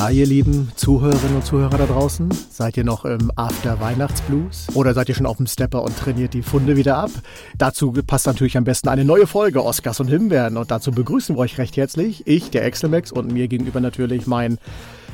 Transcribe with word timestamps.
Na, 0.00 0.10
ihr 0.10 0.24
lieben 0.24 0.72
Zuhörerinnen 0.76 1.36
und 1.36 1.44
Zuhörer 1.44 1.76
da 1.76 1.84
draußen, 1.84 2.30
seid 2.48 2.78
ihr 2.78 2.84
noch 2.84 3.04
im 3.04 3.30
After-Weihnachtsblues? 3.36 4.68
Oder 4.72 4.94
seid 4.94 5.10
ihr 5.10 5.14
schon 5.14 5.26
auf 5.26 5.36
dem 5.36 5.46
Stepper 5.46 5.82
und 5.82 5.94
trainiert 5.94 6.32
die 6.32 6.40
Funde 6.40 6.78
wieder 6.78 6.96
ab? 6.96 7.10
Dazu 7.58 7.92
passt 7.92 8.26
natürlich 8.26 8.56
am 8.56 8.64
besten 8.64 8.88
eine 8.88 9.04
neue 9.04 9.26
Folge 9.26 9.62
Oscars 9.62 10.00
und 10.00 10.08
Himbeeren. 10.08 10.56
Und 10.56 10.70
dazu 10.70 10.90
begrüßen 10.90 11.36
wir 11.36 11.40
euch 11.40 11.58
recht 11.58 11.76
herzlich. 11.76 12.26
Ich, 12.26 12.48
der 12.48 12.64
Excelmax 12.64 13.12
und 13.12 13.30
mir 13.30 13.46
gegenüber 13.46 13.80
natürlich 13.80 14.26
mein 14.26 14.56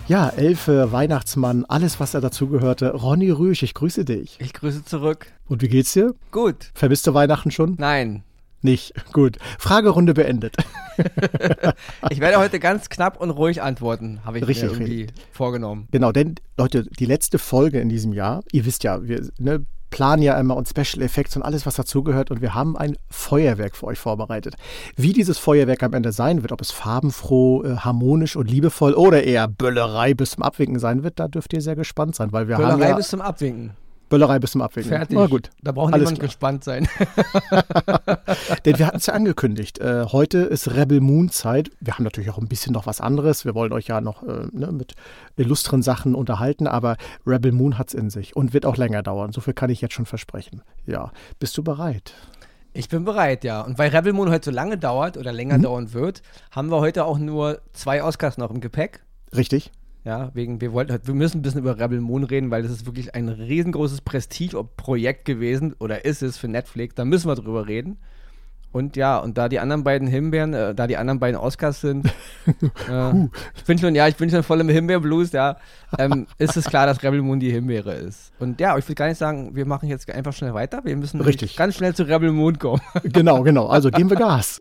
ja, 0.07 0.29
Elfe, 0.29 0.93
Weihnachtsmann, 0.93 1.65
alles, 1.65 1.99
was 1.99 2.13
da 2.13 2.21
dazugehörte. 2.21 2.93
Ronny 2.93 3.31
Rüsch, 3.31 3.65
ich 3.65 3.75
grüße 3.75 4.05
dich. 4.05 4.39
Ich 4.39 4.53
grüße 4.53 4.85
zurück. 4.85 5.27
Und 5.49 5.63
wie 5.63 5.69
geht's 5.69 5.95
dir? 5.95 6.15
Gut. 6.31 6.71
Vermisst 6.75 7.09
du 7.09 7.13
Weihnachten 7.13 7.51
schon? 7.51 7.75
Nein. 7.77 8.23
Nicht. 8.67 8.93
Gut. 9.13 9.39
Fragerunde 9.59 10.13
beendet. 10.13 10.57
ich 12.11 12.21
werde 12.21 12.39
heute 12.39 12.59
ganz 12.59 12.89
knapp 12.89 13.21
und 13.21 13.31
ruhig 13.31 13.63
antworten, 13.63 14.21
habe 14.25 14.39
ich 14.39 14.47
Richtig, 14.47 14.65
mir 14.65 14.71
irgendwie 14.73 15.03
richtig. 15.03 15.25
vorgenommen. 15.31 15.87
Genau, 15.93 16.11
denn 16.11 16.35
Leute, 16.59 16.85
die 16.99 17.05
letzte 17.07 17.39
Folge 17.39 17.79
in 17.81 17.89
diesem 17.89 18.13
Jahr, 18.13 18.43
ihr 18.51 18.67
wisst 18.67 18.83
ja, 18.83 19.03
wir 19.07 19.29
ne, 19.39 19.65
planen 19.91 20.23
ja 20.23 20.39
immer 20.39 20.57
und 20.57 20.69
Special 20.69 21.01
Effects 21.05 21.37
und 21.37 21.43
alles, 21.43 21.65
was 21.65 21.77
dazugehört 21.77 22.33
und 22.33 22.41
wir 22.41 22.55
haben 22.55 22.77
ein 22.77 22.97
Feuerwerk 23.09 23.77
für 23.77 23.87
euch 23.87 24.01
vorbereitet. 24.01 24.57
Wie 24.97 25.13
dieses 25.13 25.39
Feuerwerk 25.39 25.85
am 25.85 25.93
Ende 25.93 26.11
sein 26.11 26.43
wird, 26.43 26.51
ob 26.51 26.61
es 26.61 26.73
farbenfroh, 26.73 27.63
äh, 27.63 27.77
harmonisch 27.77 28.35
und 28.35 28.51
liebevoll 28.51 28.95
oder 28.95 29.23
eher 29.23 29.47
Böllerei 29.47 30.15
bis 30.15 30.33
zum 30.33 30.43
Abwinken 30.43 30.81
sein 30.81 31.05
wird, 31.05 31.21
da 31.21 31.29
dürft 31.29 31.53
ihr 31.53 31.61
sehr 31.61 31.77
gespannt 31.77 32.17
sein, 32.17 32.33
weil 32.33 32.49
wir 32.49 32.57
haben 32.57 32.65
Böllerei 32.65 32.91
ja 32.91 32.97
bis 32.97 33.09
zum 33.09 33.21
Abwinken. 33.21 33.77
Böllerei 34.09 34.39
bis 34.39 34.53
zum 34.53 34.63
Abwinken. 34.63 34.91
Fertig. 34.91 35.17
Na 35.19 35.27
gut. 35.27 35.51
Da 35.63 35.73
braucht 35.73 35.93
Alles 35.93 36.11
niemand 36.11 36.19
klar. 36.21 36.29
gespannt 36.29 36.65
sein. 36.65 36.89
Denn 38.65 38.79
wir 38.79 38.87
hatten 38.87 38.99
es 38.99 39.07
ja 39.07 39.15
angekündigt. 39.15 39.79
Äh, 39.79 40.07
heute 40.13 40.39
ist 40.39 40.73
Rebel 40.75 41.01
Moon 41.01 41.29
Zeit. 41.31 41.71
Wir 41.81 41.95
haben 41.95 42.05
natürlich 42.05 42.31
auch 42.31 42.39
ein 42.39 42.49
bisschen 42.49 42.73
noch 42.73 42.87
was 42.87 43.01
anderes. 43.01 43.45
Wir 43.45 43.55
wollen 43.55 43.73
euch 43.73 43.87
ja 43.89 44.01
noch 44.01 44.23
äh, 44.23 44.47
ne, 44.53 44.71
mit 44.73 44.95
illustren 45.37 45.83
Sachen 45.83 46.15
unterhalten, 46.15 46.67
aber 46.67 46.97
Rebel 47.27 47.53
Moon 47.53 47.79
hat 47.79 47.89
es 47.89 47.95
in 47.95 48.11
sich 48.11 48.37
und 48.37 48.53
wird 48.55 48.65
auch 48.67 48.77
länger 48.77 49.03
dauern. 49.03 49.33
So 49.33 49.41
viel 49.41 49.55
kann 49.55 49.71
ich 49.71 49.81
jetzt 49.81 49.95
schon 49.95 50.07
versprechen. 50.07 50.63
Ja, 50.87 51.11
bist 51.39 51.57
du 51.59 51.63
bereit? 51.65 52.15
Ich 52.73 52.89
bin 52.89 53.05
bereit, 53.05 53.43
ja. 53.43 53.63
Und 53.63 53.79
weil 53.79 53.91
Rebel 53.91 54.13
Moon 54.13 54.31
heute 54.31 54.51
so 54.51 54.55
lange 54.55 54.77
dauert 54.79 55.17
oder 55.17 55.33
länger 55.33 55.59
Mhm. 55.59 55.63
dauern 55.63 55.93
wird, 55.95 56.23
haben 56.51 56.71
wir 56.71 56.79
heute 56.81 57.05
auch 57.07 57.19
nur 57.19 57.61
zwei 57.73 58.03
Oscars 58.05 58.39
noch 58.39 58.51
im 58.51 58.61
Gepäck. 58.61 59.03
Richtig? 59.35 59.73
Ja, 60.07 60.31
wegen, 60.35 60.61
wir 60.61 60.73
wollten, 60.73 60.97
wir 61.03 61.15
müssen 61.15 61.39
ein 61.39 61.43
bisschen 61.43 61.59
über 61.59 61.81
Rebel 61.81 62.01
Moon 62.01 62.23
reden, 62.23 62.53
weil 62.53 62.63
das 62.63 62.71
ist 62.71 62.87
wirklich 62.87 63.17
ein 63.17 63.29
riesengroßes 63.29 64.03
Prestige-Projekt 64.03 65.25
gewesen 65.25 65.75
oder 65.81 66.05
ist 66.05 66.23
es 66.23 66.39
für 66.39 66.47
Netflix. 66.47 66.95
Da 66.95 67.05
müssen 67.05 67.29
wir 67.29 67.35
drüber 67.35 67.67
reden. 67.67 67.99
Und 68.71 68.95
ja, 68.95 69.19
und 69.19 69.37
da 69.37 69.49
die 69.49 69.59
anderen 69.59 69.83
beiden 69.83 70.07
Himbeeren, 70.07 70.55
äh, 70.55 70.77
da 70.77 70.87
die 70.87 70.97
anderen 70.97 71.19
beiden 71.19 71.41
Oscars 71.41 71.81
sind, 71.81 72.07
äh, 72.47 73.25
ich 73.57 73.65
bin 73.67 73.79
schon, 73.79 73.97
ja, 73.97 74.07
ich 74.07 74.15
bin 74.15 74.31
schon 74.31 74.45
voll 74.45 74.61
im 74.61 74.69
Himbeerblues, 74.69 75.33
ja, 75.33 75.57
ähm, 75.99 76.29
ist 76.39 76.57
es 76.57 76.67
klar, 76.67 76.87
dass 76.87 77.03
Rebel 77.03 77.23
Moon 77.23 77.41
die 77.41 77.51
Himbeere 77.51 77.95
ist. 77.95 78.33
Und 78.39 78.61
ja, 78.61 78.79
ich 78.79 78.87
will 78.89 78.95
gar 78.95 79.09
nicht 79.09 79.19
sagen, 79.19 79.57
wir 79.57 79.67
machen 79.67 79.89
jetzt 79.89 80.09
einfach 80.09 80.35
schnell 80.35 80.55
weiter. 80.55 80.83
Wir 80.85 80.97
müssen 80.97 81.21
Richtig. 81.21 81.57
ganz 81.57 81.75
schnell 81.75 81.97
zu 81.97 82.05
Rebel 82.05 82.31
Moon 82.31 82.61
kommen. 82.61 82.83
Genau, 83.03 83.43
genau. 83.43 83.67
Also 83.67 83.91
geben 83.91 84.11
wir 84.11 84.17
Gas. 84.19 84.61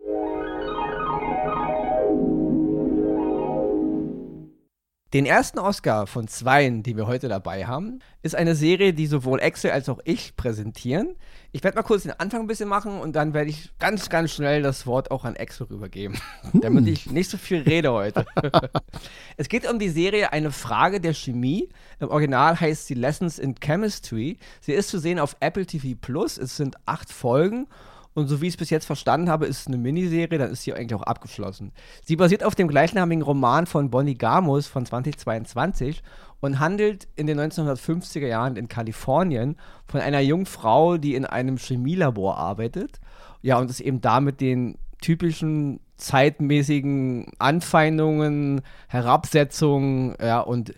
Den 5.14 5.24
ersten 5.24 5.60
Oscar 5.60 6.08
von 6.08 6.26
zweien, 6.26 6.82
die 6.82 6.96
wir 6.96 7.06
heute 7.06 7.28
dabei 7.28 7.64
haben, 7.64 8.00
ist 8.22 8.34
eine 8.34 8.56
Serie, 8.56 8.92
die 8.92 9.06
sowohl 9.06 9.38
Excel 9.38 9.70
als 9.70 9.88
auch 9.88 10.00
ich 10.04 10.36
präsentieren. 10.36 11.14
Ich 11.52 11.62
werde 11.62 11.76
mal 11.76 11.84
kurz 11.84 12.02
den 12.02 12.18
Anfang 12.18 12.40
ein 12.40 12.46
bisschen 12.48 12.68
machen 12.68 12.98
und 12.98 13.14
dann 13.14 13.32
werde 13.32 13.48
ich 13.48 13.70
ganz, 13.78 14.08
ganz 14.08 14.32
schnell 14.32 14.62
das 14.62 14.84
Wort 14.84 15.12
auch 15.12 15.24
an 15.24 15.36
Excel 15.36 15.68
rübergeben, 15.68 16.18
damit 16.54 16.88
ich 16.88 17.08
nicht 17.08 17.30
so 17.30 17.38
viel 17.38 17.62
rede 17.62 17.92
heute. 17.92 18.26
es 19.36 19.48
geht 19.48 19.70
um 19.70 19.78
die 19.78 19.90
Serie 19.90 20.32
Eine 20.32 20.50
Frage 20.50 21.00
der 21.00 21.14
Chemie. 21.14 21.68
Im 22.00 22.08
Original 22.08 22.58
heißt 22.58 22.88
sie 22.88 22.94
Lessons 22.94 23.38
in 23.38 23.54
Chemistry. 23.54 24.38
Sie 24.60 24.72
ist 24.72 24.88
zu 24.88 24.98
sehen 24.98 25.20
auf 25.20 25.36
Apple 25.38 25.66
TV 25.66 25.96
Plus. 26.00 26.36
Es 26.36 26.56
sind 26.56 26.74
acht 26.84 27.12
Folgen 27.12 27.68
und 28.16 28.28
so 28.28 28.40
wie 28.40 28.46
ich 28.46 28.54
es 28.54 28.56
bis 28.56 28.70
jetzt 28.70 28.86
verstanden 28.86 29.28
habe, 29.28 29.44
ist 29.44 29.60
es 29.60 29.66
eine 29.66 29.76
Miniserie, 29.76 30.38
dann 30.38 30.50
ist 30.50 30.62
sie 30.62 30.72
eigentlich 30.72 30.98
auch 30.98 31.02
abgeschlossen. 31.02 31.72
Sie 32.02 32.16
basiert 32.16 32.42
auf 32.42 32.54
dem 32.54 32.66
gleichnamigen 32.66 33.22
Roman 33.22 33.66
von 33.66 33.90
Bonnie 33.90 34.16
Gamos 34.16 34.66
von 34.66 34.86
2022 34.86 36.02
und 36.40 36.58
handelt 36.58 37.08
in 37.14 37.26
den 37.26 37.38
1950er 37.38 38.26
Jahren 38.26 38.56
in 38.56 38.68
Kalifornien 38.68 39.56
von 39.86 40.00
einer 40.00 40.20
jungen 40.20 40.46
Frau, 40.46 40.96
die 40.96 41.14
in 41.14 41.26
einem 41.26 41.58
Chemielabor 41.58 42.38
arbeitet. 42.38 43.00
Ja, 43.42 43.58
und 43.58 43.70
es 43.70 43.80
eben 43.80 44.00
da 44.00 44.20
mit 44.20 44.40
den 44.40 44.78
typischen 45.02 45.80
zeitmäßigen 45.98 47.32
Anfeindungen, 47.38 48.62
Herabsetzungen, 48.88 50.14
ja, 50.22 50.40
und 50.40 50.72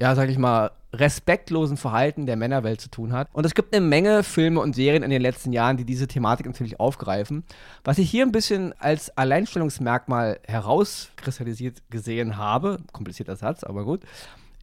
ja, 0.00 0.14
sag 0.14 0.28
ich 0.28 0.38
mal, 0.38 0.70
respektlosen 0.98 1.76
Verhalten 1.76 2.26
der 2.26 2.36
Männerwelt 2.36 2.80
zu 2.80 2.88
tun 2.88 3.12
hat. 3.12 3.28
Und 3.32 3.44
es 3.44 3.54
gibt 3.54 3.74
eine 3.74 3.84
Menge 3.84 4.22
Filme 4.22 4.60
und 4.60 4.74
Serien 4.74 5.02
in 5.02 5.10
den 5.10 5.22
letzten 5.22 5.52
Jahren, 5.52 5.76
die 5.76 5.84
diese 5.84 6.08
Thematik 6.08 6.46
natürlich 6.46 6.80
aufgreifen. 6.80 7.44
Was 7.84 7.98
ich 7.98 8.10
hier 8.10 8.24
ein 8.24 8.32
bisschen 8.32 8.74
als 8.78 9.16
Alleinstellungsmerkmal 9.16 10.40
herauskristallisiert 10.46 11.82
gesehen 11.90 12.36
habe, 12.36 12.78
komplizierter 12.92 13.36
Satz, 13.36 13.64
aber 13.64 13.84
gut, 13.84 14.00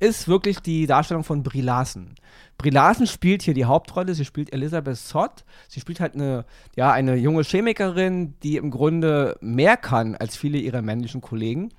ist 0.02 0.28
wirklich 0.28 0.60
die 0.60 0.88
Darstellung 0.88 1.24
von 1.24 1.44
Brie 1.44 1.62
Larson. 1.62 2.16
Brie 2.58 2.72
Larson 2.72 3.06
spielt 3.06 3.44
hier 3.44 3.54
die 3.54 3.66
Hauptrolle, 3.66 4.16
sie 4.16 4.26
spielt 4.26 4.52
Elisabeth 4.52 4.98
Sott. 4.98 5.44
Sie 5.68 5.80
spielt 5.80 6.00
halt 6.00 6.16
eine, 6.16 6.46
ja, 6.76 6.92
eine 6.92 7.16
junge 7.16 7.44
Chemikerin, 7.44 8.34
die 8.42 8.58
im 8.58 8.72
Grunde 8.72 9.38
mehr 9.42 9.78
kann 9.78 10.16
als 10.16 10.36
viele 10.36 10.58
ihrer 10.58 10.82
männlichen 10.82 11.22
Kollegen, 11.22 11.70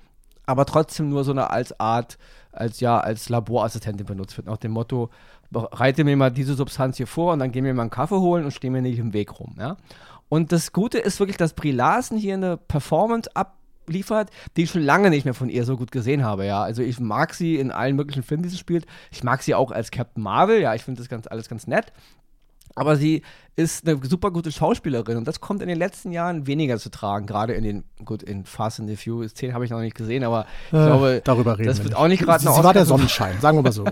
aber 0.45 0.65
trotzdem 0.65 1.09
nur 1.09 1.25
so 1.25 1.31
eine 1.31 1.49
als 1.49 1.79
Art, 1.81 2.17
als 2.53 2.79
ja, 2.79 2.99
als 2.99 3.29
Laborassistentin 3.29 4.05
benutzt 4.05 4.37
wird, 4.37 4.47
nach 4.47 4.57
dem 4.57 4.71
Motto, 4.71 5.09
bereite 5.51 6.03
mir 6.03 6.15
mal 6.17 6.31
diese 6.31 6.55
Substanz 6.55 6.97
hier 6.97 7.07
vor 7.07 7.33
und 7.33 7.39
dann 7.39 7.51
gehen 7.51 7.65
wir 7.65 7.73
mal 7.73 7.83
einen 7.83 7.91
Kaffee 7.91 8.19
holen 8.19 8.45
und 8.45 8.51
stehen 8.51 8.73
mir 8.73 8.81
nicht 8.81 8.99
im 8.99 9.13
Weg 9.13 9.39
rum, 9.39 9.55
ja. 9.59 9.77
Und 10.29 10.51
das 10.51 10.71
Gute 10.71 10.97
ist 10.97 11.19
wirklich, 11.19 11.37
dass 11.37 11.53
Brie 11.53 11.71
Larson 11.71 12.17
hier 12.17 12.33
eine 12.33 12.57
Performance 12.57 13.29
abliefert, 13.35 14.31
die 14.57 14.63
ich 14.63 14.71
schon 14.71 14.81
lange 14.81 15.11
nicht 15.11 15.25
mehr 15.25 15.35
von 15.35 15.49
ihr 15.49 15.63
so 15.63 15.77
gut 15.77 15.91
gesehen 15.91 16.23
habe, 16.23 16.45
ja. 16.45 16.63
Also 16.63 16.81
ich 16.81 16.99
mag 16.99 17.33
sie 17.33 17.57
in 17.57 17.71
allen 17.71 17.95
möglichen 17.95 18.23
Filmen, 18.23 18.43
die 18.43 18.49
sie 18.49 18.57
spielt. 18.57 18.85
Ich 19.11 19.23
mag 19.23 19.43
sie 19.43 19.53
auch 19.53 19.71
als 19.71 19.91
Captain 19.91 20.23
Marvel, 20.23 20.61
ja, 20.61 20.73
ich 20.73 20.83
finde 20.83 21.01
das 21.01 21.09
ganz, 21.09 21.27
alles 21.27 21.49
ganz 21.49 21.67
nett. 21.67 21.93
Aber 22.75 22.95
sie 22.95 23.21
ist 23.55 23.87
eine 23.87 23.99
super 24.03 24.31
gute 24.31 24.51
Schauspielerin 24.51 25.15
und 25.17 25.27
das 25.27 25.39
kommt 25.39 25.61
in 25.61 25.67
den 25.67 25.77
letzten 25.77 26.11
Jahren 26.11 26.47
weniger 26.47 26.79
zu 26.79 26.89
tragen. 26.89 27.27
Gerade 27.27 27.53
in 27.53 27.63
den, 27.63 27.83
gut, 28.03 28.23
in 28.23 28.45
Fast 28.45 28.79
and 28.79 28.89
the 28.89 28.95
Furious 28.95 29.35
10 29.35 29.53
habe 29.53 29.63
ich 29.63 29.69
noch 29.71 29.79
nicht 29.79 29.95
gesehen, 29.95 30.23
aber 30.23 30.47
ich 30.67 30.73
Äh, 30.73 30.85
glaube, 30.87 31.21
darüber 31.23 31.57
reden 31.59 31.67
das 31.67 31.77
wir 31.77 31.83
wird 31.85 31.93
nicht. 31.93 31.99
auch 32.01 32.07
nicht 32.07 32.23
gerade 32.23 32.41
Sie, 32.41 32.47
eine 32.47 32.57
sie 32.57 32.63
war 32.63 32.73
der 32.73 32.85
Sonnenschein, 32.85 33.39
sagen 33.41 33.57
wir 33.59 33.61
mal 33.61 33.71
so. 33.71 33.85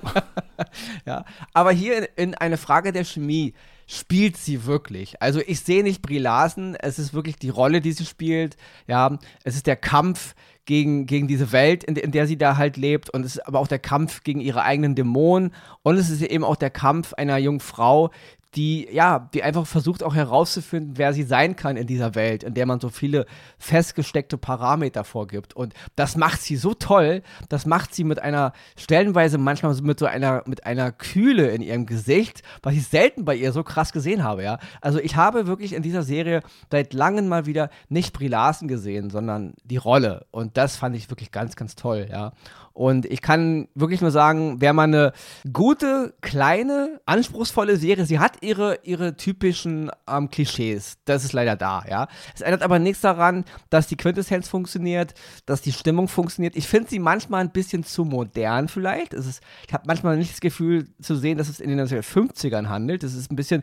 ja. 1.06 1.26
Aber 1.54 1.72
hier 1.72 1.98
in, 2.18 2.30
in 2.30 2.36
eine 2.36 2.58
Frage 2.58 2.92
der 2.92 3.04
Chemie 3.06 3.54
spielt 3.88 4.38
sie 4.38 4.66
wirklich. 4.66 5.22
Also 5.22 5.42
ich 5.46 5.60
sehe 5.62 5.84
nicht 5.84 6.02
Brie 6.02 6.18
Larson, 6.18 6.76
es 6.76 6.98
ist 6.98 7.14
wirklich 7.14 7.36
die 7.36 7.50
Rolle, 7.50 7.82
die 7.82 7.92
sie 7.92 8.06
spielt. 8.06 8.58
Ja, 8.88 9.20
es 9.44 9.56
ist 9.56 9.68
der 9.68 9.76
Kampf 9.76 10.34
gegen, 10.66 11.06
gegen 11.06 11.28
diese 11.28 11.52
Welt, 11.52 11.84
in, 11.84 11.96
in 11.98 12.12
der 12.12 12.26
sie 12.26 12.38
da 12.38 12.58
halt 12.58 12.78
lebt. 12.78 13.10
Und 13.10 13.26
es 13.26 13.36
ist 13.36 13.48
aber 13.48 13.60
auch 13.60 13.68
der 13.68 13.80
Kampf 13.80 14.24
gegen 14.24 14.40
ihre 14.40 14.64
eigenen 14.64 14.96
Dämonen. 14.96 15.54
Und 15.84 15.98
es 15.98 16.10
ist 16.10 16.22
eben 16.22 16.44
auch 16.44 16.56
der 16.56 16.70
Kampf 16.70 17.14
einer 17.14 17.38
jungen 17.38 17.60
Frau, 17.60 18.12
die, 18.56 18.88
ja, 18.92 19.30
die 19.34 19.44
einfach 19.44 19.66
versucht 19.66 20.04
auch 20.04 20.14
herauszufinden, 20.14 20.98
wer 20.98 21.14
sie 21.14 21.24
sein 21.24 21.56
kann 21.56 21.78
in 21.78 21.88
dieser 21.88 22.16
Welt, 22.16 22.44
in 22.44 22.54
der 22.54 22.66
man 22.66 22.82
so 22.82 22.90
viele 22.90 23.26
festgesteckte 23.58 24.38
Parameter 24.38 25.04
vorgibt. 25.06 25.56
Und 25.56 25.74
das 25.96 26.18
macht 26.18 26.42
sie 26.42 26.58
so 26.58 26.74
toll, 26.74 27.22
das 27.48 27.66
macht 27.66 27.96
sie 27.96 28.04
mit 28.04 28.20
einer, 28.20 28.52
stellenweise 28.76 29.38
manchmal 29.38 29.74
mit 29.82 30.00
so 30.00 30.06
einer, 30.06 30.44
mit 30.46 30.66
einer 30.66 30.92
Kühle 30.92 31.52
in 31.52 31.62
ihrem 31.62 31.86
Gesicht, 31.86 32.44
was 32.62 32.74
ich 32.74 32.88
selten 32.88 33.24
bei 33.24 33.36
ihr 33.36 33.54
so 33.54 33.64
krass 33.64 33.94
gesehen 33.94 34.24
habe, 34.24 34.44
ja. 34.44 34.60
Also 34.82 35.00
ich 35.00 35.16
habe 35.16 35.48
wirklich 35.48 35.72
in 35.74 35.82
dieser 35.82 36.04
Serie 36.04 36.42
seit 36.70 36.94
langem 36.94 37.30
mal 37.30 37.46
wieder 37.46 37.70
nicht 37.88 38.12
Brie 38.12 38.28
Larson 38.28 38.68
gesehen, 38.68 39.10
sondern 39.10 39.54
die 39.64 39.78
Rolle. 39.78 40.26
Und 40.32 40.58
das 40.58 40.76
fand 40.76 40.96
ich 40.96 41.10
wirklich 41.10 41.32
ganz, 41.32 41.56
ganz 41.56 41.76
toll, 41.76 42.08
ja. 42.12 42.34
Und 42.82 43.06
ich 43.06 43.22
kann 43.22 43.68
wirklich 43.76 44.02
nur 44.02 44.10
sagen, 44.10 44.56
wer 44.58 44.74
mal 44.74 44.86
eine 44.86 45.14
gute, 45.54 46.16
kleine, 46.22 47.00
anspruchsvolle 47.06 47.78
Serie, 47.78 48.08
sie 48.08 48.18
hat 48.18 48.42
ihre, 48.42 48.80
ihre 48.82 49.16
typischen 49.16 49.92
ähm, 50.10 50.32
Klischees. 50.32 50.98
Das 51.06 51.24
ist 51.24 51.32
leider 51.32 51.56
da, 51.56 51.84
ja. 51.88 52.08
Es 52.34 52.42
ändert 52.42 52.64
aber 52.64 52.80
nichts 52.80 53.02
daran, 53.02 53.46
dass 53.70 53.86
die 53.86 53.98
Quintessenz 53.98 54.48
funktioniert, 54.48 55.14
dass 55.46 55.62
die 55.62 55.74
Stimmung 55.74 56.08
funktioniert. 56.08 56.56
Ich 56.56 56.68
finde 56.68 56.90
sie 56.90 56.98
manchmal 56.98 57.42
ein 57.42 57.52
bisschen 57.52 57.84
zu 57.84 58.04
modern 58.04 58.68
vielleicht. 58.68 59.14
Es 59.14 59.28
ist, 59.28 59.44
ich 59.68 59.74
habe 59.76 59.84
manchmal 59.86 60.18
nicht 60.18 60.34
das 60.34 60.42
Gefühl 60.42 60.88
zu 61.04 61.16
sehen, 61.16 61.38
dass 61.38 61.50
es 61.50 61.60
in 61.60 61.70
den 61.70 61.80
1950ern 61.82 62.68
handelt. 62.68 63.04
Es 63.04 63.14
ist 63.14 63.32
ein 63.32 63.36
bisschen 63.36 63.62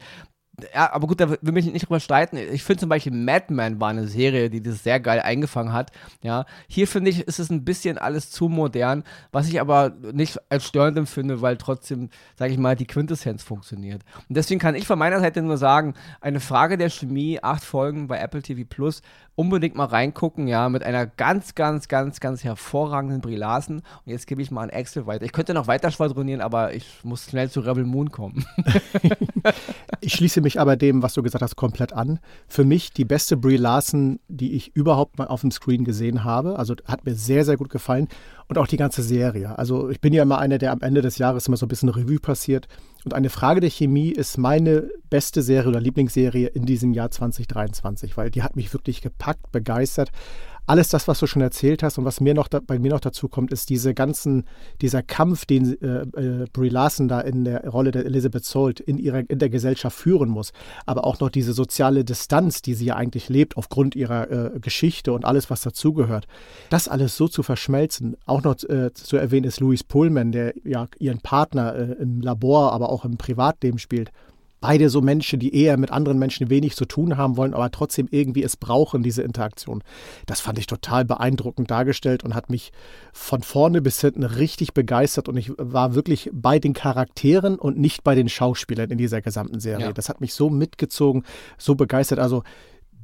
ja, 0.75 0.93
aber 0.93 1.07
gut, 1.07 1.21
da 1.21 1.31
will 1.31 1.53
mich 1.53 1.67
nicht 1.67 1.87
drüber 1.87 2.01
streiten. 2.01 2.37
Ich 2.37 2.65
finde 2.65 2.81
zum 2.81 2.89
Beispiel 2.89 3.13
Mad 3.13 3.47
Men 3.53 3.81
war 3.81 3.91
eine 3.91 4.07
Serie, 4.07 4.51
die 4.51 4.63
das 4.63 4.83
sehr 4.83 5.01
geil 5.01 5.21
eingefangen 5.21 5.73
hat. 5.73 5.91
Ja, 6.23 6.47
hier 6.67 6.89
finde 6.89 7.11
ich, 7.11 7.21
ist 7.21 7.39
es 7.39 7.51
ein 7.51 7.65
bisschen 7.65 7.99
alles 7.99 8.31
zu 8.31 8.49
modern, 8.49 9.05
was 9.33 9.49
ich 9.49 9.61
aber 9.61 9.93
nicht 10.13 10.39
als 10.51 10.67
störend 10.67 10.99
empfinde, 10.99 11.41
weil 11.43 11.57
trotzdem, 11.57 12.11
sage 12.37 12.53
ich 12.53 12.59
mal, 12.59 12.77
die 12.77 12.87
Quintessenz 12.87 13.43
funktioniert. 13.43 14.03
Und 14.29 14.37
deswegen 14.37 14.61
kann 14.61 14.75
ich 14.75 14.87
von 14.87 14.99
meiner 14.99 15.21
Seite 15.21 15.43
nur 15.43 15.57
sagen, 15.57 15.95
eine 16.21 16.41
Frage 16.41 16.79
der 16.79 16.91
Chemie, 16.91 17.39
acht 17.43 17.65
Folgen 17.65 18.09
bei 18.09 18.19
Apple 18.19 18.43
TV 18.43 18.63
Plus, 18.69 19.03
unbedingt 19.39 19.77
mal 19.77 19.85
reingucken, 19.85 20.49
ja, 20.49 20.69
mit 20.69 20.83
einer 20.83 21.07
ganz, 21.07 21.55
ganz, 21.55 21.87
ganz, 21.87 22.19
ganz 22.19 22.43
hervorragenden 22.43 23.21
Brie 23.21 23.37
Larson. 23.37 23.77
Und 23.77 23.85
jetzt 24.07 24.27
gebe 24.27 24.43
ich 24.43 24.51
mal 24.51 24.65
an 24.65 24.71
Excel 24.71 25.07
weiter. 25.07 25.25
Ich 25.25 25.33
könnte 25.33 25.55
noch 25.55 25.69
weiter 25.69 25.93
schwadronieren, 25.93 26.41
aber 26.41 26.75
ich 26.75 27.05
muss 27.05 27.27
schnell 27.27 27.49
zu 27.49 27.61
Rebel 27.61 27.85
Moon 27.85 28.11
kommen. 28.11 28.45
ich 30.01 30.15
schließe 30.15 30.41
mich 30.41 30.48
aber 30.57 30.77
dem, 30.77 31.03
was 31.03 31.15
du 31.15 31.23
gesagt 31.23 31.43
hast, 31.43 31.57
komplett 31.57 31.93
an. 31.93 32.21
Für 32.47 32.65
mich 32.65 32.93
die 32.93 33.05
beste 33.05 33.37
Brie 33.37 33.57
Larson, 33.57 34.21
die 34.29 34.53
ich 34.53 34.75
überhaupt 34.75 35.19
mal 35.19 35.27
auf 35.27 35.41
dem 35.41 35.51
Screen 35.51 35.85
gesehen 35.85 36.23
habe. 36.23 36.59
Also 36.59 36.75
hat 36.87 37.05
mir 37.05 37.15
sehr, 37.15 37.45
sehr 37.45 37.57
gut 37.57 37.71
gefallen. 37.71 38.09
Und 38.47 38.57
auch 38.57 38.67
die 38.67 38.77
ganze 38.79 39.03
Serie. 39.03 39.59
Also 39.59 39.91
ich 39.91 40.01
bin 40.01 40.15
ja 40.15 40.23
immer 40.23 40.39
einer, 40.39 40.57
der 40.57 40.73
am 40.73 40.81
Ende 40.81 41.03
des 41.03 41.19
Jahres 41.19 41.49
immer 41.49 41.59
so 41.59 41.67
ein 41.67 41.69
bisschen 41.69 41.91
Revue 41.91 42.21
passiert. 42.21 42.69
Und 43.05 43.13
eine 43.13 43.29
Frage 43.29 43.61
der 43.61 43.69
Chemie 43.69 44.11
ist 44.11 44.39
meine 44.39 44.89
beste 45.11 45.43
Serie 45.43 45.69
oder 45.69 45.81
Lieblingsserie 45.81 46.47
in 46.47 46.65
diesem 46.65 46.93
Jahr 46.93 47.11
2023, 47.11 48.17
weil 48.17 48.31
die 48.31 48.43
hat 48.43 48.57
mich 48.57 48.73
wirklich 48.73 49.03
gepackt, 49.03 49.53
begeistert 49.53 50.13
alles 50.69 50.91
das, 50.91 51.09
was 51.09 51.19
du 51.19 51.27
schon 51.27 51.43
erzählt 51.43 51.83
hast 51.83 51.99
und 51.99 52.05
was 52.05 52.21
mir 52.21 52.35
noch 52.35 52.49
da, 52.49 52.61
bei 52.61 52.79
mir 52.79 52.91
noch 52.91 53.01
dazu 53.01 53.29
kommt, 53.29 53.53
ist 53.53 53.71
diese 53.71 53.95
ganzen, 53.95 54.45
dieser 54.81 55.03
Kampf, 55.03 55.47
den 55.47 55.81
äh, 55.83 56.03
äh, 56.03 56.47
Brie 56.53 56.69
Larson 56.69 57.09
da 57.09 57.21
in 57.21 57.45
der 57.45 57.67
Rolle 57.69 57.91
der 57.91 58.05
Elizabeth 58.05 58.45
Salt 58.45 58.81
in 58.81 58.99
ihrer 58.99 59.29
in 59.29 59.39
der 59.39 59.49
Gesellschaft 59.49 59.97
führen 59.97 60.29
muss, 60.29 60.53
aber 60.87 61.05
auch 61.05 61.21
noch 61.21 61.31
diese 61.31 61.53
soziale 61.53 62.05
Distanz, 62.05 62.63
die 62.63 62.75
sie 62.75 62.87
ja 62.87 62.97
eigentlich 62.97 63.29
lebt 63.29 63.57
aufgrund 63.57 63.97
ihrer 63.97 64.31
äh, 64.31 64.61
Geschichte 64.61 65.13
und 65.13 65.25
alles, 65.25 65.51
was 65.51 65.63
dazugehört. 65.63 66.27
Das 66.71 66.87
alles 66.87 67.17
so 67.17 67.29
zu 67.29 67.43
verschmelzen, 67.43 68.17
auch 68.27 68.43
noch 68.43 68.57
äh, 68.65 68.93
zu 68.93 69.17
erwähnen 69.17 69.47
ist 69.47 69.61
Louis 69.61 69.85
Pullman, 69.85 70.33
der 70.33 70.55
ja 70.65 70.87
ihren 70.99 71.21
Partner 71.21 71.75
äh, 71.75 72.03
im 72.03 72.21
Labor, 72.21 72.73
aber 72.73 72.91
auch 72.91 73.05
im 73.05 73.17
Privatleben 73.17 73.79
spielt 73.79 74.11
beide 74.61 74.91
so 74.91 75.01
Menschen, 75.01 75.39
die 75.39 75.55
eher 75.55 75.77
mit 75.77 75.91
anderen 75.91 76.19
Menschen 76.19 76.51
wenig 76.51 76.77
zu 76.77 76.85
tun 76.85 77.17
haben 77.17 77.37
wollen, 77.37 77.55
aber 77.55 77.71
trotzdem 77.71 78.09
irgendwie 78.11 78.43
es 78.43 78.57
brauchen, 78.57 79.03
diese 79.03 79.23
Interaktion. 79.23 79.83
Das 80.27 80.41
fand 80.41 80.59
ich 80.59 80.67
total 80.67 81.05
beeindruckend 81.05 81.71
dargestellt 81.71 82.25
und 82.25 82.35
hat 82.35 82.51
mich 82.51 82.73
von 83.13 83.43
vorne 83.43 83.81
bis 83.83 84.01
hinten 84.01 84.25
richtig 84.25 84.75
begeistert 84.75 85.29
und 85.29 85.37
ich 85.37 85.53
war 85.57 85.95
wirklich 85.95 86.31
bei 86.33 86.59
den 86.59 86.73
Charakteren 86.73 87.59
und 87.59 87.79
nicht 87.79 88.05
bei 88.05 88.15
den 88.15 88.29
Schauspielern 88.29 88.91
in 88.91 88.99
dieser 88.99 89.23
gesamten 89.23 89.61
Serie. 89.61 89.87
Ja. 89.87 89.93
Das 89.93 90.09
hat 90.09 90.21
mich 90.21 90.35
so 90.35 90.51
mitgezogen, 90.51 91.25
so 91.57 91.75
begeistert. 91.75 92.19
Also 92.19 92.43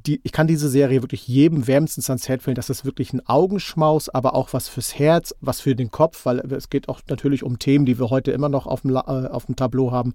die, 0.07 0.21
ich 0.23 0.31
kann 0.31 0.47
diese 0.47 0.69
Serie 0.69 1.01
wirklich 1.01 1.27
jedem 1.27 1.67
wärmstens 1.67 2.09
ans 2.09 2.29
Herz 2.29 2.43
fällen. 2.43 2.55
Das 2.55 2.69
ist 2.69 2.85
wirklich 2.85 3.13
ein 3.13 3.25
Augenschmaus, 3.25 4.09
aber 4.09 4.35
auch 4.35 4.53
was 4.53 4.67
fürs 4.67 4.97
Herz, 4.97 5.33
was 5.41 5.61
für 5.61 5.75
den 5.75 5.91
Kopf, 5.91 6.25
weil 6.25 6.39
es 6.53 6.69
geht 6.69 6.89
auch 6.89 7.01
natürlich 7.07 7.43
um 7.43 7.59
Themen, 7.59 7.85
die 7.85 7.99
wir 7.99 8.09
heute 8.09 8.31
immer 8.31 8.49
noch 8.49 8.67
auf 8.67 8.81
dem, 8.81 8.95
äh, 8.95 8.99
auf 8.99 9.45
dem 9.45 9.55
Tableau 9.55 9.91
haben. 9.91 10.13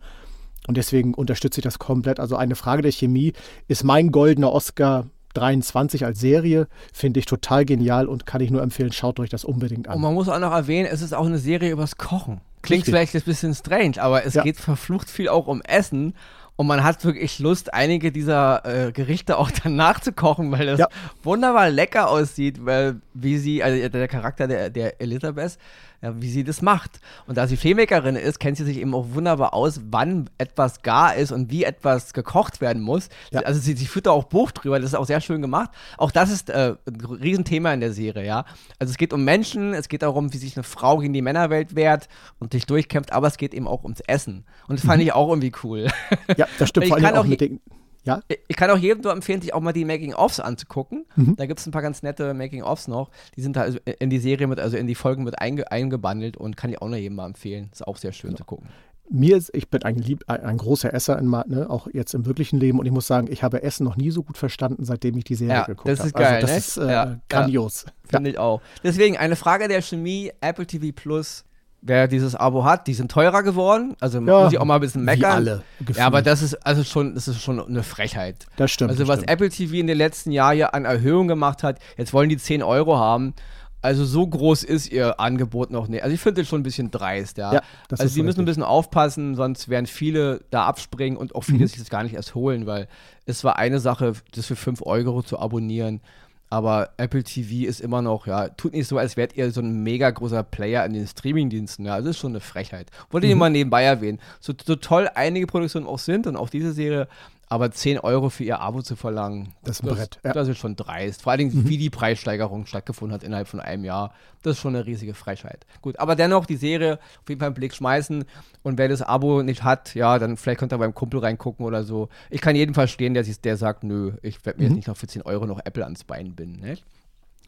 Und 0.70 0.76
deswegen 0.76 1.14
unterstütze 1.14 1.58
ich 1.58 1.64
das 1.64 1.80
komplett. 1.80 2.20
Also 2.20 2.36
eine 2.36 2.54
Frage 2.54 2.82
der 2.82 2.92
Chemie 2.92 3.32
ist 3.66 3.82
mein 3.82 4.12
goldener 4.12 4.52
Oscar 4.52 5.06
23 5.34 6.04
als 6.04 6.20
Serie, 6.20 6.68
finde 6.92 7.18
ich 7.18 7.26
total 7.26 7.64
genial 7.64 8.06
und 8.06 8.24
kann 8.24 8.40
ich 8.40 8.52
nur 8.52 8.62
empfehlen, 8.62 8.92
schaut 8.92 9.18
euch 9.18 9.30
das 9.30 9.44
unbedingt 9.44 9.88
an. 9.88 9.96
Und 9.96 10.02
man 10.02 10.14
muss 10.14 10.28
auch 10.28 10.38
noch 10.38 10.52
erwähnen, 10.52 10.88
es 10.88 11.02
ist 11.02 11.12
auch 11.12 11.26
eine 11.26 11.38
Serie 11.38 11.72
übers 11.72 11.96
Kochen. 11.96 12.40
Klingt 12.62 12.82
Richtig. 12.82 12.92
vielleicht 12.92 13.16
ein 13.16 13.22
bisschen 13.22 13.52
strange, 13.52 14.00
aber 14.00 14.24
es 14.24 14.34
ja. 14.34 14.44
geht 14.44 14.58
verflucht 14.58 15.10
viel 15.10 15.28
auch 15.28 15.48
um 15.48 15.60
Essen. 15.62 16.14
Und 16.54 16.68
man 16.68 16.84
hat 16.84 17.04
wirklich 17.04 17.40
Lust, 17.40 17.74
einige 17.74 18.12
dieser 18.12 18.64
äh, 18.64 18.92
Gerichte 18.92 19.38
auch 19.38 19.50
dann 19.64 19.74
nachzukochen, 19.74 20.52
weil 20.52 20.66
das 20.66 20.78
ja. 20.78 20.88
wunderbar 21.24 21.68
lecker 21.68 22.08
aussieht, 22.08 22.64
weil 22.64 23.00
wie 23.12 23.38
sie, 23.38 23.64
also 23.64 23.88
der 23.88 24.06
Charakter 24.06 24.46
der, 24.46 24.70
der 24.70 25.00
Elisabeth, 25.00 25.58
ja, 26.02 26.20
wie 26.20 26.30
sie 26.30 26.44
das 26.44 26.62
macht. 26.62 27.00
Und 27.26 27.36
da 27.36 27.46
sie 27.46 27.56
Filmmakerin 27.56 28.16
ist, 28.16 28.40
kennt 28.40 28.56
sie 28.56 28.64
sich 28.64 28.78
eben 28.78 28.94
auch 28.94 29.06
wunderbar 29.12 29.54
aus, 29.54 29.80
wann 29.90 30.30
etwas 30.38 30.82
gar 30.82 31.14
ist 31.14 31.32
und 31.32 31.50
wie 31.50 31.64
etwas 31.64 32.12
gekocht 32.12 32.60
werden 32.60 32.82
muss. 32.82 33.08
Ja. 33.30 33.40
Also 33.40 33.60
sie, 33.60 33.74
sie 33.74 33.86
führt 33.86 34.06
da 34.06 34.10
auch 34.10 34.24
Buch 34.24 34.50
drüber, 34.50 34.78
das 34.78 34.90
ist 34.90 34.94
auch 34.94 35.06
sehr 35.06 35.20
schön 35.20 35.42
gemacht. 35.42 35.70
Auch 35.98 36.10
das 36.10 36.30
ist 36.30 36.50
äh, 36.50 36.76
ein 36.86 37.00
Riesenthema 37.04 37.72
in 37.72 37.80
der 37.80 37.92
Serie, 37.92 38.24
ja. 38.24 38.44
Also 38.78 38.90
es 38.90 38.96
geht 38.96 39.12
um 39.12 39.24
Menschen, 39.24 39.74
es 39.74 39.88
geht 39.88 40.02
darum, 40.02 40.32
wie 40.32 40.38
sich 40.38 40.56
eine 40.56 40.64
Frau 40.64 40.98
gegen 40.98 41.12
die 41.12 41.22
Männerwelt 41.22 41.74
wehrt 41.74 42.08
und 42.38 42.52
sich 42.52 42.66
durchkämpft, 42.66 43.12
aber 43.12 43.26
es 43.26 43.36
geht 43.36 43.54
eben 43.54 43.68
auch 43.68 43.82
ums 43.82 44.00
Essen. 44.00 44.44
Und 44.68 44.78
das 44.78 44.86
fand 44.86 45.00
mhm. 45.00 45.08
ich 45.08 45.12
auch 45.12 45.28
irgendwie 45.28 45.52
cool. 45.62 45.88
Ja, 46.36 46.46
das 46.58 46.68
stimmt. 46.68 46.86
vor 46.88 46.96
allem 46.96 47.06
auch, 47.06 47.18
auch 47.18 47.24
mit 47.24 47.40
den 47.40 47.60
ja? 48.10 48.36
Ich 48.48 48.56
kann 48.56 48.70
auch 48.70 48.78
jedem 48.78 49.02
nur 49.02 49.12
empfehlen, 49.12 49.40
sich 49.40 49.54
auch 49.54 49.60
mal 49.60 49.72
die 49.72 49.84
Making-ofs 49.84 50.40
anzugucken. 50.40 51.06
Mhm. 51.16 51.36
Da 51.36 51.46
gibt 51.46 51.60
es 51.60 51.66
ein 51.66 51.70
paar 51.70 51.82
ganz 51.82 52.02
nette 52.02 52.34
Making-ofs 52.34 52.88
noch. 52.88 53.10
Die 53.36 53.42
sind 53.42 53.56
da 53.56 53.62
also 53.62 53.78
in 53.98 54.10
die 54.10 54.18
Serie 54.18 54.46
mit, 54.46 54.60
also 54.60 54.76
in 54.76 54.86
die 54.86 54.94
Folgen 54.94 55.24
mit 55.24 55.40
einge 55.40 55.70
eingebandelt 55.70 56.36
und 56.36 56.56
kann 56.56 56.70
ich 56.70 56.80
auch 56.80 56.88
noch 56.88 56.96
jedem 56.96 57.16
mal 57.16 57.26
empfehlen. 57.26 57.70
Ist 57.72 57.86
auch 57.86 57.96
sehr 57.96 58.12
schön 58.12 58.30
genau. 58.30 58.38
zu 58.38 58.44
gucken. 58.44 58.68
Mir 59.12 59.36
ist, 59.36 59.50
ich 59.54 59.68
bin 59.68 59.82
ein, 59.82 59.96
lieb, 59.96 60.22
ein 60.28 60.56
großer 60.56 60.94
Esser, 60.94 61.18
in, 61.18 61.30
ne, 61.30 61.66
auch 61.68 61.88
jetzt 61.92 62.14
im 62.14 62.26
wirklichen 62.26 62.60
Leben 62.60 62.78
und 62.78 62.86
ich 62.86 62.92
muss 62.92 63.08
sagen, 63.08 63.26
ich 63.28 63.42
habe 63.42 63.64
Essen 63.64 63.82
noch 63.82 63.96
nie 63.96 64.12
so 64.12 64.22
gut 64.22 64.38
verstanden, 64.38 64.84
seitdem 64.84 65.16
ich 65.16 65.24
die 65.24 65.34
Serie 65.34 65.54
ja, 65.54 65.64
geguckt 65.64 65.88
habe. 65.88 65.96
Das 65.96 66.06
ist 66.06 66.14
hab. 66.14 66.20
geil, 66.20 66.34
also, 66.34 66.46
das 66.46 66.50
ne? 66.50 66.58
ist 66.58 66.76
äh, 66.76 66.92
ja, 66.92 67.20
grandios. 67.28 67.86
Ja, 67.86 67.92
Finde 68.04 68.30
ich 68.30 68.38
auch. 68.38 68.60
Deswegen 68.84 69.16
eine 69.16 69.34
Frage 69.34 69.66
der 69.66 69.82
Chemie, 69.82 70.30
Apple 70.40 70.64
TV 70.64 70.92
Plus 70.94 71.44
wer 71.82 72.08
dieses 72.08 72.34
Abo 72.34 72.64
hat, 72.64 72.86
die 72.86 72.94
sind 72.94 73.10
teurer 73.10 73.42
geworden. 73.42 73.96
Also 74.00 74.18
ja, 74.18 74.42
muss 74.42 74.52
ich 74.52 74.58
auch 74.58 74.64
mal 74.64 74.76
ein 74.76 74.80
bisschen 74.80 75.04
meckern. 75.04 75.20
Wie 75.20 75.50
alle. 75.50 75.62
Gefühlt. 75.78 75.98
Ja, 75.98 76.06
aber 76.06 76.22
das 76.22 76.42
ist 76.42 76.54
also 76.66 76.84
schon, 76.84 77.14
das 77.14 77.28
ist 77.28 77.40
schon 77.40 77.60
eine 77.60 77.82
Frechheit. 77.82 78.46
Das 78.56 78.70
stimmt. 78.70 78.90
Also 78.90 79.02
das 79.02 79.08
was 79.08 79.16
stimmt. 79.20 79.30
Apple 79.30 79.48
TV 79.48 79.74
in 79.74 79.86
den 79.86 79.96
letzten 79.96 80.30
Jahren 80.30 80.58
ja 80.58 80.68
an 80.68 80.84
Erhöhung 80.84 81.28
gemacht 81.28 81.62
hat, 81.62 81.78
jetzt 81.96 82.12
wollen 82.12 82.28
die 82.28 82.36
10 82.36 82.62
Euro 82.62 82.98
haben. 82.98 83.34
Also 83.82 84.04
so 84.04 84.26
groß 84.26 84.62
ist 84.62 84.92
ihr 84.92 85.20
Angebot 85.20 85.70
noch 85.70 85.88
nicht. 85.88 86.02
Also 86.02 86.14
ich 86.14 86.20
finde 86.20 86.42
das 86.42 86.48
schon 86.48 86.60
ein 86.60 86.64
bisschen 86.64 86.90
dreist, 86.90 87.38
ja. 87.38 87.54
ja 87.54 87.62
also 87.90 88.06
sie 88.08 88.20
müssen 88.20 88.26
richtig. 88.26 88.38
ein 88.38 88.44
bisschen 88.44 88.62
aufpassen, 88.62 89.34
sonst 89.36 89.70
werden 89.70 89.86
viele 89.86 90.42
da 90.50 90.66
abspringen 90.66 91.16
und 91.16 91.34
auch 91.34 91.44
viele 91.44 91.60
mhm. 91.60 91.66
sich 91.66 91.78
das 91.78 91.88
gar 91.88 92.02
nicht 92.02 92.14
erst 92.14 92.34
holen, 92.34 92.66
weil 92.66 92.88
es 93.24 93.42
war 93.42 93.56
eine 93.56 93.80
Sache, 93.80 94.12
das 94.34 94.44
für 94.44 94.56
5 94.56 94.82
Euro 94.82 95.22
zu 95.22 95.38
abonnieren. 95.38 96.02
Aber 96.52 96.90
Apple 96.96 97.22
TV 97.22 97.68
ist 97.68 97.80
immer 97.80 98.02
noch, 98.02 98.26
ja, 98.26 98.48
tut 98.48 98.72
nicht 98.72 98.88
so, 98.88 98.98
als 98.98 99.16
wärt 99.16 99.36
ihr 99.36 99.52
so 99.52 99.60
ein 99.60 99.84
mega 99.84 100.10
großer 100.10 100.42
Player 100.42 100.84
in 100.84 100.94
den 100.94 101.06
Streamingdiensten. 101.06 101.86
Ja, 101.86 101.98
das 101.98 102.06
ist 102.06 102.18
schon 102.18 102.32
eine 102.32 102.40
Frechheit. 102.40 102.90
Wollte 103.10 103.28
ich 103.28 103.34
mhm. 103.34 103.38
mal 103.38 103.50
nebenbei 103.50 103.84
erwähnen. 103.84 104.18
So, 104.40 104.52
so 104.64 104.74
toll 104.74 105.08
einige 105.14 105.46
Produktionen 105.46 105.86
auch 105.86 106.00
sind 106.00 106.26
und 106.26 106.34
auch 106.34 106.50
diese 106.50 106.72
Serie, 106.72 107.06
aber 107.50 107.72
10 107.72 107.98
Euro 107.98 108.30
für 108.30 108.44
ihr 108.44 108.60
Abo 108.60 108.80
zu 108.80 108.94
verlangen, 108.94 109.52
das 109.64 109.80
ist 109.80 109.82
ein 109.82 109.88
Brett. 109.88 110.20
Ja. 110.24 110.32
Das 110.32 110.46
ist 110.46 110.58
schon 110.58 110.76
dreist. 110.76 111.22
Vor 111.22 111.32
allen 111.32 111.40
Dingen, 111.40 111.64
mhm. 111.64 111.68
wie 111.68 111.78
die 111.78 111.90
Preissteigerung 111.90 112.64
stattgefunden 112.64 113.12
hat 113.12 113.24
innerhalb 113.24 113.48
von 113.48 113.58
einem 113.58 113.84
Jahr. 113.84 114.14
Das 114.42 114.52
ist 114.52 114.60
schon 114.60 114.76
eine 114.76 114.86
riesige 114.86 115.14
Frechheit. 115.14 115.66
Gut, 115.82 115.98
aber 115.98 116.14
dennoch 116.14 116.46
die 116.46 116.56
Serie 116.56 117.00
auf 117.20 117.28
jeden 117.28 117.40
Fall 117.40 117.48
einen 117.48 117.56
Blick 117.56 117.74
schmeißen. 117.74 118.24
Und 118.62 118.78
wer 118.78 118.88
das 118.88 119.02
Abo 119.02 119.42
nicht 119.42 119.64
hat, 119.64 119.96
ja, 119.96 120.20
dann 120.20 120.36
vielleicht 120.36 120.60
könnt 120.60 120.72
ihr 120.72 120.78
beim 120.78 120.94
Kumpel 120.94 121.18
reingucken 121.18 121.66
oder 121.66 121.82
so. 121.82 122.08
Ich 122.30 122.40
kann 122.40 122.54
jeden 122.54 122.72
verstehen, 122.72 123.14
der, 123.14 123.24
der 123.24 123.56
sagt, 123.56 123.82
nö, 123.82 124.12
ich 124.22 124.46
werde 124.46 124.60
mir 124.60 124.66
mhm. 124.66 124.70
jetzt 124.70 124.76
nicht 124.76 124.88
noch 124.88 124.96
für 124.96 125.08
10 125.08 125.22
Euro 125.22 125.44
noch 125.46 125.58
Apple 125.64 125.82
ans 125.82 126.04
Bein 126.04 126.36
binden. 126.36 126.60
Ne? 126.60 126.78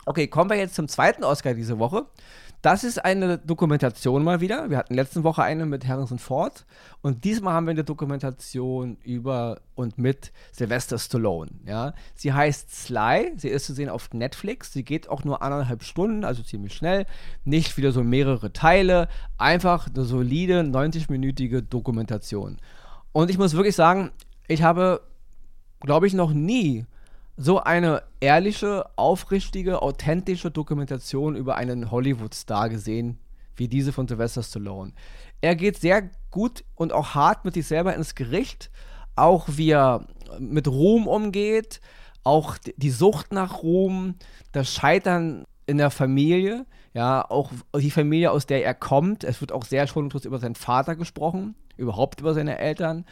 Okay, 0.04 0.26
kommen 0.26 0.50
wir 0.50 0.56
jetzt 0.56 0.74
zum 0.74 0.88
zweiten 0.88 1.22
Oscar 1.22 1.54
diese 1.54 1.78
Woche. 1.78 2.06
Das 2.60 2.84
ist 2.84 3.04
eine 3.04 3.38
Dokumentation 3.38 4.22
mal 4.22 4.40
wieder. 4.40 4.70
Wir 4.70 4.78
hatten 4.78 4.94
letzte 4.94 5.22
Woche 5.24 5.42
eine 5.42 5.66
mit 5.66 5.86
Harrison 5.86 6.18
Ford 6.18 6.64
und 7.02 7.24
diesmal 7.24 7.54
haben 7.54 7.66
wir 7.66 7.72
eine 7.72 7.84
Dokumentation 7.84 8.98
über 9.02 9.60
und 9.74 9.98
mit 9.98 10.32
Sylvester 10.52 10.98
Stallone. 10.98 11.50
Ja? 11.66 11.92
Sie 12.14 12.32
heißt 12.32 12.72
Sly, 12.72 13.32
sie 13.36 13.48
ist 13.48 13.66
zu 13.66 13.74
sehen 13.74 13.88
auf 13.88 14.12
Netflix. 14.12 14.72
Sie 14.72 14.84
geht 14.84 15.08
auch 15.08 15.24
nur 15.24 15.42
anderthalb 15.42 15.82
Stunden, 15.82 16.24
also 16.24 16.42
ziemlich 16.42 16.74
schnell. 16.74 17.06
Nicht 17.44 17.76
wieder 17.76 17.90
so 17.90 18.04
mehrere 18.04 18.52
Teile, 18.52 19.08
einfach 19.38 19.88
eine 19.88 20.04
solide 20.04 20.60
90-minütige 20.60 21.62
Dokumentation. 21.62 22.58
Und 23.10 23.30
ich 23.30 23.38
muss 23.38 23.54
wirklich 23.54 23.76
sagen, 23.76 24.10
ich 24.46 24.62
habe, 24.62 25.00
glaube 25.80 26.06
ich, 26.06 26.14
noch 26.14 26.32
nie 26.32 26.86
so 27.36 27.60
eine 27.60 28.02
ehrliche, 28.20 28.86
aufrichtige, 28.96 29.82
authentische 29.82 30.50
Dokumentation 30.50 31.36
über 31.36 31.56
einen 31.56 31.90
Hollywood-Star 31.90 32.68
gesehen, 32.68 33.18
wie 33.56 33.68
diese 33.68 33.92
von 33.92 34.06
Sylvester 34.06 34.42
Stallone. 34.42 34.92
Er 35.40 35.56
geht 35.56 35.78
sehr 35.78 36.10
gut 36.30 36.64
und 36.74 36.92
auch 36.92 37.14
hart 37.14 37.44
mit 37.44 37.54
sich 37.54 37.66
selber 37.66 37.94
ins 37.94 38.14
Gericht, 38.14 38.70
auch 39.16 39.46
wie 39.48 39.70
er 39.70 40.06
mit 40.38 40.68
Ruhm 40.68 41.06
umgeht, 41.06 41.80
auch 42.24 42.56
die 42.58 42.90
Sucht 42.90 43.32
nach 43.32 43.62
Ruhm, 43.62 44.14
das 44.52 44.72
Scheitern 44.72 45.44
in 45.66 45.78
der 45.78 45.90
Familie, 45.90 46.66
ja, 46.94 47.24
auch 47.28 47.50
die 47.74 47.90
Familie, 47.90 48.30
aus 48.30 48.46
der 48.46 48.64
er 48.64 48.74
kommt. 48.74 49.24
Es 49.24 49.40
wird 49.40 49.52
auch 49.52 49.64
sehr 49.64 49.86
schonungslos 49.86 50.24
über 50.24 50.38
seinen 50.38 50.54
Vater 50.54 50.94
gesprochen, 50.94 51.54
überhaupt 51.76 52.20
über 52.20 52.34
seine 52.34 52.58
Eltern. 52.58 53.06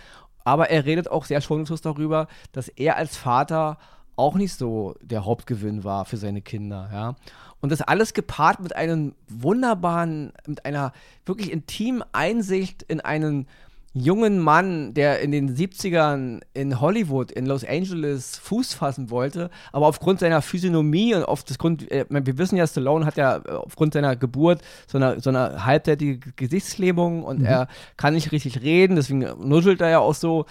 Aber 0.44 0.70
er 0.70 0.84
redet 0.84 1.10
auch 1.10 1.24
sehr 1.24 1.40
schonungslos 1.40 1.80
darüber, 1.80 2.28
dass 2.52 2.68
er 2.68 2.96
als 2.96 3.16
Vater 3.16 3.78
auch 4.20 4.36
nicht 4.36 4.54
so 4.54 4.94
der 5.02 5.24
Hauptgewinn 5.24 5.82
war 5.82 6.04
für 6.04 6.16
seine 6.16 6.42
Kinder, 6.42 6.88
ja. 6.92 7.16
Und 7.62 7.70
das 7.72 7.82
alles 7.82 8.14
gepaart 8.14 8.60
mit 8.60 8.74
einem 8.74 9.14
wunderbaren, 9.28 10.32
mit 10.46 10.64
einer 10.64 10.92
wirklich 11.26 11.52
intimen 11.52 12.02
Einsicht 12.12 12.82
in 12.84 13.00
einen 13.00 13.46
jungen 13.92 14.38
Mann, 14.38 14.94
der 14.94 15.20
in 15.20 15.32
den 15.32 15.56
70ern 15.56 16.40
in 16.54 16.80
Hollywood, 16.80 17.32
in 17.32 17.46
Los 17.46 17.64
Angeles 17.64 18.38
Fuß 18.38 18.74
fassen 18.74 19.10
wollte, 19.10 19.50
aber 19.72 19.88
aufgrund 19.88 20.20
seiner 20.20 20.42
Physiognomie 20.42 21.14
und 21.14 21.24
auf 21.24 21.42
das 21.42 21.58
Grund, 21.58 21.90
äh, 21.90 22.04
wir 22.08 22.38
wissen 22.38 22.56
ja, 22.56 22.66
Stallone 22.66 23.04
hat 23.04 23.16
ja 23.16 23.38
äh, 23.38 23.50
aufgrund 23.50 23.94
seiner 23.94 24.14
Geburt 24.14 24.62
so 24.86 24.98
eine, 24.98 25.20
so 25.20 25.30
eine 25.30 25.64
halbseitige 25.64 26.32
Gesichtslähmung 26.36 27.24
und 27.24 27.40
mhm. 27.40 27.46
er 27.46 27.68
kann 27.96 28.14
nicht 28.14 28.30
richtig 28.30 28.62
reden, 28.62 28.94
deswegen 28.94 29.26
nuschelt 29.40 29.80
er 29.80 29.90
ja 29.90 29.98
auch 29.98 30.14
so. 30.14 30.46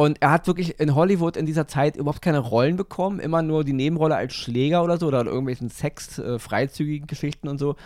Und 0.00 0.22
er 0.22 0.30
hat 0.30 0.46
wirklich 0.46 0.80
in 0.80 0.94
Hollywood 0.94 1.36
in 1.36 1.44
dieser 1.44 1.68
Zeit 1.68 1.94
überhaupt 1.94 2.22
keine 2.22 2.38
Rollen 2.38 2.76
bekommen, 2.76 3.20
immer 3.20 3.42
nur 3.42 3.64
die 3.64 3.74
Nebenrolle 3.74 4.16
als 4.16 4.32
Schläger 4.32 4.82
oder 4.82 4.96
so 4.96 5.08
oder 5.08 5.20
in 5.20 5.26
irgendwelchen 5.26 5.68
Sex-freizügigen 5.68 7.04
äh, 7.04 7.06
Geschichten 7.06 7.48
und 7.48 7.58
so. 7.58 7.76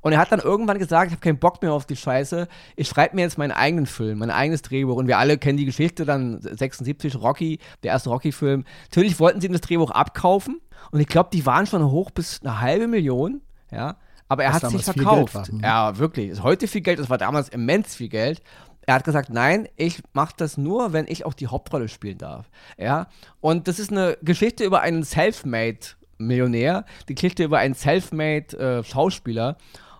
Und 0.00 0.10
er 0.10 0.18
hat 0.18 0.32
dann 0.32 0.40
irgendwann 0.40 0.80
gesagt, 0.80 1.06
ich 1.06 1.12
habe 1.12 1.20
keinen 1.20 1.38
Bock 1.38 1.62
mehr 1.62 1.72
auf 1.72 1.86
die 1.86 1.94
Scheiße, 1.94 2.48
ich 2.74 2.88
schreibe 2.88 3.14
mir 3.14 3.22
jetzt 3.22 3.38
meinen 3.38 3.52
eigenen 3.52 3.86
Film, 3.86 4.18
mein 4.18 4.32
eigenes 4.32 4.62
Drehbuch. 4.62 4.96
Und 4.96 5.06
wir 5.06 5.18
alle 5.18 5.38
kennen 5.38 5.58
die 5.58 5.64
Geschichte 5.64 6.04
dann, 6.04 6.40
76, 6.42 7.14
Rocky, 7.14 7.60
der 7.84 7.92
erste 7.92 8.10
Rocky-Film. 8.10 8.64
Natürlich 8.90 9.20
wollten 9.20 9.40
sie 9.40 9.46
ihm 9.46 9.52
das 9.52 9.60
Drehbuch 9.60 9.92
abkaufen. 9.92 10.60
Und 10.90 10.98
ich 10.98 11.06
glaube, 11.06 11.30
die 11.32 11.46
waren 11.46 11.66
schon 11.66 11.88
hoch 11.88 12.10
bis 12.10 12.40
eine 12.40 12.60
halbe 12.60 12.88
Million, 12.88 13.42
ja. 13.70 13.94
Aber 14.26 14.42
er 14.42 14.54
Was 14.54 14.62
hat 14.64 14.70
sich 14.72 14.84
verkauft. 14.84 15.34
War, 15.36 15.46
hm. 15.46 15.60
Ja, 15.60 15.98
wirklich. 15.98 16.30
Ist 16.30 16.42
heute 16.42 16.66
viel 16.66 16.80
Geld, 16.80 16.98
das 16.98 17.10
war 17.10 17.18
damals 17.18 17.48
immens 17.48 17.94
viel 17.94 18.08
Geld. 18.08 18.42
Er 18.90 18.94
hat 18.94 19.04
gesagt, 19.04 19.30
nein, 19.30 19.68
ich 19.76 20.02
mache 20.14 20.34
das 20.36 20.56
nur, 20.56 20.92
wenn 20.92 21.06
ich 21.06 21.24
auch 21.24 21.34
die 21.34 21.46
Hauptrolle 21.46 21.86
spielen 21.86 22.18
darf. 22.18 22.50
Ja, 22.76 23.06
und 23.40 23.68
das 23.68 23.78
ist 23.78 23.92
eine 23.92 24.18
Geschichte 24.20 24.64
über 24.64 24.80
einen 24.80 25.04
Selfmade 25.04 25.78
Millionär, 26.18 26.84
die 27.08 27.14
Geschichte 27.14 27.44
über 27.44 27.58
einen 27.58 27.74
Selfmade 27.74 28.82
äh. 28.82 29.54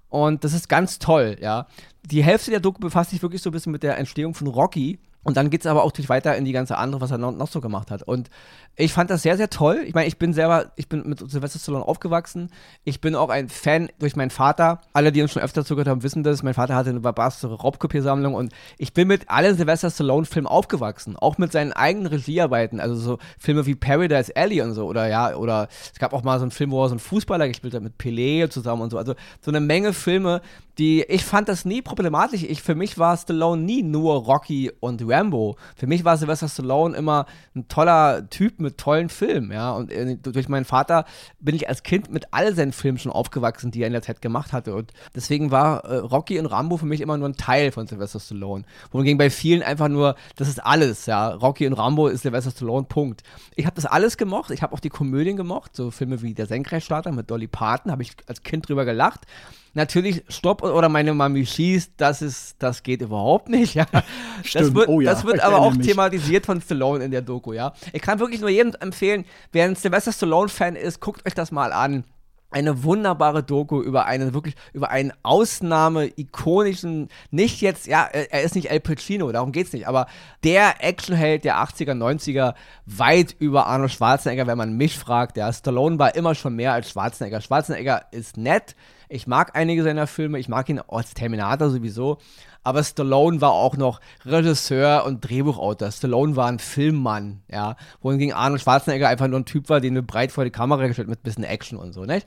Und 0.08 0.42
das 0.42 0.54
ist 0.54 0.68
ganz 0.68 0.98
toll, 0.98 1.36
ja. 1.40 1.68
Die 2.02 2.24
Hälfte 2.24 2.50
der 2.50 2.58
Doku 2.58 2.80
befasst 2.80 3.10
sich 3.10 3.22
wirklich 3.22 3.42
so 3.42 3.50
ein 3.50 3.52
bisschen 3.52 3.70
mit 3.70 3.84
der 3.84 3.96
Entstehung 3.96 4.34
von 4.34 4.48
Rocky. 4.48 4.98
Und 5.22 5.36
dann 5.36 5.50
geht 5.50 5.60
es 5.60 5.66
aber 5.66 5.82
auch 5.82 5.88
natürlich 5.88 6.08
weiter 6.08 6.36
in 6.36 6.44
die 6.44 6.52
ganze 6.52 6.78
andere, 6.78 7.00
was 7.00 7.10
er 7.10 7.18
noch, 7.18 7.32
noch 7.32 7.48
so 7.48 7.60
gemacht 7.60 7.90
hat. 7.90 8.02
Und 8.02 8.30
ich 8.76 8.92
fand 8.92 9.10
das 9.10 9.22
sehr, 9.22 9.36
sehr 9.36 9.50
toll. 9.50 9.82
Ich 9.84 9.94
meine, 9.94 10.06
ich 10.06 10.16
bin 10.16 10.32
selber, 10.32 10.72
ich 10.76 10.88
bin 10.88 11.06
mit 11.06 11.18
Sylvester 11.18 11.58
Stallone 11.58 11.86
aufgewachsen. 11.86 12.50
Ich 12.84 13.02
bin 13.02 13.14
auch 13.14 13.28
ein 13.28 13.50
Fan 13.50 13.90
durch 13.98 14.16
meinen 14.16 14.30
Vater. 14.30 14.80
Alle, 14.94 15.12
die 15.12 15.20
uns 15.20 15.32
schon 15.32 15.42
öfter 15.42 15.64
zugehört 15.64 15.88
haben, 15.88 16.02
wissen 16.02 16.22
das. 16.22 16.42
Mein 16.42 16.54
Vater 16.54 16.74
hatte 16.74 16.88
eine 16.88 17.00
barbarische 17.00 17.48
Raubkopiersammlung 17.48 18.34
und 18.34 18.52
ich 18.78 18.94
bin 18.94 19.08
mit 19.08 19.28
allen 19.28 19.56
Sylvester 19.56 19.90
Stallone-Filmen 19.90 20.46
aufgewachsen. 20.46 21.16
Auch 21.16 21.36
mit 21.36 21.52
seinen 21.52 21.74
eigenen 21.74 22.06
Regiearbeiten. 22.06 22.80
Also 22.80 22.94
so 22.94 23.18
Filme 23.38 23.66
wie 23.66 23.74
Paradise 23.74 24.34
Alley 24.34 24.62
und 24.62 24.72
so. 24.72 24.86
Oder 24.86 25.08
ja, 25.08 25.34
oder 25.34 25.68
es 25.92 25.98
gab 25.98 26.14
auch 26.14 26.22
mal 26.22 26.38
so 26.38 26.44
einen 26.44 26.50
Film, 26.50 26.70
wo 26.70 26.82
er 26.82 26.88
so 26.88 26.94
einen 26.94 27.00
Fußballer 27.00 27.48
gespielt 27.48 27.74
hat 27.74 27.82
mit 27.82 27.98
Pelé 27.98 28.48
zusammen 28.48 28.80
und 28.82 28.90
so. 28.90 28.96
Also 28.96 29.14
so 29.42 29.50
eine 29.50 29.60
Menge 29.60 29.92
Filme, 29.92 30.40
die, 30.80 31.02
ich 31.02 31.26
fand 31.26 31.48
das 31.48 31.66
nie 31.66 31.82
problematisch. 31.82 32.42
Ich, 32.42 32.62
für 32.62 32.74
mich 32.74 32.96
war 32.96 33.14
Stallone 33.14 33.62
nie 33.62 33.82
nur 33.82 34.14
Rocky 34.14 34.72
und 34.80 35.06
Rambo. 35.06 35.56
Für 35.76 35.86
mich 35.86 36.04
war 36.06 36.16
Sylvester 36.16 36.48
Stallone 36.48 36.96
immer 36.96 37.26
ein 37.54 37.68
toller 37.68 38.28
Typ 38.30 38.60
mit 38.60 38.78
tollen 38.78 39.10
Filmen, 39.10 39.52
ja. 39.52 39.72
Und 39.72 39.92
äh, 39.92 40.16
durch 40.16 40.48
meinen 40.48 40.64
Vater 40.64 41.04
bin 41.38 41.54
ich 41.54 41.68
als 41.68 41.82
Kind 41.82 42.10
mit 42.10 42.28
all 42.30 42.54
seinen 42.54 42.72
Filmen 42.72 42.96
schon 42.96 43.12
aufgewachsen, 43.12 43.70
die 43.70 43.82
er 43.82 43.88
in 43.88 43.92
der 43.92 44.00
Zeit 44.00 44.22
gemacht 44.22 44.54
hatte. 44.54 44.74
Und 44.74 44.92
deswegen 45.14 45.50
war 45.50 45.84
äh, 45.84 45.96
Rocky 45.96 46.38
und 46.38 46.46
Rambo 46.46 46.78
für 46.78 46.86
mich 46.86 47.02
immer 47.02 47.18
nur 47.18 47.28
ein 47.28 47.36
Teil 47.36 47.72
von 47.72 47.86
Sylvester 47.86 48.18
Stallone. 48.18 48.64
Wohingegen 48.90 49.18
bei 49.18 49.28
vielen 49.28 49.62
einfach 49.62 49.88
nur, 49.88 50.16
das 50.36 50.48
ist 50.48 50.64
alles, 50.64 51.04
ja. 51.04 51.28
Rocky 51.28 51.66
und 51.66 51.74
Rambo 51.74 52.08
ist 52.08 52.22
Sylvester 52.22 52.52
Stallone, 52.52 52.86
Punkt. 52.86 53.22
Ich 53.54 53.66
habe 53.66 53.76
das 53.76 53.84
alles 53.84 54.16
gemocht. 54.16 54.50
Ich 54.50 54.62
habe 54.62 54.72
auch 54.72 54.80
die 54.80 54.88
Komödien 54.88 55.36
gemocht, 55.36 55.76
so 55.76 55.90
Filme 55.90 56.22
wie 56.22 56.32
Der 56.32 56.46
Senkrechtstarter 56.46 57.12
mit 57.12 57.30
Dolly 57.30 57.48
Parton, 57.48 57.92
habe 57.92 58.02
ich 58.02 58.12
als 58.26 58.42
Kind 58.42 58.66
drüber 58.66 58.86
gelacht. 58.86 59.26
Natürlich, 59.74 60.24
Stopp 60.28 60.62
oder 60.62 60.88
meine 60.88 61.14
Mami 61.14 61.46
schießt, 61.46 61.92
das 61.96 62.22
ist, 62.22 62.56
das 62.58 62.82
geht 62.82 63.02
überhaupt 63.02 63.48
nicht, 63.48 63.74
ja. 63.74 63.86
Stimmt. 64.42 64.66
Das 64.66 64.74
wird, 64.74 64.88
oh 64.88 65.00
ja, 65.00 65.12
das 65.12 65.24
wird 65.24 65.40
aber 65.40 65.58
auch 65.58 65.74
mich. 65.74 65.86
thematisiert 65.86 66.46
von 66.46 66.60
Stallone 66.60 67.04
in 67.04 67.10
der 67.10 67.22
Doku, 67.22 67.52
ja. 67.52 67.72
Ich 67.92 68.02
kann 68.02 68.18
wirklich 68.18 68.40
nur 68.40 68.50
jedem 68.50 68.74
empfehlen, 68.80 69.24
wer 69.52 69.66
ein 69.66 69.76
Sylvester 69.76 70.12
Stallone-Fan 70.12 70.76
ist, 70.76 71.00
guckt 71.00 71.24
euch 71.26 71.34
das 71.34 71.52
mal 71.52 71.72
an 71.72 72.04
eine 72.50 72.82
wunderbare 72.82 73.42
Doku 73.42 73.80
über 73.80 74.06
einen 74.06 74.34
wirklich 74.34 74.56
über 74.72 74.90
einen 74.90 75.12
Ausnahme 75.22 76.10
ikonischen 76.16 77.08
nicht 77.30 77.60
jetzt 77.60 77.86
ja 77.86 78.04
er 78.06 78.42
ist 78.42 78.54
nicht 78.54 78.70
El 78.70 78.80
Pacino 78.80 79.30
darum 79.30 79.52
geht's 79.52 79.72
nicht 79.72 79.86
aber 79.86 80.06
der 80.42 80.84
Actionheld 80.84 81.44
der 81.44 81.56
80er 81.58 81.92
90er 81.92 82.54
weit 82.86 83.36
über 83.38 83.66
Arnold 83.66 83.92
Schwarzenegger 83.92 84.46
wenn 84.46 84.58
man 84.58 84.76
mich 84.76 84.98
fragt 84.98 85.36
der 85.36 85.52
Stallone 85.52 85.98
war 85.98 86.14
immer 86.16 86.34
schon 86.34 86.56
mehr 86.56 86.72
als 86.72 86.90
Schwarzenegger 86.90 87.40
Schwarzenegger 87.40 88.06
ist 88.10 88.36
nett 88.36 88.74
ich 89.10 89.26
mag 89.26 89.56
einige 89.56 89.82
seiner 89.82 90.06
Filme, 90.06 90.38
ich 90.38 90.48
mag 90.48 90.68
ihn 90.68 90.80
als 90.88 91.14
Terminator 91.14 91.68
sowieso, 91.68 92.18
aber 92.62 92.84
Stallone 92.84 93.40
war 93.40 93.52
auch 93.52 93.76
noch 93.76 94.00
Regisseur 94.24 95.04
und 95.04 95.20
Drehbuchautor. 95.22 95.90
Stallone 95.90 96.36
war 96.36 96.46
ein 96.46 96.58
Filmmann, 96.58 97.42
ja, 97.48 97.76
wohingegen 98.02 98.34
Arnold 98.34 98.60
Schwarzenegger 98.60 99.08
einfach 99.08 99.28
nur 99.28 99.40
ein 99.40 99.46
Typ 99.46 99.68
war, 99.68 99.80
den 99.80 99.94
du 99.94 100.02
breit 100.02 100.30
vor 100.30 100.44
die 100.44 100.50
Kamera 100.50 100.86
gestellt 100.86 101.08
mit 101.08 101.20
ein 101.20 101.22
bisschen 101.22 101.44
Action 101.44 101.78
und 101.78 101.92
so, 101.92 102.04
nicht? 102.04 102.26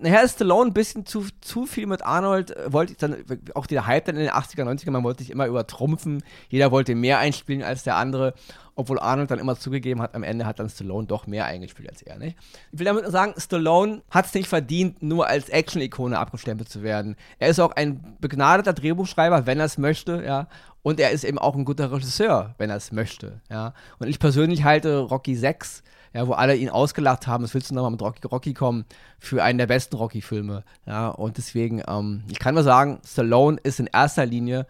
Nachher 0.00 0.22
ist 0.22 0.36
Stallone 0.36 0.70
ein 0.70 0.74
bisschen 0.74 1.04
zu, 1.06 1.26
zu 1.40 1.66
viel 1.66 1.86
mit 1.86 2.04
Arnold, 2.04 2.56
äh, 2.56 2.72
wollte 2.72 2.92
ich 2.92 2.98
dann, 2.98 3.16
auch 3.54 3.66
der 3.66 3.86
Hype 3.86 4.04
dann 4.04 4.16
in 4.16 4.22
den 4.22 4.30
80er, 4.30 4.62
90er, 4.62 4.90
man 4.90 5.02
wollte 5.02 5.24
sich 5.24 5.30
immer 5.30 5.46
übertrumpfen, 5.46 6.22
jeder 6.48 6.70
wollte 6.70 6.94
mehr 6.94 7.18
einspielen 7.18 7.62
als 7.62 7.82
der 7.82 7.96
andere 7.96 8.34
obwohl 8.80 8.98
Arnold 8.98 9.30
dann 9.30 9.38
immer 9.38 9.56
zugegeben 9.56 10.02
hat, 10.02 10.14
am 10.14 10.22
Ende 10.22 10.46
hat 10.46 10.58
dann 10.58 10.68
Stallone 10.68 11.06
doch 11.06 11.26
mehr 11.26 11.46
eingespielt 11.46 11.88
als 11.88 12.02
er. 12.02 12.18
Nicht? 12.18 12.36
Ich 12.72 12.78
will 12.78 12.86
damit 12.86 13.02
nur 13.02 13.12
sagen, 13.12 13.34
Stallone 13.36 14.02
hat 14.10 14.26
es 14.26 14.34
nicht 14.34 14.48
verdient, 14.48 15.02
nur 15.02 15.26
als 15.26 15.48
Action-Ikone 15.48 16.18
abgestempelt 16.18 16.68
zu 16.68 16.82
werden. 16.82 17.16
Er 17.38 17.48
ist 17.48 17.60
auch 17.60 17.72
ein 17.72 18.16
begnadeter 18.20 18.72
Drehbuchschreiber, 18.72 19.46
wenn 19.46 19.58
er 19.58 19.66
es 19.66 19.78
möchte, 19.78 20.22
ja. 20.24 20.48
Und 20.82 20.98
er 20.98 21.10
ist 21.10 21.24
eben 21.24 21.38
auch 21.38 21.54
ein 21.54 21.66
guter 21.66 21.92
Regisseur, 21.92 22.54
wenn 22.58 22.70
er 22.70 22.76
es 22.76 22.90
möchte, 22.90 23.40
ja. 23.50 23.74
Und 23.98 24.08
ich 24.08 24.18
persönlich 24.18 24.64
halte 24.64 24.98
Rocky 24.98 25.36
6 25.36 25.82
ja, 26.12 26.26
wo 26.26 26.32
alle 26.32 26.56
ihn 26.56 26.68
ausgelacht 26.68 27.26
haben, 27.26 27.44
was 27.44 27.54
willst 27.54 27.70
du 27.70 27.74
nochmal 27.74 27.92
mit 27.92 28.02
Rocky, 28.02 28.26
Rocky 28.26 28.54
kommen, 28.54 28.84
für 29.18 29.42
einen 29.42 29.58
der 29.58 29.66
besten 29.66 29.96
Rocky-Filme. 29.96 30.64
Ja, 30.86 31.08
und 31.08 31.36
deswegen, 31.36 31.82
ähm, 31.86 32.24
ich 32.28 32.38
kann 32.38 32.54
nur 32.54 32.64
sagen, 32.64 33.00
Stallone 33.06 33.58
ist 33.62 33.78
in 33.78 33.86
erster 33.86 34.26
Linie 34.26 34.66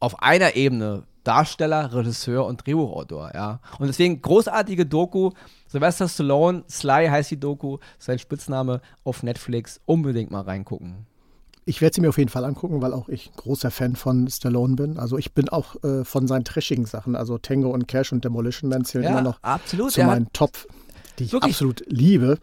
auf 0.00 0.22
einer 0.22 0.56
Ebene 0.56 1.04
Darsteller, 1.24 1.92
Regisseur 1.92 2.46
und 2.46 2.64
Drehbuchautor, 2.66 3.32
ja. 3.34 3.60
Und 3.78 3.86
deswegen 3.86 4.20
großartige 4.22 4.86
Doku. 4.86 5.30
Sylvester 5.68 6.08
Stallone, 6.08 6.64
Sly 6.68 7.08
heißt 7.08 7.30
die 7.30 7.40
Doku, 7.40 7.78
sein 7.98 8.18
Spitzname 8.18 8.80
auf 9.04 9.22
Netflix. 9.22 9.80
Unbedingt 9.86 10.30
mal 10.30 10.42
reingucken. 10.42 11.06
Ich 11.66 11.80
werde 11.80 11.94
sie 11.94 12.00
mir 12.00 12.08
auf 12.08 12.18
jeden 12.18 12.30
Fall 12.30 12.44
angucken, 12.44 12.82
weil 12.82 12.92
auch 12.92 13.08
ich 13.08 13.32
großer 13.36 13.70
Fan 13.70 13.94
von 13.94 14.28
Stallone 14.28 14.74
bin. 14.74 14.98
Also 14.98 15.18
ich 15.18 15.34
bin 15.34 15.48
auch 15.48 15.76
äh, 15.84 16.04
von 16.04 16.26
seinen 16.26 16.44
trashigen 16.44 16.86
Sachen, 16.86 17.14
also 17.14 17.38
Tango 17.38 17.70
und 17.70 17.86
Cash 17.86 18.12
und 18.12 18.24
Demolition 18.24 18.70
Man 18.70 18.84
zählen 18.84 19.04
ja, 19.04 19.10
immer 19.10 19.22
noch 19.22 19.42
absolut, 19.42 19.92
zu 19.92 20.02
meinen 20.02 20.32
Top, 20.32 20.52
die 21.18 21.24
ich 21.24 21.34
absolut 21.34 21.84
liebe. 21.86 22.38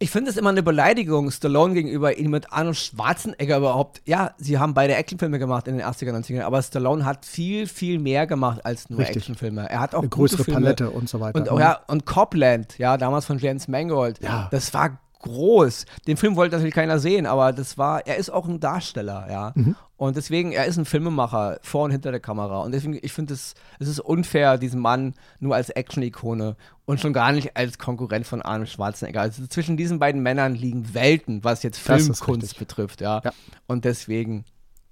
Ich 0.00 0.10
finde 0.10 0.30
es 0.30 0.36
immer 0.36 0.50
eine 0.50 0.62
Beleidigung, 0.62 1.30
Stallone 1.30 1.74
gegenüber 1.74 2.16
ihn 2.16 2.30
mit 2.30 2.52
Arnold 2.52 2.76
Schwarzenegger 2.76 3.58
überhaupt. 3.58 4.00
Ja, 4.04 4.32
sie 4.38 4.58
haben 4.58 4.72
beide 4.72 4.94
Actionfilme 4.94 5.38
gemacht 5.40 5.66
in 5.66 5.76
den 5.76 5.84
80er, 5.84 6.12
90er, 6.12 6.42
aber 6.42 6.62
Stallone 6.62 7.04
hat 7.04 7.26
viel, 7.26 7.66
viel 7.66 7.98
mehr 7.98 8.26
gemacht 8.28 8.64
als 8.64 8.90
nur 8.90 9.00
Richtig. 9.00 9.16
Actionfilme. 9.16 9.68
Er 9.68 9.80
hat 9.80 9.94
auch 9.94 10.00
eine 10.00 10.08
größere 10.08 10.44
Filme. 10.44 10.60
Palette 10.60 10.90
und 10.90 11.08
so 11.08 11.18
weiter. 11.18 11.40
Und, 11.40 11.50
oh, 11.50 11.58
ja, 11.58 11.80
und 11.88 12.06
Copland, 12.06 12.78
ja, 12.78 12.96
damals 12.96 13.26
von 13.26 13.38
James 13.38 13.66
Mangold. 13.66 14.22
Ja. 14.22 14.48
Das 14.52 14.72
war 14.72 14.98
groß. 15.20 15.86
Den 16.06 16.16
Film 16.16 16.36
wollte 16.36 16.56
natürlich 16.56 16.74
keiner 16.74 16.98
sehen, 16.98 17.26
aber 17.26 17.52
das 17.52 17.78
war, 17.78 18.06
er 18.06 18.16
ist 18.16 18.30
auch 18.30 18.48
ein 18.48 18.60
Darsteller, 18.60 19.26
ja. 19.30 19.52
Mhm. 19.54 19.76
Und 19.96 20.16
deswegen, 20.16 20.52
er 20.52 20.66
ist 20.66 20.76
ein 20.76 20.84
Filmemacher 20.84 21.58
vor 21.62 21.84
und 21.84 21.90
hinter 21.90 22.12
der 22.12 22.20
Kamera. 22.20 22.60
Und 22.60 22.70
deswegen, 22.70 22.96
ich 23.02 23.12
finde 23.12 23.34
es, 23.34 23.54
es 23.80 23.88
ist 23.88 23.98
unfair, 23.98 24.56
diesen 24.56 24.80
Mann 24.80 25.14
nur 25.40 25.56
als 25.56 25.70
Action-Ikone 25.70 26.56
und 26.84 27.00
schon 27.00 27.12
gar 27.12 27.32
nicht 27.32 27.56
als 27.56 27.78
Konkurrent 27.78 28.24
von 28.24 28.40
Arnold 28.40 28.68
Schwarzenegger. 28.68 29.22
Also 29.22 29.44
zwischen 29.48 29.76
diesen 29.76 29.98
beiden 29.98 30.22
Männern 30.22 30.54
liegen 30.54 30.94
Welten, 30.94 31.42
was 31.42 31.64
jetzt 31.64 31.78
Filmkunst 31.78 32.58
betrifft, 32.58 33.00
ja? 33.00 33.20
ja. 33.24 33.32
Und 33.66 33.84
deswegen, 33.84 34.44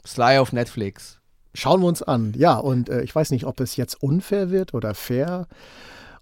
Sly 0.04 0.38
auf 0.38 0.52
Netflix. 0.52 1.21
Schauen 1.54 1.80
wir 1.80 1.87
uns 1.87 2.02
an. 2.02 2.35
Ja, 2.37 2.56
und 2.56 2.88
äh, 2.88 3.02
ich 3.02 3.14
weiß 3.14 3.30
nicht, 3.30 3.47
ob 3.47 3.61
es 3.61 3.76
jetzt 3.76 4.02
unfair 4.02 4.50
wird 4.50 4.75
oder 4.75 4.95
fair, 4.95 5.47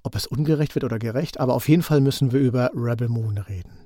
ob 0.03 0.15
es 0.15 0.27
ungerecht 0.27 0.75
wird 0.75 0.85
oder 0.85 0.99
gerecht, 0.99 1.41
aber 1.41 1.55
auf 1.55 1.69
jeden 1.69 1.83
Fall 1.83 2.01
müssen 2.03 2.33
wir 2.33 2.41
über 2.41 2.71
Rebel 2.75 3.09
Moon 3.09 3.39
reden. 3.39 3.84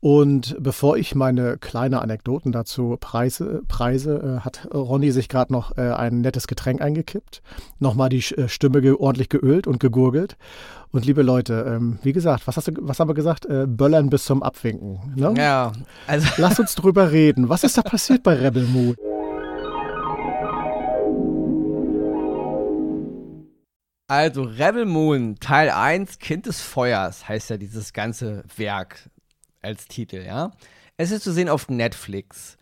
Und 0.00 0.56
bevor 0.60 0.96
ich 0.96 1.14
meine 1.14 1.58
kleine 1.58 2.00
Anekdoten 2.00 2.52
dazu 2.52 2.96
preise, 3.00 3.62
preise 3.68 4.38
äh, 4.38 4.44
hat 4.44 4.68
Ronny 4.72 5.10
sich 5.10 5.28
gerade 5.28 5.52
noch 5.52 5.76
äh, 5.76 5.92
ein 5.92 6.20
nettes 6.20 6.46
Getränk 6.46 6.80
eingekippt, 6.80 7.42
nochmal 7.78 8.08
die 8.08 8.18
äh, 8.18 8.48
Stimme 8.48 8.80
ge 8.80 8.92
ordentlich 8.92 9.28
geölt 9.28 9.66
und 9.66 9.80
gegurgelt. 9.80 10.36
Und 10.92 11.04
liebe 11.04 11.22
Leute, 11.22 11.66
ähm, 11.68 11.98
wie 12.02 12.12
gesagt, 12.12 12.46
was 12.46 12.56
hast 12.56 12.68
du, 12.68 12.72
was 12.80 13.00
haben 13.00 13.08
wir 13.08 13.14
gesagt? 13.14 13.46
Äh, 13.46 13.66
Böllern 13.66 14.10
bis 14.10 14.24
zum 14.24 14.42
Abwinken. 14.42 15.00
Ne? 15.16 15.34
Ja, 15.36 15.72
also. 16.06 16.28
Lass 16.36 16.58
uns 16.58 16.74
drüber 16.74 17.12
reden. 17.12 17.48
Was 17.48 17.64
ist 17.64 17.76
da 17.76 17.82
passiert 17.82 18.22
bei 18.22 18.34
Rebel 18.34 18.64
Moon? 18.64 18.94
Also 24.08 24.44
Rebel 24.44 24.86
Moon 24.86 25.34
Teil 25.40 25.68
1, 25.68 26.20
Kind 26.20 26.46
des 26.46 26.60
Feuers 26.60 27.28
heißt 27.28 27.50
ja 27.50 27.56
dieses 27.56 27.92
ganze 27.92 28.44
Werk 28.56 29.10
als 29.66 29.86
Titel, 29.86 30.24
ja. 30.26 30.52
Es 30.96 31.10
ist 31.10 31.24
zu 31.24 31.32
sehen 31.32 31.48
auf 31.48 31.68
Netflix. 31.68 32.56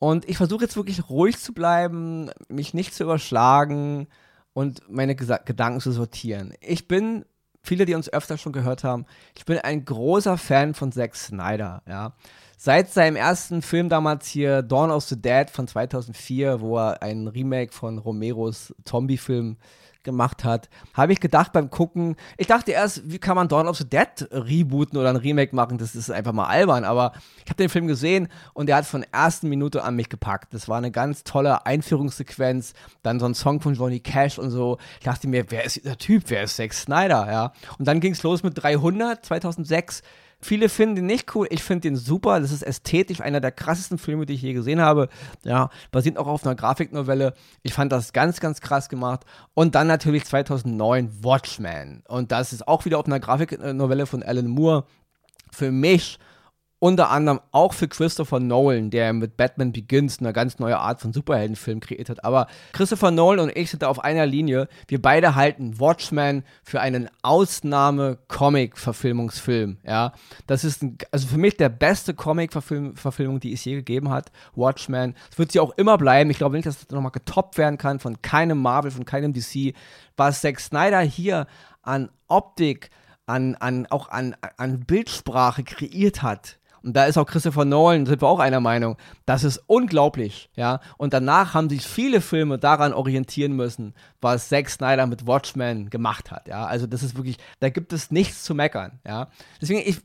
Und 0.00 0.28
ich 0.28 0.38
versuche 0.38 0.64
jetzt 0.64 0.76
wirklich 0.76 1.08
ruhig 1.08 1.38
zu 1.38 1.52
bleiben, 1.52 2.30
mich 2.48 2.74
nicht 2.74 2.94
zu 2.94 3.04
überschlagen 3.04 4.08
und 4.54 4.80
meine 4.88 5.14
Gesa 5.14 5.36
Gedanken 5.36 5.80
zu 5.80 5.92
sortieren. 5.92 6.54
Ich 6.60 6.88
bin, 6.88 7.26
viele, 7.62 7.84
die 7.84 7.94
uns 7.94 8.12
öfter 8.12 8.38
schon 8.38 8.52
gehört 8.52 8.82
haben, 8.82 9.04
ich 9.36 9.44
bin 9.44 9.58
ein 9.58 9.84
großer 9.84 10.38
Fan 10.38 10.74
von 10.74 10.90
Zack 10.90 11.14
Snyder, 11.14 11.82
ja. 11.86 12.14
Seit 12.56 12.90
seinem 12.90 13.16
ersten 13.16 13.62
Film 13.62 13.88
damals 13.88 14.26
hier, 14.26 14.62
Dawn 14.62 14.90
of 14.90 15.04
the 15.04 15.20
Dead 15.20 15.48
von 15.48 15.66
2004, 15.66 16.60
wo 16.60 16.78
er 16.78 17.02
ein 17.02 17.26
Remake 17.26 17.72
von 17.72 17.98
Romeros 17.98 18.74
Zombie-Film 18.84 19.56
gemacht 20.02 20.44
hat, 20.44 20.68
habe 20.94 21.12
ich 21.12 21.20
gedacht 21.20 21.52
beim 21.52 21.70
Gucken, 21.70 22.16
ich 22.36 22.46
dachte 22.46 22.72
erst, 22.72 23.10
wie 23.10 23.18
kann 23.18 23.36
man 23.36 23.48
Dawn 23.48 23.68
of 23.68 23.76
the 23.76 23.88
Dead 23.88 24.28
rebooten 24.30 24.98
oder 24.98 25.10
ein 25.10 25.16
Remake 25.16 25.54
machen, 25.54 25.78
das 25.78 25.94
ist 25.94 26.10
einfach 26.10 26.32
mal 26.32 26.46
albern, 26.46 26.84
aber 26.84 27.12
ich 27.44 27.50
habe 27.50 27.56
den 27.56 27.68
Film 27.68 27.86
gesehen 27.86 28.28
und 28.54 28.66
der 28.66 28.76
hat 28.76 28.86
von 28.86 29.04
ersten 29.12 29.48
Minute 29.48 29.82
an 29.84 29.96
mich 29.96 30.08
gepackt. 30.08 30.54
Das 30.54 30.68
war 30.68 30.78
eine 30.78 30.90
ganz 30.90 31.24
tolle 31.24 31.66
Einführungssequenz, 31.66 32.74
dann 33.02 33.20
so 33.20 33.26
ein 33.26 33.34
Song 33.34 33.60
von 33.60 33.74
Johnny 33.74 34.00
Cash 34.00 34.38
und 34.38 34.50
so. 34.50 34.78
Ich 34.98 35.04
dachte 35.04 35.28
mir, 35.28 35.50
wer 35.50 35.64
ist 35.64 35.76
dieser 35.76 35.98
Typ, 35.98 36.24
wer 36.28 36.44
ist 36.44 36.56
Zack 36.56 36.72
Snyder, 36.72 37.30
ja? 37.30 37.52
Und 37.78 37.86
dann 37.86 38.00
ging 38.00 38.12
es 38.12 38.22
los 38.22 38.42
mit 38.42 38.62
300, 38.62 39.24
2006 39.24 40.02
Viele 40.42 40.68
finden 40.68 40.98
ihn 40.98 41.06
nicht 41.06 41.34
cool, 41.34 41.46
ich 41.50 41.62
finde 41.62 41.88
ihn 41.88 41.96
super. 41.96 42.40
Das 42.40 42.50
ist 42.50 42.62
ästhetisch 42.62 43.20
einer 43.20 43.40
der 43.40 43.52
krassesten 43.52 43.98
Filme, 43.98 44.24
die 44.24 44.34
ich 44.34 44.42
je 44.42 44.54
gesehen 44.54 44.80
habe. 44.80 45.08
Ja, 45.44 45.70
basiert 45.90 46.16
auch 46.16 46.26
auf 46.26 46.46
einer 46.46 46.54
Grafiknovelle. 46.54 47.34
Ich 47.62 47.74
fand 47.74 47.92
das 47.92 48.12
ganz, 48.12 48.40
ganz 48.40 48.60
krass 48.60 48.88
gemacht. 48.88 49.24
Und 49.54 49.74
dann 49.74 49.86
natürlich 49.86 50.24
2009 50.24 51.22
Watchmen. 51.22 52.02
Und 52.08 52.32
das 52.32 52.52
ist 52.52 52.66
auch 52.66 52.84
wieder 52.84 52.98
auf 52.98 53.06
einer 53.06 53.20
Grafiknovelle 53.20 54.06
von 54.06 54.22
Alan 54.22 54.46
Moore. 54.46 54.84
Für 55.52 55.70
mich 55.70 56.18
unter 56.80 57.10
anderem 57.10 57.40
auch 57.52 57.74
für 57.74 57.88
Christopher 57.88 58.40
Nolan, 58.40 58.90
der 58.90 59.12
mit 59.12 59.36
Batman 59.36 59.72
Begins 59.72 60.18
eine 60.18 60.32
ganz 60.32 60.58
neue 60.58 60.78
Art 60.78 61.00
von 61.00 61.12
Superheldenfilm 61.12 61.80
kreiert 61.80 62.08
hat. 62.08 62.24
Aber 62.24 62.46
Christopher 62.72 63.10
Nolan 63.10 63.40
und 63.40 63.54
ich 63.56 63.70
sind 63.70 63.82
da 63.82 63.88
auf 63.88 64.02
einer 64.02 64.24
Linie. 64.24 64.66
Wir 64.88 65.00
beide 65.00 65.34
halten 65.34 65.78
Watchmen 65.78 66.42
für 66.64 66.80
einen 66.80 67.10
Ausnahme-Comic-Verfilmungsfilm. 67.22 69.76
Ja, 69.86 70.14
das 70.46 70.64
ist 70.64 70.82
ein, 70.82 70.96
also 71.12 71.28
für 71.28 71.36
mich 71.36 71.58
der 71.58 71.68
beste 71.68 72.14
Comic-Verfilmung, 72.14 73.40
die 73.40 73.52
es 73.52 73.62
je 73.62 73.74
gegeben 73.74 74.08
hat. 74.08 74.32
Watchmen. 74.54 75.14
Es 75.30 75.38
wird 75.38 75.52
sie 75.52 75.60
auch 75.60 75.76
immer 75.76 75.98
bleiben. 75.98 76.30
Ich 76.30 76.38
glaube 76.38 76.56
nicht, 76.56 76.64
dass 76.64 76.78
das 76.78 76.88
nochmal 76.88 77.12
getoppt 77.12 77.58
werden 77.58 77.76
kann 77.76 78.00
von 78.00 78.22
keinem 78.22 78.56
Marvel, 78.56 78.90
von 78.90 79.04
keinem 79.04 79.34
DC. 79.34 79.74
Was 80.16 80.40
Zack 80.40 80.58
Snyder 80.58 81.00
hier 81.00 81.46
an 81.82 82.08
Optik, 82.26 82.88
an, 83.26 83.54
an, 83.56 83.86
auch 83.90 84.08
an, 84.08 84.34
an 84.56 84.80
Bildsprache 84.80 85.62
kreiert 85.62 86.22
hat, 86.22 86.58
und 86.82 86.96
da 86.96 87.04
ist 87.04 87.18
auch 87.18 87.26
Christopher 87.26 87.64
Nolan, 87.64 88.06
sind 88.06 88.22
wir 88.22 88.28
auch 88.28 88.38
einer 88.38 88.60
Meinung. 88.60 88.96
Das 89.26 89.44
ist 89.44 89.62
unglaublich, 89.66 90.50
ja. 90.56 90.80
Und 90.96 91.12
danach 91.12 91.54
haben 91.54 91.68
sich 91.68 91.86
viele 91.86 92.20
Filme 92.20 92.58
daran 92.58 92.92
orientieren 92.92 93.52
müssen, 93.52 93.94
was 94.20 94.48
Zack 94.48 94.70
Snyder 94.70 95.06
mit 95.06 95.26
Watchmen 95.26 95.90
gemacht 95.90 96.30
hat, 96.30 96.48
ja. 96.48 96.66
Also 96.66 96.86
das 96.86 97.02
ist 97.02 97.16
wirklich, 97.16 97.36
da 97.60 97.68
gibt 97.68 97.92
es 97.92 98.10
nichts 98.10 98.44
zu 98.44 98.54
meckern, 98.54 99.00
ja. 99.06 99.28
Deswegen, 99.60 99.80
ich, 99.84 100.00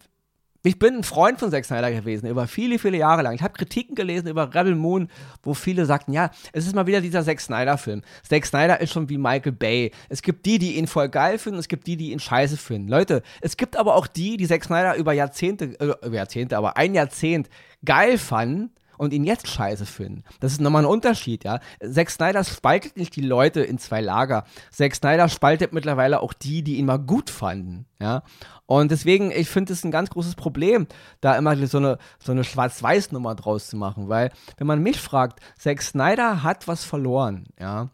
ich 0.66 0.80
bin 0.80 0.96
ein 0.96 1.04
Freund 1.04 1.40
von 1.40 1.52
Zack 1.52 1.66
Snyder 1.66 1.92
gewesen, 1.92 2.28
über 2.28 2.48
viele, 2.48 2.80
viele 2.80 2.98
Jahre 2.98 3.22
lang. 3.22 3.36
Ich 3.36 3.44
habe 3.44 3.54
Kritiken 3.54 3.96
gelesen 3.96 4.28
über 4.28 4.54
Rebel 4.54 4.76
Moon, 4.76 5.10
wo 5.44 5.54
viele 5.54 5.86
sagten, 5.86 6.12
ja, 6.12 6.32
es 6.54 6.66
ist 6.66 6.76
mal 6.76 6.88
wieder 6.88 7.02
dieser 7.02 7.24
Zack 7.24 7.40
Snyder-Film. 7.40 8.02
Zack 8.28 8.46
Snyder 8.46 8.82
ist 8.82 8.92
schon 8.92 9.10
wie 9.10 9.18
Michael 9.18 9.52
Bay. 9.52 9.92
Es 10.10 10.22
gibt 10.22 10.46
die, 10.46 10.58
die 10.58 10.78
ihn 10.78 10.88
voll 10.88 11.10
geil 11.10 11.38
finden, 11.38 11.60
es 11.60 11.68
gibt 11.68 11.88
die, 11.88 11.98
die 11.98 12.12
ihn 12.12 12.20
scheiße 12.20 12.58
finden. 12.58 12.90
Leute, 12.90 13.22
es 13.42 13.58
gibt 13.58 13.78
aber 13.78 13.96
auch 13.96 14.08
die, 14.08 14.38
die 14.38 14.48
Zack 14.48 14.64
Snyder 14.64 14.96
über 14.96 15.14
Jahrzehnte, 15.14 15.80
äh, 15.80 16.06
über 16.06 16.16
Jahrzehnte, 16.16 16.58
aber 16.58 16.78
ein 16.78 16.96
Jahrzehnt 16.96 17.50
geil 17.84 18.18
fanden 18.18 18.72
und 18.98 19.14
ihn 19.14 19.24
jetzt 19.24 19.48
scheiße 19.48 19.86
finden. 19.86 20.24
Das 20.40 20.52
ist 20.52 20.62
nochmal 20.62 20.84
ein 20.84 20.90
Unterschied, 20.90 21.44
ja. 21.44 21.60
Zack 21.80 22.10
Snyder 22.10 22.44
spaltet 22.44 22.98
nicht 22.98 23.16
die 23.16 23.22
Leute 23.22 23.62
in 23.62 23.78
zwei 23.78 24.02
Lager. 24.02 24.46
Zack 24.72 24.96
Snyder 24.96 25.30
spaltet 25.30 25.74
mittlerweile 25.74 26.22
auch 26.22 26.34
die, 26.34 26.64
die 26.64 26.78
ihn 26.78 26.86
mal 26.86 27.00
gut 27.00 27.30
fanden, 27.30 27.86
ja. 28.00 28.24
Und 28.68 28.92
deswegen, 28.92 29.32
ich 29.32 29.48
finde 29.48 29.74
es 29.74 29.84
ein 29.84 29.92
ganz 29.92 30.10
großes 30.10 30.36
Problem, 30.36 30.88
da 31.22 31.36
immer 31.36 31.56
so 31.68 31.78
eine, 31.78 31.98
so 32.20 32.32
eine 32.32 32.44
Schwarz-Weiß-Nummer 32.44 33.36
draus 33.36 33.68
zu 33.68 33.78
machen, 33.78 34.10
weil, 34.10 34.32
wenn 34.58 34.68
man 34.68 34.82
mich 34.82 35.00
fragt, 35.00 35.40
Zack 35.58 35.82
Snyder 35.82 36.44
hat 36.44 36.68
was 36.68 36.84
verloren, 36.84 37.48
ja. 37.60 37.90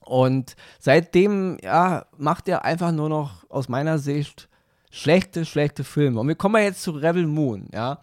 Und 0.00 0.56
seitdem, 0.78 1.58
ja, 1.62 2.06
macht 2.16 2.48
er 2.48 2.64
einfach 2.64 2.92
nur 2.92 3.10
noch 3.10 3.44
aus 3.50 3.68
meiner 3.68 3.98
Sicht 3.98 4.48
schlechte, 4.90 5.44
schlechte 5.44 5.84
Filme. 5.84 6.20
Und 6.20 6.28
wir 6.28 6.34
kommen 6.34 6.62
jetzt 6.62 6.82
zu 6.82 6.92
Rebel 6.92 7.26
Moon, 7.26 7.68
ja. 7.72 7.98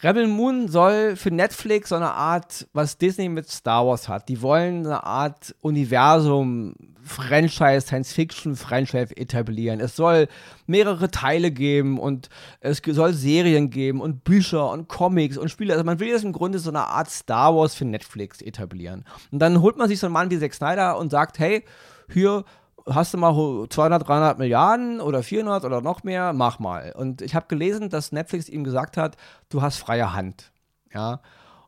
Rebel 0.00 0.28
Moon 0.28 0.68
soll 0.68 1.16
für 1.16 1.32
Netflix 1.32 1.88
so 1.88 1.96
eine 1.96 2.12
Art, 2.12 2.68
was 2.72 2.98
Disney 2.98 3.28
mit 3.28 3.50
Star 3.50 3.84
Wars 3.84 4.08
hat. 4.08 4.28
Die 4.28 4.42
wollen 4.42 4.86
eine 4.86 5.02
Art 5.02 5.56
Universum, 5.60 6.74
Franchise, 7.02 7.80
Science-Fiction-Franchise 7.80 9.16
etablieren. 9.16 9.80
Es 9.80 9.96
soll 9.96 10.28
mehrere 10.68 11.10
Teile 11.10 11.50
geben 11.50 11.98
und 11.98 12.28
es 12.60 12.80
soll 12.86 13.12
Serien 13.12 13.70
geben 13.70 14.00
und 14.00 14.22
Bücher 14.22 14.70
und 14.70 14.86
Comics 14.86 15.36
und 15.36 15.48
Spiele. 15.48 15.72
Also 15.72 15.84
man 15.84 15.98
will 15.98 16.08
jetzt 16.08 16.24
im 16.24 16.32
Grunde 16.32 16.60
so 16.60 16.70
eine 16.70 16.86
Art 16.86 17.10
Star 17.10 17.56
Wars 17.56 17.74
für 17.74 17.84
Netflix 17.84 18.40
etablieren. 18.40 19.04
Und 19.32 19.40
dann 19.40 19.60
holt 19.60 19.78
man 19.78 19.88
sich 19.88 19.98
so 19.98 20.06
einen 20.06 20.12
Mann 20.12 20.30
wie 20.30 20.38
Zack 20.38 20.54
Snyder 20.54 20.96
und 20.96 21.10
sagt, 21.10 21.40
hey, 21.40 21.64
hier 22.12 22.44
hast 22.94 23.14
du 23.14 23.18
mal 23.18 23.32
200, 23.68 24.06
300 24.06 24.38
Milliarden 24.38 25.00
oder 25.00 25.22
400 25.22 25.64
oder 25.64 25.80
noch 25.80 26.04
mehr, 26.04 26.32
mach 26.32 26.58
mal. 26.58 26.92
Und 26.96 27.22
ich 27.22 27.34
habe 27.34 27.46
gelesen, 27.48 27.90
dass 27.90 28.12
Netflix 28.12 28.48
ihm 28.48 28.64
gesagt 28.64 28.96
hat, 28.96 29.16
du 29.48 29.62
hast 29.62 29.78
freie 29.78 30.12
Hand. 30.12 30.52
Ja. 30.92 31.20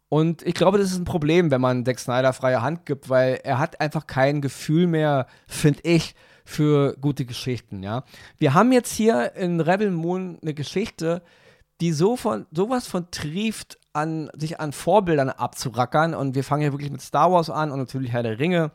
Und 0.08 0.42
ich 0.42 0.54
glaube, 0.54 0.78
das 0.78 0.90
ist 0.90 0.98
ein 0.98 1.04
Problem, 1.04 1.50
wenn 1.50 1.60
man 1.60 1.84
Zack 1.84 2.00
Snyder 2.00 2.32
freie 2.32 2.62
Hand 2.62 2.84
gibt, 2.84 3.08
weil 3.08 3.40
er 3.44 3.58
hat 3.58 3.80
einfach 3.80 4.06
kein 4.06 4.40
Gefühl 4.40 4.86
mehr, 4.86 5.26
finde 5.46 5.80
ich, 5.84 6.14
für 6.44 6.96
gute 7.00 7.24
Geschichten, 7.24 7.82
ja. 7.82 8.02
Wir 8.38 8.54
haben 8.54 8.72
jetzt 8.72 8.92
hier 8.92 9.36
in 9.36 9.60
Rebel 9.60 9.92
Moon 9.92 10.38
eine 10.42 10.52
Geschichte, 10.52 11.22
die 11.80 11.92
so 11.92 12.16
von 12.16 12.46
sowas 12.50 12.88
von 12.88 13.10
trieft 13.12 13.78
an 13.92 14.30
sich 14.34 14.58
an 14.58 14.72
Vorbildern 14.72 15.30
abzurackern 15.30 16.14
und 16.14 16.34
wir 16.34 16.42
fangen 16.42 16.62
ja 16.62 16.72
wirklich 16.72 16.90
mit 16.90 17.02
Star 17.02 17.30
Wars 17.30 17.50
an 17.50 17.70
und 17.70 17.78
natürlich 17.78 18.12
Herr 18.12 18.24
der 18.24 18.40
Ringe, 18.40 18.72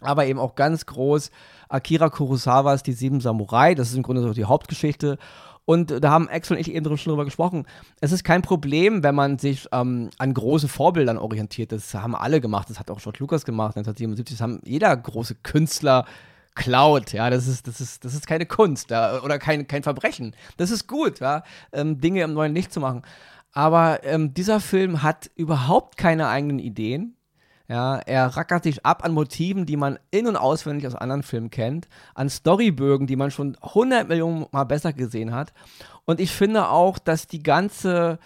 aber 0.00 0.26
eben 0.26 0.38
auch 0.38 0.54
ganz 0.54 0.84
groß 0.84 1.30
Akira 1.68 2.10
Kurosawas 2.10 2.82
Die 2.82 2.92
Sieben 2.92 3.20
Samurai, 3.20 3.74
das 3.74 3.90
ist 3.90 3.96
im 3.96 4.02
Grunde 4.02 4.22
so 4.22 4.32
die 4.32 4.44
Hauptgeschichte. 4.44 5.18
Und 5.64 5.90
da 5.90 6.10
haben 6.10 6.28
Axel 6.28 6.56
und 6.56 6.60
ich 6.60 6.72
eben 6.72 6.84
schon 6.96 7.10
drüber 7.10 7.24
gesprochen. 7.24 7.66
Es 8.00 8.12
ist 8.12 8.22
kein 8.22 8.40
Problem, 8.40 9.02
wenn 9.02 9.16
man 9.16 9.38
sich 9.38 9.66
ähm, 9.72 10.10
an 10.16 10.32
große 10.32 10.68
Vorbildern 10.68 11.18
orientiert. 11.18 11.72
Das 11.72 11.92
haben 11.92 12.14
alle 12.14 12.40
gemacht. 12.40 12.70
Das 12.70 12.78
hat 12.78 12.88
auch 12.88 13.00
George 13.00 13.18
Lucas 13.18 13.44
gemacht 13.44 13.76
1977. 13.76 14.36
Das 14.38 14.42
haben 14.42 14.60
jeder 14.64 14.96
große 14.96 15.34
Künstler 15.42 16.06
klaut. 16.54 17.12
Ja, 17.12 17.30
das 17.30 17.48
ist, 17.48 17.66
das 17.66 17.80
ist, 17.80 18.04
das 18.04 18.14
ist 18.14 18.28
keine 18.28 18.46
Kunst 18.46 18.90
ja, 18.90 19.22
oder 19.22 19.40
kein, 19.40 19.66
kein 19.66 19.82
Verbrechen. 19.82 20.34
Das 20.56 20.70
ist 20.70 20.86
gut, 20.86 21.18
ja, 21.18 21.42
ähm, 21.72 22.00
Dinge 22.00 22.22
im 22.22 22.32
neuen 22.32 22.54
Licht 22.54 22.72
zu 22.72 22.80
machen. 22.80 23.02
Aber 23.52 24.04
ähm, 24.04 24.34
dieser 24.34 24.60
Film 24.60 25.02
hat 25.02 25.30
überhaupt 25.34 25.96
keine 25.96 26.28
eigenen 26.28 26.58
Ideen. 26.58 27.16
Ja, 27.68 27.96
er 27.96 28.26
rackert 28.28 28.62
sich 28.62 28.86
ab 28.86 29.04
an 29.04 29.12
Motiven, 29.12 29.66
die 29.66 29.76
man 29.76 29.98
in- 30.12 30.28
und 30.28 30.36
auswendig 30.36 30.86
aus 30.86 30.94
anderen 30.94 31.24
Filmen 31.24 31.50
kennt, 31.50 31.88
an 32.14 32.30
Storybögen, 32.30 33.08
die 33.08 33.16
man 33.16 33.32
schon 33.32 33.56
100 33.60 34.08
Millionen 34.08 34.46
Mal 34.52 34.64
besser 34.64 34.92
gesehen 34.92 35.34
hat. 35.34 35.52
Und 36.04 36.20
ich 36.20 36.30
finde 36.30 36.68
auch, 36.68 36.98
dass 36.98 37.26
die 37.26 37.42
ganze 37.42 38.18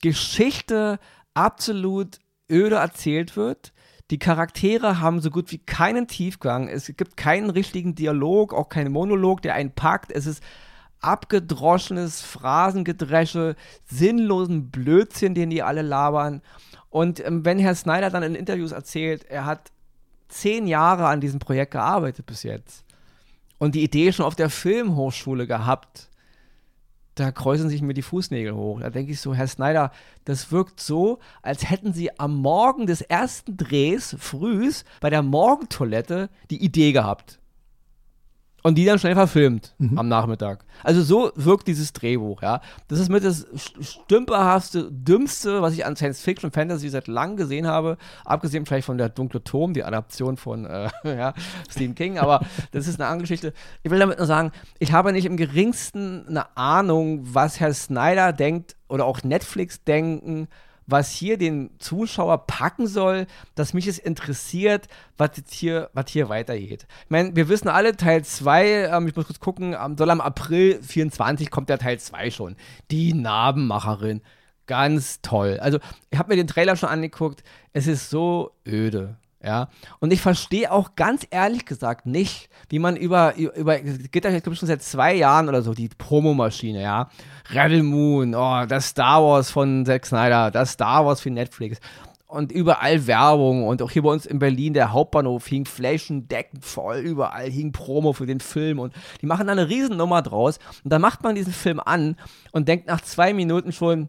Geschichte 0.00 1.00
absolut 1.34 2.18
öde 2.50 2.76
erzählt 2.76 3.36
wird. 3.36 3.72
Die 4.10 4.18
Charaktere 4.18 5.00
haben 5.00 5.20
so 5.20 5.30
gut 5.30 5.50
wie 5.50 5.58
keinen 5.58 6.06
Tiefgang. 6.06 6.68
Es 6.68 6.86
gibt 6.96 7.16
keinen 7.16 7.50
richtigen 7.50 7.94
Dialog, 7.94 8.54
auch 8.54 8.68
keinen 8.68 8.92
Monolog, 8.92 9.42
der 9.42 9.54
einen 9.54 9.72
packt. 9.72 10.12
Es 10.12 10.26
ist 10.26 10.42
abgedroschenes 11.00 12.22
Phrasengedresche, 12.22 13.54
sinnlosen 13.84 14.70
Blödsinn, 14.70 15.34
den 15.34 15.50
die 15.50 15.62
alle 15.62 15.82
labern. 15.82 16.42
Und 16.90 17.24
ähm, 17.24 17.44
wenn 17.44 17.58
Herr 17.58 17.74
Snyder 17.74 18.10
dann 18.10 18.22
in 18.22 18.34
Interviews 18.34 18.72
erzählt, 18.72 19.24
er 19.28 19.44
hat 19.44 19.70
zehn 20.28 20.66
Jahre 20.66 21.06
an 21.06 21.20
diesem 21.20 21.38
Projekt 21.38 21.72
gearbeitet 21.72 22.26
bis 22.26 22.42
jetzt 22.42 22.84
und 23.58 23.74
die 23.74 23.82
Idee 23.82 24.12
schon 24.12 24.24
auf 24.26 24.34
der 24.34 24.50
Filmhochschule 24.50 25.46
gehabt, 25.46 26.08
da 27.14 27.32
kreuzen 27.32 27.68
sich 27.68 27.82
mir 27.82 27.94
die 27.94 28.02
Fußnägel 28.02 28.54
hoch. 28.54 28.80
Da 28.80 28.90
denke 28.90 29.12
ich 29.12 29.20
so, 29.20 29.34
Herr 29.34 29.48
Snyder, 29.48 29.90
das 30.24 30.52
wirkt 30.52 30.80
so, 30.80 31.18
als 31.42 31.68
hätten 31.68 31.92
Sie 31.92 32.16
am 32.18 32.36
Morgen 32.36 32.86
des 32.86 33.00
ersten 33.00 33.56
Drehs 33.56 34.14
frühs 34.18 34.84
bei 35.00 35.10
der 35.10 35.22
Morgentoilette 35.22 36.30
die 36.50 36.62
Idee 36.62 36.92
gehabt. 36.92 37.37
Und 38.62 38.76
die 38.76 38.84
dann 38.84 38.98
schnell 38.98 39.14
verfilmt 39.14 39.74
mhm. 39.78 39.98
am 39.98 40.08
Nachmittag. 40.08 40.64
Also 40.82 41.02
so 41.02 41.30
wirkt 41.36 41.68
dieses 41.68 41.92
Drehbuch, 41.92 42.42
ja. 42.42 42.60
Das 42.88 42.98
ist 42.98 43.08
mit 43.08 43.24
das 43.24 43.46
stümperhaftste, 43.80 44.90
dümmste, 44.90 45.62
was 45.62 45.74
ich 45.74 45.86
an 45.86 45.94
Science 45.94 46.20
Fiction 46.20 46.50
Fantasy 46.50 46.88
seit 46.88 47.06
langem 47.06 47.36
gesehen 47.36 47.66
habe. 47.68 47.98
Abgesehen 48.24 48.66
vielleicht 48.66 48.86
von 48.86 48.98
der 48.98 49.10
Dunkle 49.10 49.44
Turm, 49.44 49.74
die 49.74 49.84
Adaption 49.84 50.36
von 50.36 50.64
äh, 50.64 50.88
ja, 51.04 51.34
Stephen 51.70 51.94
King, 51.94 52.18
aber 52.18 52.40
das 52.72 52.88
ist 52.88 53.00
eine 53.00 53.08
andere 53.08 53.22
Geschichte. 53.22 53.52
Ich 53.82 53.90
will 53.90 53.98
damit 54.00 54.18
nur 54.18 54.26
sagen, 54.26 54.50
ich 54.80 54.92
habe 54.92 55.12
nicht 55.12 55.26
im 55.26 55.36
geringsten 55.36 56.26
eine 56.28 56.56
Ahnung, 56.56 57.20
was 57.22 57.60
Herr 57.60 57.72
Snyder 57.72 58.32
denkt 58.32 58.74
oder 58.88 59.04
auch 59.04 59.22
Netflix 59.22 59.84
denken 59.84 60.48
was 60.88 61.12
hier 61.12 61.36
den 61.36 61.70
Zuschauer 61.78 62.46
packen 62.46 62.86
soll, 62.86 63.26
dass 63.54 63.74
mich 63.74 63.86
es 63.86 63.98
interessiert, 63.98 64.88
was 65.18 65.30
hier, 65.50 65.90
was 65.92 66.10
hier 66.10 66.28
weitergeht. 66.28 66.86
Ich 67.04 67.10
meine, 67.10 67.36
wir 67.36 67.48
wissen 67.48 67.68
alle, 67.68 67.94
Teil 67.96 68.24
2, 68.24 68.88
ähm, 68.88 69.06
ich 69.06 69.14
muss 69.14 69.26
kurz 69.26 69.38
gucken, 69.38 69.76
soll 69.96 70.10
am 70.10 70.22
April 70.22 70.82
24 70.82 71.50
kommt 71.50 71.68
der 71.68 71.78
Teil 71.78 72.00
2 72.00 72.30
schon. 72.30 72.56
Die 72.90 73.12
Narbenmacherin. 73.12 74.22
Ganz 74.66 75.20
toll. 75.22 75.58
Also, 75.60 75.78
ich 76.10 76.18
habe 76.18 76.30
mir 76.30 76.36
den 76.36 76.46
Trailer 76.46 76.76
schon 76.76 76.88
angeguckt. 76.88 77.42
Es 77.72 77.86
ist 77.86 78.10
so 78.10 78.52
öde. 78.66 79.16
Ja, 79.42 79.68
und 80.00 80.12
ich 80.12 80.20
verstehe 80.20 80.72
auch 80.72 80.96
ganz 80.96 81.24
ehrlich 81.30 81.64
gesagt 81.64 82.06
nicht, 82.06 82.50
wie 82.70 82.80
man 82.80 82.96
über, 82.96 83.36
über 83.36 83.78
geht 83.78 84.24
das 84.24 84.32
jetzt 84.32 84.44
schon 84.44 84.66
seit 84.66 84.82
zwei 84.82 85.14
Jahren 85.14 85.48
oder 85.48 85.62
so, 85.62 85.74
die 85.74 85.88
Promomaschine, 85.88 86.82
ja. 86.82 87.08
Rebel 87.50 87.84
Moon, 87.84 88.34
oh, 88.34 88.66
das 88.66 88.88
Star 88.88 89.22
Wars 89.22 89.52
von 89.52 89.86
Zack 89.86 90.06
Snyder, 90.06 90.50
das 90.50 90.72
Star 90.72 91.06
Wars 91.06 91.20
für 91.20 91.30
Netflix. 91.30 91.78
Und 92.26 92.50
überall 92.50 93.06
Werbung 93.06 93.66
und 93.66 93.80
auch 93.80 93.92
hier 93.92 94.02
bei 94.02 94.10
uns 94.10 94.26
in 94.26 94.40
Berlin, 94.40 94.74
der 94.74 94.92
Hauptbahnhof 94.92 95.46
hing 95.46 95.64
flächendeckend 95.64 96.64
voll, 96.64 96.98
überall 96.98 97.48
hing 97.48 97.70
Promo 97.70 98.12
für 98.12 98.26
den 98.26 98.40
Film 98.40 98.80
und 98.80 98.92
die 99.22 99.26
machen 99.26 99.46
da 99.46 99.52
eine 99.52 99.68
Riesennummer 99.68 100.20
draus. 100.20 100.58
Und 100.82 100.92
dann 100.92 101.00
macht 101.00 101.22
man 101.22 101.36
diesen 101.36 101.52
Film 101.52 101.80
an 101.80 102.16
und 102.50 102.66
denkt 102.66 102.88
nach 102.88 103.00
zwei 103.00 103.32
Minuten 103.32 103.70
schon, 103.72 104.08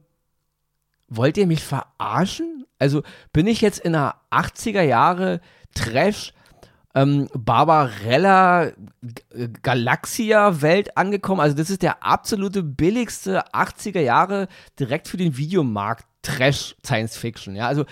wollt 1.09 1.37
ihr 1.37 1.47
mich 1.47 1.63
verarschen? 1.63 2.65
Also 2.77 3.03
bin 3.33 3.47
ich 3.47 3.61
jetzt 3.61 3.79
in 3.79 3.95
einer 3.95 4.15
80er 4.31 4.81
Jahre 4.81 5.41
Trash 5.75 6.33
ähm, 6.95 7.29
Barbarella 7.33 8.71
Galaxia 9.61 10.61
Welt 10.61 10.97
angekommen. 10.97 11.41
Also 11.41 11.55
das 11.55 11.69
ist 11.69 11.81
der 11.81 12.03
absolute 12.03 12.63
billigste 12.63 13.45
80er 13.53 14.01
Jahre 14.01 14.47
direkt 14.79 15.07
für 15.07 15.17
den 15.17 15.37
Videomarkt 15.37 16.05
Trash 16.21 16.75
Science 16.85 17.17
Fiction. 17.17 17.55
Ja, 17.55 17.67
also 17.67 17.85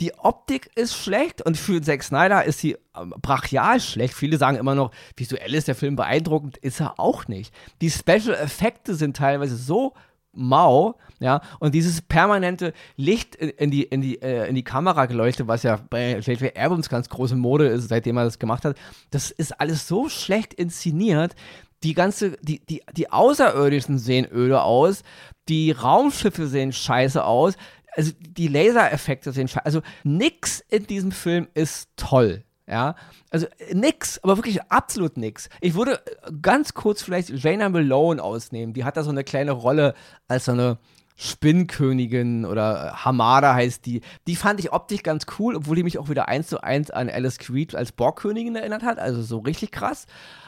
die 0.00 0.14
Optik 0.14 0.70
ist 0.76 0.96
schlecht 0.96 1.42
und 1.42 1.56
für 1.56 1.82
Zack 1.82 2.04
Snyder 2.04 2.44
ist 2.44 2.60
sie 2.60 2.76
ähm, 2.96 3.12
brachial 3.20 3.80
schlecht. 3.80 4.14
Viele 4.14 4.38
sagen 4.38 4.56
immer 4.56 4.74
noch, 4.74 4.92
visuell 5.16 5.54
ist 5.54 5.68
der 5.68 5.74
Film 5.74 5.96
beeindruckend, 5.96 6.56
ist 6.58 6.80
er 6.80 7.00
auch 7.00 7.26
nicht. 7.26 7.52
Die 7.80 7.90
Special 7.90 8.34
Effekte 8.34 8.94
sind 8.94 9.16
teilweise 9.16 9.56
so 9.56 9.94
mau, 10.32 10.96
ja, 11.20 11.40
und 11.58 11.74
dieses 11.74 12.00
permanente 12.02 12.72
Licht 12.96 13.34
in 13.34 13.70
die, 13.70 13.82
in 13.82 14.00
die, 14.00 14.22
äh, 14.22 14.48
in 14.48 14.54
die 14.54 14.62
Kamera 14.62 15.06
geleuchtet, 15.06 15.48
was 15.48 15.62
ja 15.64 15.80
bei 15.90 16.18
J.J. 16.18 16.56
Abrams 16.56 16.88
ganz 16.88 17.08
große 17.08 17.34
Mode 17.34 17.66
ist, 17.66 17.88
seitdem 17.88 18.16
er 18.16 18.24
das 18.24 18.38
gemacht 18.38 18.64
hat, 18.64 18.76
das 19.10 19.30
ist 19.30 19.60
alles 19.60 19.88
so 19.88 20.08
schlecht 20.08 20.54
inszeniert, 20.54 21.34
die 21.82 21.94
ganze, 21.94 22.36
die, 22.42 22.60
die, 22.66 22.82
die 22.96 23.10
Außerirdischen 23.10 23.98
sehen 23.98 24.26
öde 24.30 24.62
aus, 24.62 25.02
die 25.48 25.70
Raumschiffe 25.70 26.46
sehen 26.46 26.72
scheiße 26.72 27.24
aus, 27.24 27.54
also 27.94 28.12
die 28.20 28.48
Lasereffekte 28.48 29.32
sehen 29.32 29.48
scheiße, 29.48 29.64
also 29.64 29.82
nix 30.04 30.60
in 30.68 30.86
diesem 30.86 31.12
Film 31.12 31.48
ist 31.54 31.90
toll, 31.96 32.44
ja, 32.68 32.94
also 33.30 33.46
nix, 33.72 34.18
aber 34.22 34.36
wirklich 34.36 34.62
absolut 34.64 35.16
nix. 35.16 35.48
Ich 35.60 35.74
würde 35.74 36.00
ganz 36.42 36.74
kurz 36.74 37.02
vielleicht 37.02 37.30
Jaina 37.30 37.68
Malone 37.68 38.22
ausnehmen. 38.22 38.74
Die 38.74 38.84
hat 38.84 38.96
da 38.96 39.02
so 39.02 39.10
eine 39.10 39.24
kleine 39.24 39.52
Rolle 39.52 39.94
als 40.28 40.44
so 40.44 40.52
eine 40.52 40.78
Spinnkönigin 41.20 42.44
oder 42.44 43.04
Hamada 43.04 43.52
heißt 43.54 43.84
die. 43.86 44.02
Die 44.28 44.36
fand 44.36 44.60
ich 44.60 44.72
optisch 44.72 45.02
ganz 45.02 45.26
cool, 45.38 45.56
obwohl 45.56 45.74
die 45.74 45.82
mich 45.82 45.98
auch 45.98 46.08
wieder 46.08 46.28
eins 46.28 46.46
zu 46.46 46.62
eins 46.62 46.92
an 46.92 47.10
Alice 47.10 47.38
Creed 47.38 47.74
als 47.74 47.90
Borgkönigin 47.90 48.54
erinnert 48.54 48.84
hat. 48.84 49.00
Also 49.00 49.22
so 49.22 49.38
richtig 49.38 49.72
krass. 49.72 50.06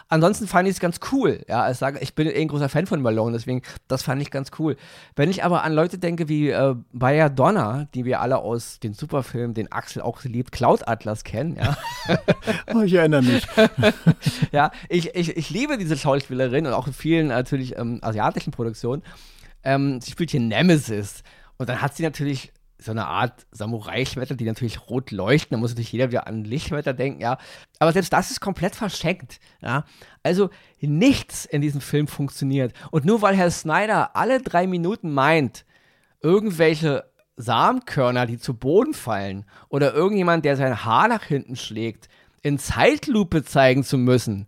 Ansonsten 0.09 0.46
fand 0.46 0.68
ich 0.68 0.74
es 0.74 0.80
ganz 0.80 0.98
cool. 1.12 1.44
Ja, 1.48 1.70
ich 1.70 1.76
sage, 1.76 1.98
ich 2.00 2.14
bin 2.14 2.28
eh 2.28 2.40
ein 2.40 2.48
großer 2.48 2.68
Fan 2.68 2.87
von 2.87 3.00
Malone, 3.00 3.33
deswegen, 3.33 3.62
das 3.87 4.02
fand 4.02 4.22
ich 4.22 4.30
ganz 4.30 4.50
cool. 4.59 4.76
Wenn 5.14 5.30
ich 5.30 5.44
aber 5.44 5.62
an 5.62 5.72
Leute 5.72 5.98
denke 5.98 6.28
wie 6.28 6.50
äh, 6.50 6.74
Bayer 6.92 7.30
Donner, 7.30 7.87
die 7.94 8.04
wir 8.04 8.20
alle 8.20 8.38
aus 8.38 8.80
den 8.80 8.92
Superfilmen, 8.92 9.54
den 9.54 9.70
Axel 9.70 10.02
auch 10.02 10.22
liebt, 10.24 10.50
Cloud 10.50 10.87
Atlas 10.88 11.22
kennen, 11.22 11.56
ja. 11.56 11.76
oh, 12.74 12.83
ich 12.83 12.94
erinnere 12.94 13.22
mich. 13.22 13.46
ja, 14.52 14.72
ich, 14.88 15.14
ich, 15.14 15.37
ich 15.37 15.50
liebe 15.50 15.78
diese 15.78 15.96
Schauspielerin 15.96 16.66
und 16.66 16.72
auch 16.72 16.88
in 16.88 16.92
vielen 16.92 17.28
natürlich 17.28 17.76
ähm, 17.78 18.00
asiatischen 18.02 18.50
Produktionen. 18.50 19.02
Ähm, 19.64 20.00
sie 20.00 20.10
spielt 20.10 20.30
hier 20.30 20.40
Nemesis. 20.40 21.22
Und 21.56 21.68
dann 21.68 21.80
hat 21.82 21.96
sie 21.96 22.02
natürlich 22.02 22.52
so 22.78 22.90
eine 22.92 23.06
Art 23.06 23.46
Samurai-Schwerter, 23.50 24.34
die 24.34 24.44
natürlich 24.44 24.88
rot 24.88 25.10
leuchten. 25.10 25.54
Da 25.54 25.58
muss 25.58 25.70
natürlich 25.70 25.92
jeder 25.92 26.10
wieder 26.10 26.26
an 26.26 26.44
Lichtschwerter 26.44 26.94
denken, 26.94 27.20
ja. 27.20 27.38
Aber 27.78 27.92
selbst 27.92 28.12
das 28.12 28.30
ist 28.30 28.40
komplett 28.40 28.74
verschenkt, 28.74 29.38
ja. 29.60 29.84
Also 30.22 30.50
nichts 30.80 31.44
in 31.44 31.60
diesem 31.60 31.80
Film 31.80 32.08
funktioniert. 32.08 32.72
Und 32.90 33.04
nur 33.04 33.22
weil 33.22 33.36
Herr 33.36 33.50
Snyder 33.50 34.16
alle 34.16 34.40
drei 34.40 34.66
Minuten 34.66 35.12
meint, 35.12 35.64
irgendwelche 36.22 37.04
Samenkörner, 37.36 38.26
die 38.26 38.38
zu 38.38 38.54
Boden 38.54 38.94
fallen, 38.94 39.44
oder 39.68 39.94
irgendjemand, 39.94 40.44
der 40.44 40.56
sein 40.56 40.84
Haar 40.84 41.08
nach 41.08 41.24
hinten 41.24 41.56
schlägt, 41.56 42.08
in 42.42 42.58
Zeitlupe 42.58 43.44
zeigen 43.44 43.84
zu 43.84 43.98
müssen. 43.98 44.46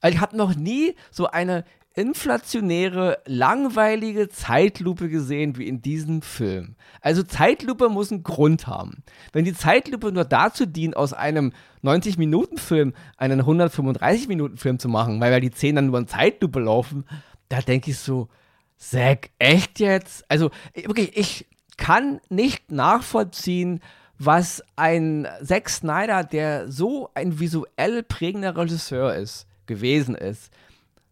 Also 0.00 0.16
ich 0.16 0.20
habe 0.20 0.36
noch 0.36 0.54
nie 0.54 0.94
so 1.10 1.26
eine 1.26 1.64
inflationäre, 1.94 3.18
langweilige 3.26 4.28
Zeitlupe 4.28 5.08
gesehen 5.08 5.58
wie 5.58 5.66
in 5.66 5.82
diesem 5.82 6.22
Film. 6.22 6.76
Also 7.00 7.22
Zeitlupe 7.22 7.88
muss 7.88 8.12
einen 8.12 8.22
Grund 8.22 8.66
haben. 8.66 9.02
Wenn 9.32 9.44
die 9.44 9.54
Zeitlupe 9.54 10.12
nur 10.12 10.24
dazu 10.24 10.66
dient, 10.66 10.96
aus 10.96 11.12
einem 11.12 11.52
90-Minuten-Film 11.82 12.94
einen 13.16 13.42
135-Minuten-Film 13.42 14.78
zu 14.78 14.88
machen, 14.88 15.20
weil 15.20 15.40
die 15.40 15.50
Szenen 15.50 15.76
dann 15.76 15.86
nur 15.86 15.98
in 15.98 16.06
Zeitlupe 16.06 16.60
laufen, 16.60 17.04
da 17.48 17.60
denke 17.60 17.90
ich 17.90 17.98
so, 17.98 18.28
Zack, 18.76 19.30
echt 19.38 19.78
jetzt? 19.78 20.24
Also 20.28 20.50
wirklich, 20.74 21.16
ich 21.16 21.46
kann 21.76 22.20
nicht 22.30 22.72
nachvollziehen, 22.72 23.80
was 24.18 24.62
ein 24.76 25.28
Zack 25.42 25.68
Snyder, 25.68 26.24
der 26.24 26.70
so 26.70 27.10
ein 27.14 27.40
visuell 27.40 28.02
prägender 28.02 28.56
Regisseur 28.56 29.14
ist, 29.14 29.46
gewesen 29.66 30.14
ist, 30.14 30.50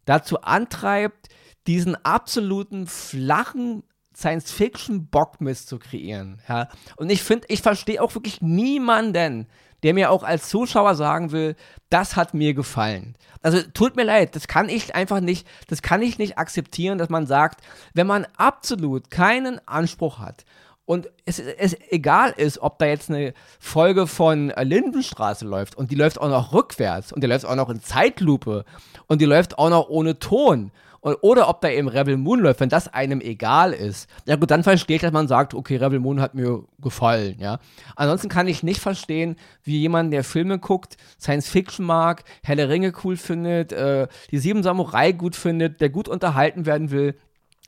dazu 0.08 0.40
antreibt, 0.42 1.28
diesen 1.66 2.02
absoluten 2.04 2.86
flachen 2.86 3.82
Science-Fiction-Bockmist 4.16 5.68
zu 5.68 5.78
kreieren. 5.78 6.40
Ja? 6.48 6.68
Und 6.96 7.10
ich 7.10 7.22
finde, 7.22 7.46
ich 7.48 7.62
verstehe 7.62 8.02
auch 8.02 8.14
wirklich 8.14 8.40
niemanden, 8.40 9.46
der 9.84 9.94
mir 9.94 10.10
auch 10.10 10.24
als 10.24 10.48
Zuschauer 10.48 10.96
sagen 10.96 11.30
will, 11.30 11.54
das 11.88 12.16
hat 12.16 12.34
mir 12.34 12.54
gefallen. 12.54 13.16
Also 13.42 13.62
tut 13.62 13.94
mir 13.94 14.02
leid, 14.02 14.34
das 14.34 14.48
kann 14.48 14.68
ich 14.68 14.94
einfach 14.96 15.20
nicht, 15.20 15.46
das 15.68 15.82
kann 15.82 16.02
ich 16.02 16.18
nicht 16.18 16.36
akzeptieren, 16.36 16.98
dass 16.98 17.10
man 17.10 17.26
sagt, 17.26 17.60
wenn 17.94 18.08
man 18.08 18.26
absolut 18.36 19.10
keinen 19.10 19.60
Anspruch 19.68 20.18
hat 20.18 20.44
und 20.88 21.10
es, 21.26 21.38
es 21.38 21.76
egal 21.90 22.32
ist, 22.34 22.62
ob 22.62 22.78
da 22.78 22.86
jetzt 22.86 23.10
eine 23.10 23.34
Folge 23.60 24.06
von 24.06 24.50
Lindenstraße 24.58 25.44
läuft 25.44 25.76
und 25.76 25.90
die 25.90 25.94
läuft 25.94 26.18
auch 26.18 26.30
noch 26.30 26.54
rückwärts 26.54 27.12
und 27.12 27.22
die 27.22 27.26
läuft 27.26 27.44
auch 27.44 27.56
noch 27.56 27.68
in 27.68 27.82
Zeitlupe 27.82 28.64
und 29.06 29.20
die 29.20 29.26
läuft 29.26 29.58
auch 29.58 29.68
noch 29.68 29.90
ohne 29.90 30.18
Ton 30.18 30.72
oder 31.02 31.48
ob 31.48 31.60
da 31.60 31.68
eben 31.68 31.88
Rebel 31.88 32.16
Moon 32.16 32.40
läuft, 32.40 32.60
wenn 32.60 32.70
das 32.70 32.92
einem 32.92 33.20
egal 33.20 33.72
ist, 33.72 34.08
ja 34.26 34.36
gut, 34.36 34.50
dann 34.50 34.62
verstehe 34.62 34.96
ich, 34.96 35.02
dass 35.02 35.12
man 35.12 35.28
sagt, 35.28 35.54
okay, 35.54 35.76
Rebel 35.76 36.00
Moon 36.00 36.20
hat 36.20 36.34
mir 36.34 36.64
gefallen, 36.80 37.36
ja. 37.38 37.60
Ansonsten 37.94 38.28
kann 38.28 38.48
ich 38.48 38.62
nicht 38.62 38.80
verstehen, 38.80 39.36
wie 39.62 39.78
jemand, 39.78 40.12
der 40.12 40.24
Filme 40.24 40.58
guckt, 40.58 40.96
Science 41.20 41.48
Fiction 41.48 41.84
mag, 41.84 42.24
Helle 42.42 42.68
Ringe 42.68 42.92
cool 43.04 43.16
findet, 43.16 43.72
äh, 43.72 44.08
die 44.30 44.38
Sieben 44.38 44.62
Samurai 44.62 45.12
gut 45.12 45.36
findet, 45.36 45.80
der 45.80 45.90
gut 45.90 46.08
unterhalten 46.08 46.66
werden 46.66 46.90
will, 46.90 47.14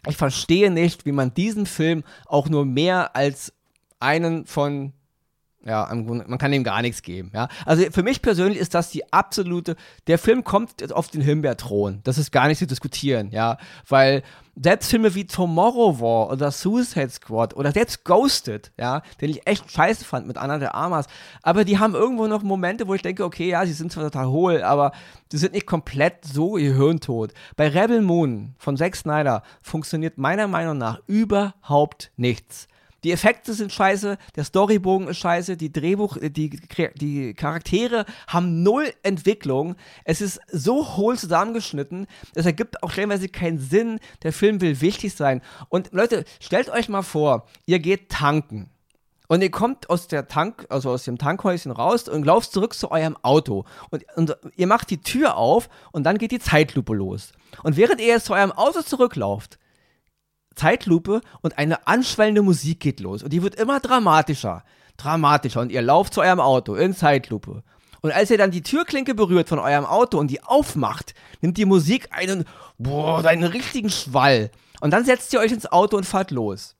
ich 0.07 0.17
verstehe 0.17 0.71
nicht, 0.71 1.07
wie 1.07 1.13
man 1.13 1.35
diesen 1.35 1.67
Film 1.67 2.05
auch 2.27 2.49
nur 2.49 2.65
mehr 2.65 3.15
als 3.17 3.53
einen 3.99 4.47
von 4.47 4.93
ja, 5.65 5.89
man 5.93 6.39
kann 6.39 6.53
ihm 6.53 6.65
gar 6.65 6.81
nichts 6.81 7.03
geben. 7.03 7.31
Ja. 7.35 7.49
Also 7.67 7.85
für 7.91 8.03
mich 8.03 8.23
persönlich 8.23 8.59
ist 8.59 8.75
das 8.75 8.91
die 8.91 9.13
absolute. 9.13 9.77
Der 10.07 10.19
Film 10.19 10.43
kommt 10.43 10.93
auf 10.93 11.09
den 11.09 11.21
Himbeerthron. 11.21 12.01
Das 12.05 12.17
ist 12.17 12.33
gar 12.33 12.49
nicht 12.49 12.59
zu 12.59 12.67
diskutieren, 12.67 13.31
ja. 13.31 13.59
Weil 13.87 14.23
selbst 14.63 14.91
Filme 14.91 15.15
wie 15.15 15.27
Tomorrow 15.27 16.01
War 16.01 16.31
oder 16.31 16.51
Suicide 16.51 17.11
Squad 17.11 17.55
oder 17.57 17.73
selbst 17.73 18.05
Ghosted, 18.05 18.73
ja, 18.79 19.03
den 19.21 19.31
ich 19.31 19.47
echt 19.47 19.71
scheiße 19.71 20.05
fand 20.05 20.27
mit 20.27 20.39
Anna 20.39 20.59
de 20.59 20.69
Armas, 20.69 21.07
aber 21.43 21.65
die 21.65 21.79
haben 21.79 21.95
irgendwo 21.95 22.27
noch 22.27 22.43
Momente, 22.43 22.89
wo 22.89 22.95
ich 22.95 23.03
denke, 23.03 23.25
okay, 23.25 23.51
ja, 23.51 23.65
sie 23.65 23.73
sind 23.73 23.93
zwar 23.93 24.05
total 24.05 24.29
hohl, 24.29 24.63
aber 24.63 24.93
sie 25.31 25.39
sind 25.39 25.53
nicht 25.53 25.67
komplett 25.67 26.25
so 26.25 26.53
gehirntot. 26.53 27.33
Bei 27.57 27.69
Rebel 27.69 28.03
Moon 28.03 28.55
von 28.59 28.77
Zack 28.77 28.97
Snyder 28.97 29.43
funktioniert 29.63 30.19
meiner 30.19 30.49
Meinung 30.49 30.79
nach 30.79 31.01
überhaupt 31.07 32.13
nichts. 32.17 32.67
Die 33.05 33.13
Effekte 33.13 33.55
sind 33.55 33.73
scheiße, 33.73 34.19
der 34.37 34.45
Storybogen 34.45 35.09
ist 35.09 35.19
scheiße, 35.19 35.57
die 35.57 35.73
Drehbuch, 35.73 36.17
äh, 36.17 36.31
die, 36.31 36.61
die 36.97 37.35
Charaktere 37.35 38.05
haben 38.27 38.63
null 38.63 38.93
Entwicklung. 39.03 39.77
Es 40.05 40.21
ist 40.21 40.41
so 40.51 40.97
hohl 40.97 41.19
zusammengeschnitten, 41.19 42.07
es 42.35 42.47
ergibt 42.47 42.83
auch 42.83 42.91
stellenweise 42.91 43.29
keinen 43.29 43.59
Sinn. 43.59 44.01
Der 44.23 44.33
Film 44.33 44.61
will 44.61 44.81
wichtig 44.81 45.15
sein. 45.15 45.43
Und 45.69 45.93
Leute, 45.93 46.25
stellt 46.41 46.69
euch 46.71 46.89
mal 46.89 47.03
vor, 47.03 47.47
ihr 47.67 47.79
geht 47.79 48.11
tanken. 48.11 48.71
Und 49.29 49.43
ihr 49.43 49.51
kommt 49.53 49.89
aus 49.89 50.09
der 50.09 50.27
Tank, 50.27 50.67
also 50.71 50.91
aus 50.91 51.05
dem 51.05 51.17
Tankhäuschen 51.17 51.71
raus 51.71 52.09
und 52.09 52.27
lauft 52.27 52.51
zurück 52.51 52.75
zu 52.75 52.91
eurem 52.91 53.17
Auto. 53.23 53.65
Und, 53.91 54.05
und 54.17 54.37
ihr 54.57 54.67
macht 54.67 54.91
die 54.91 55.03
Tür 55.03 55.37
auf 55.37 55.69
und 55.93 56.03
dann 56.03 56.19
geht 56.19 56.33
die 56.33 56.41
Zeitlupe 56.41 56.95
los. 56.95 57.33
Und 57.63 57.77
während 57.77 58.01
ihr 58.01 58.09
jetzt 58.09 58.27
zu 58.27 58.35
eurem 58.35 58.51
Auto 58.51 58.83
zurücklauft, 58.83 59.61
Zeitlupe 60.55 61.21
und 61.43 61.59
eine 61.59 61.87
anschwellende 61.87 62.43
Musik 62.43 62.81
geht 62.81 63.01
los. 63.01 63.23
Und 63.23 63.33
die 63.33 63.43
wird 63.43 63.55
immer 63.55 63.81
dramatischer, 63.81 64.65
dramatischer. 64.97 65.61
Und 65.61 65.73
ihr 65.73 65.83
lauft 65.83 66.15
zu 66.15 66.21
eurem 66.21 66.41
Auto 66.41 66.75
in 66.75 66.95
Zeitlupe. 66.95 67.63
Und 68.03 68.13
als 68.13 68.31
ihr 68.31 68.39
dann 68.39 68.51
die 68.51 68.63
Türklinke 68.63 69.15
berührt 69.15 69.49
von 69.49 69.59
eurem 69.59 69.85
Auto 69.85 70.19
und 70.19 70.29
die 70.29 70.43
aufmacht, 70.43 71.15
nimmt 71.41 71.59
die 71.59 71.67
Musik 71.67 72.09
einen, 72.11 72.45
boah, 72.79 73.25
einen 73.25 73.45
richtigen 73.45 73.91
Schwall. 73.91 74.51
Und 74.81 74.93
dann 74.93 75.05
setzt 75.05 75.33
ihr 75.33 75.41
euch 75.41 75.53
ins 75.53 75.71
Auto 75.71 75.97
und 75.97 76.05
fahrt 76.05 76.31
los. 76.31 76.77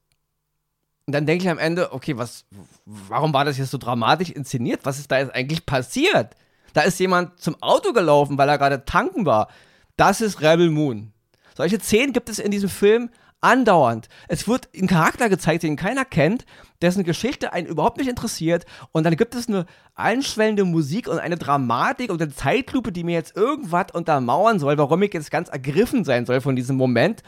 Und 1.07 1.13
dann 1.13 1.27
denke 1.27 1.45
ich 1.45 1.51
am 1.51 1.59
Ende, 1.59 1.93
okay, 1.93 2.17
was, 2.17 2.45
warum 2.85 3.33
war 3.35 3.45
das 3.45 3.59
jetzt 3.59 3.71
so 3.73 3.79
dramatisch 3.79 4.31
inszeniert? 4.31 4.81
Was 4.85 4.99
ist 4.99 5.11
da 5.11 5.19
jetzt 5.19 5.35
eigentlich 5.35 5.67
passiert? 5.67 6.35
Da 6.73 6.83
ist 6.83 7.01
jemand 7.01 7.39
zum 7.41 7.61
Auto 7.61 7.93
gelaufen, 7.93 8.39
weil 8.39 8.49
er 8.49 8.59
gerade 8.59 8.85
tanken 8.85 9.27
war. 9.27 9.49
Das 9.97 10.21
ist 10.21 10.41
Rebel 10.41 10.71
Moon. 10.71 11.13
Solche 11.57 11.81
Szenen 11.81 12.13
gibt 12.13 12.29
es 12.29 12.39
in 12.39 12.51
diesem 12.51 12.69
Film 12.69 13.11
andauernd. 13.41 14.09
Es 14.29 14.47
wird 14.49 14.69
ein 14.77 14.87
Charakter 14.87 15.29
gezeigt, 15.29 15.63
den 15.63 15.77
keiner 15.77 16.05
kennt, 16.05 16.45
dessen 16.83 17.05
Geschichte 17.05 17.53
einen 17.53 17.67
überhaupt 17.67 17.99
nicht 17.99 18.09
interessiert. 18.09 18.65
Und 18.93 19.05
dann 19.05 19.17
gibt 19.17 19.35
es 19.35 19.49
eine 19.49 19.67
einschwellende 19.95 20.65
Musik 20.65 21.09
und 21.09 21.19
eine 21.19 21.37
Dramatik 21.37 22.11
und 22.11 22.21
eine 22.21 22.33
Zeitlupe, 22.33 22.93
die 22.93 23.05
mir 23.05 23.15
jetzt 23.15 23.37
irgendwas 23.37 23.87
untermauern 23.93 24.59
soll, 24.59 24.79
warum 24.79 25.03
ich 25.03 25.15
jetzt 25.15 25.31
ganz 25.31 25.49
ergriffen 25.49 26.05
sein 26.05 26.27
soll 26.27 26.41
von 26.41 26.57
diesem 26.57 26.77
Moment. 26.77 27.23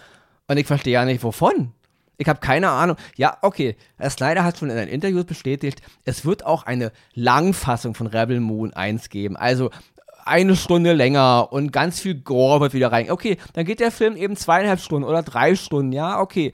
Und 0.49 0.57
ich 0.57 0.67
verstehe 0.67 0.95
ja 0.95 1.05
nicht, 1.05 1.23
wovon. 1.23 1.73
Ich 2.19 2.29
habe 2.29 2.41
keine 2.41 2.69
Ahnung. 2.69 2.97
Ja, 3.17 3.39
okay. 3.43 3.77
Snyder 4.09 4.45
hat 4.45 4.59
schon 4.59 4.71
in 4.71 4.77
einem 4.77 4.91
Interview 4.91 5.25
bestätigt, 5.25 5.83
es 6.05 6.25
wird 6.25 6.45
auch 6.45 6.65
eine 6.65 6.93
Langfassung 7.15 7.95
von 7.95 8.07
Rebel 8.07 8.39
Moon 8.39 8.73
1 8.73 9.09
geben. 9.09 9.37
Also 9.37 9.71
eine 10.25 10.57
Stunde 10.57 10.93
länger 10.93 11.53
und 11.53 11.73
ganz 11.73 12.01
viel 12.01 12.15
Gore 12.15 12.61
wird 12.61 12.75
wieder 12.75 12.93
rein. 12.93 13.11
Okay, 13.11 13.37
dann 13.53 13.65
geht 13.65 13.81
der 13.81 13.91
Film 13.91 14.17
eben 14.17 14.37
zweieinhalb 14.37 14.81
Stunden 14.81 15.09
oder 15.09 15.23
drei 15.23 15.55
Stunden. 15.55 15.93
Ja, 15.93 16.21
okay. 16.21 16.53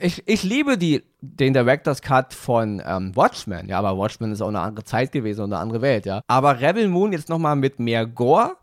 Ich, 0.00 0.22
ich 0.26 0.42
liebe 0.42 0.78
die, 0.78 1.02
den 1.20 1.52
Director's 1.52 2.02
Cut 2.02 2.32
von 2.32 2.82
ähm, 2.84 3.14
Watchmen. 3.14 3.68
Ja, 3.68 3.78
aber 3.78 3.98
Watchmen 3.98 4.32
ist 4.32 4.40
auch 4.40 4.48
eine 4.48 4.60
andere 4.60 4.84
Zeit 4.84 5.12
gewesen 5.12 5.42
und 5.42 5.52
eine 5.52 5.60
andere 5.60 5.82
Welt. 5.82 6.06
Ja, 6.06 6.22
aber 6.26 6.60
Rebel 6.60 6.88
Moon 6.88 7.12
jetzt 7.12 7.28
nochmal 7.28 7.56
mit 7.56 7.78
mehr 7.78 8.06
Gore, 8.06 8.56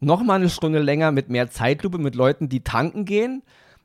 nochmal 0.00 0.36
eine 0.36 0.50
Stunde 0.50 0.80
länger 0.80 1.12
mit 1.12 1.28
mehr 1.28 1.50
Zeitlupe, 1.50 1.98
mit 1.98 2.14
Leuten, 2.14 2.48
die 2.48 2.62
tanken 2.62 3.04
gehen 3.04 3.42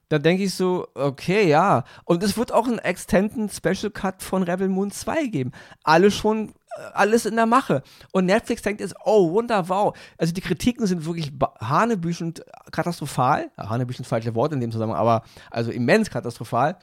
da 0.09 0.17
denke 0.17 0.43
ich 0.43 0.55
so, 0.55 0.87
okay, 0.95 1.47
ja. 1.47 1.83
Und 2.03 2.23
es 2.23 2.35
wird 2.35 2.51
auch 2.51 2.67
einen 2.67 2.79
Extended 2.79 3.53
Special 3.53 3.91
Cut 3.91 4.23
von 4.23 4.41
Rebel 4.41 4.67
Moon 4.67 4.89
2 4.89 5.27
geben. 5.27 5.51
Alles 5.83 6.15
schon, 6.15 6.51
alles 6.93 7.25
in 7.25 7.35
der 7.35 7.45
Mache. 7.45 7.83
Und 8.11 8.25
Netflix 8.25 8.61
denkt 8.61 8.81
jetzt, 8.81 8.95
oh, 9.03 9.31
wunder, 9.31 9.69
wow. 9.69 9.95
Also 10.17 10.33
die 10.33 10.41
Kritiken 10.41 10.87
sind 10.87 11.05
wirklich 11.05 11.31
hanebüchend 11.59 12.43
katastrophal. 12.71 13.51
Ja, 13.57 13.69
hanebüchend 13.69 14.07
falsche 14.07 14.35
Wort 14.35 14.53
in 14.53 14.59
dem 14.59 14.71
Zusammenhang, 14.71 14.99
aber 14.99 15.23
also 15.51 15.71
immens 15.71 16.09
katastrophal. 16.09 16.77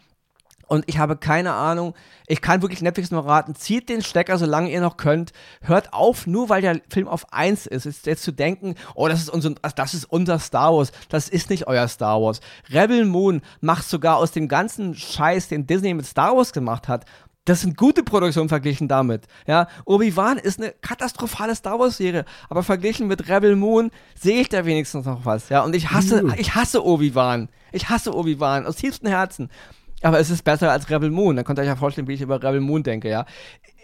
Und 0.68 0.84
ich 0.88 0.98
habe 0.98 1.16
keine 1.16 1.52
Ahnung. 1.52 1.94
Ich 2.26 2.42
kann 2.42 2.60
wirklich 2.60 2.82
Netflix 2.82 3.10
nur 3.10 3.24
raten. 3.24 3.54
Zieht 3.54 3.88
den 3.88 4.02
Stecker, 4.02 4.36
solange 4.36 4.70
ihr 4.70 4.80
noch 4.80 4.96
könnt. 4.96 5.32
Hört 5.60 5.92
auf, 5.92 6.26
nur 6.26 6.48
weil 6.48 6.60
der 6.60 6.80
Film 6.88 7.06
auf 7.06 7.32
1 7.32 7.66
ist. 7.66 7.84
Jetzt, 7.84 8.06
jetzt 8.06 8.22
zu 8.24 8.32
denken, 8.32 8.74
oh, 8.94 9.06
das 9.06 9.20
ist, 9.20 9.30
unser, 9.30 9.50
das 9.50 9.94
ist 9.94 10.04
unser 10.06 10.38
Star 10.38 10.74
Wars. 10.74 10.90
Das 11.08 11.28
ist 11.28 11.50
nicht 11.50 11.68
euer 11.68 11.86
Star 11.86 12.20
Wars. 12.20 12.40
Rebel 12.70 13.04
Moon 13.04 13.42
macht 13.60 13.88
sogar 13.88 14.16
aus 14.16 14.32
dem 14.32 14.48
ganzen 14.48 14.94
Scheiß, 14.94 15.48
den 15.48 15.66
Disney 15.66 15.94
mit 15.94 16.06
Star 16.06 16.36
Wars 16.36 16.52
gemacht 16.52 16.88
hat, 16.88 17.04
das 17.46 17.60
sind 17.60 17.76
gute 17.76 18.02
Produktionen 18.02 18.48
verglichen 18.48 18.88
damit. 18.88 19.26
Ja, 19.46 19.68
Obi-Wan 19.84 20.36
ist 20.36 20.60
eine 20.60 20.72
katastrophale 20.82 21.54
Star 21.54 21.78
Wars-Serie, 21.78 22.24
aber 22.48 22.62
verglichen 22.62 23.06
mit 23.06 23.28
Rebel 23.28 23.56
Moon 23.56 23.90
sehe 24.14 24.40
ich 24.40 24.48
da 24.48 24.66
wenigstens 24.66 25.06
noch 25.06 25.24
was. 25.24 25.48
Ja, 25.48 25.62
und 25.62 25.74
ich 25.74 25.90
hasse, 25.90 26.24
ich 26.36 26.54
hasse 26.54 26.84
Obi-Wan. 26.84 27.48
Ich 27.72 27.88
hasse 27.88 28.14
Obi-Wan 28.14 28.66
aus 28.66 28.76
tiefstem 28.76 29.08
Herzen. 29.08 29.48
Aber 30.02 30.18
es 30.18 30.28
ist 30.28 30.42
besser 30.42 30.72
als 30.72 30.90
Rebel 30.90 31.10
Moon. 31.10 31.36
Dann 31.36 31.44
könnt 31.44 31.58
ihr 31.58 31.62
euch 31.62 31.68
ja 31.68 31.76
vorstellen, 31.76 32.08
wie 32.08 32.14
ich 32.14 32.20
über 32.20 32.42
Rebel 32.42 32.60
Moon 32.60 32.82
denke, 32.82 33.08
ja. 33.08 33.24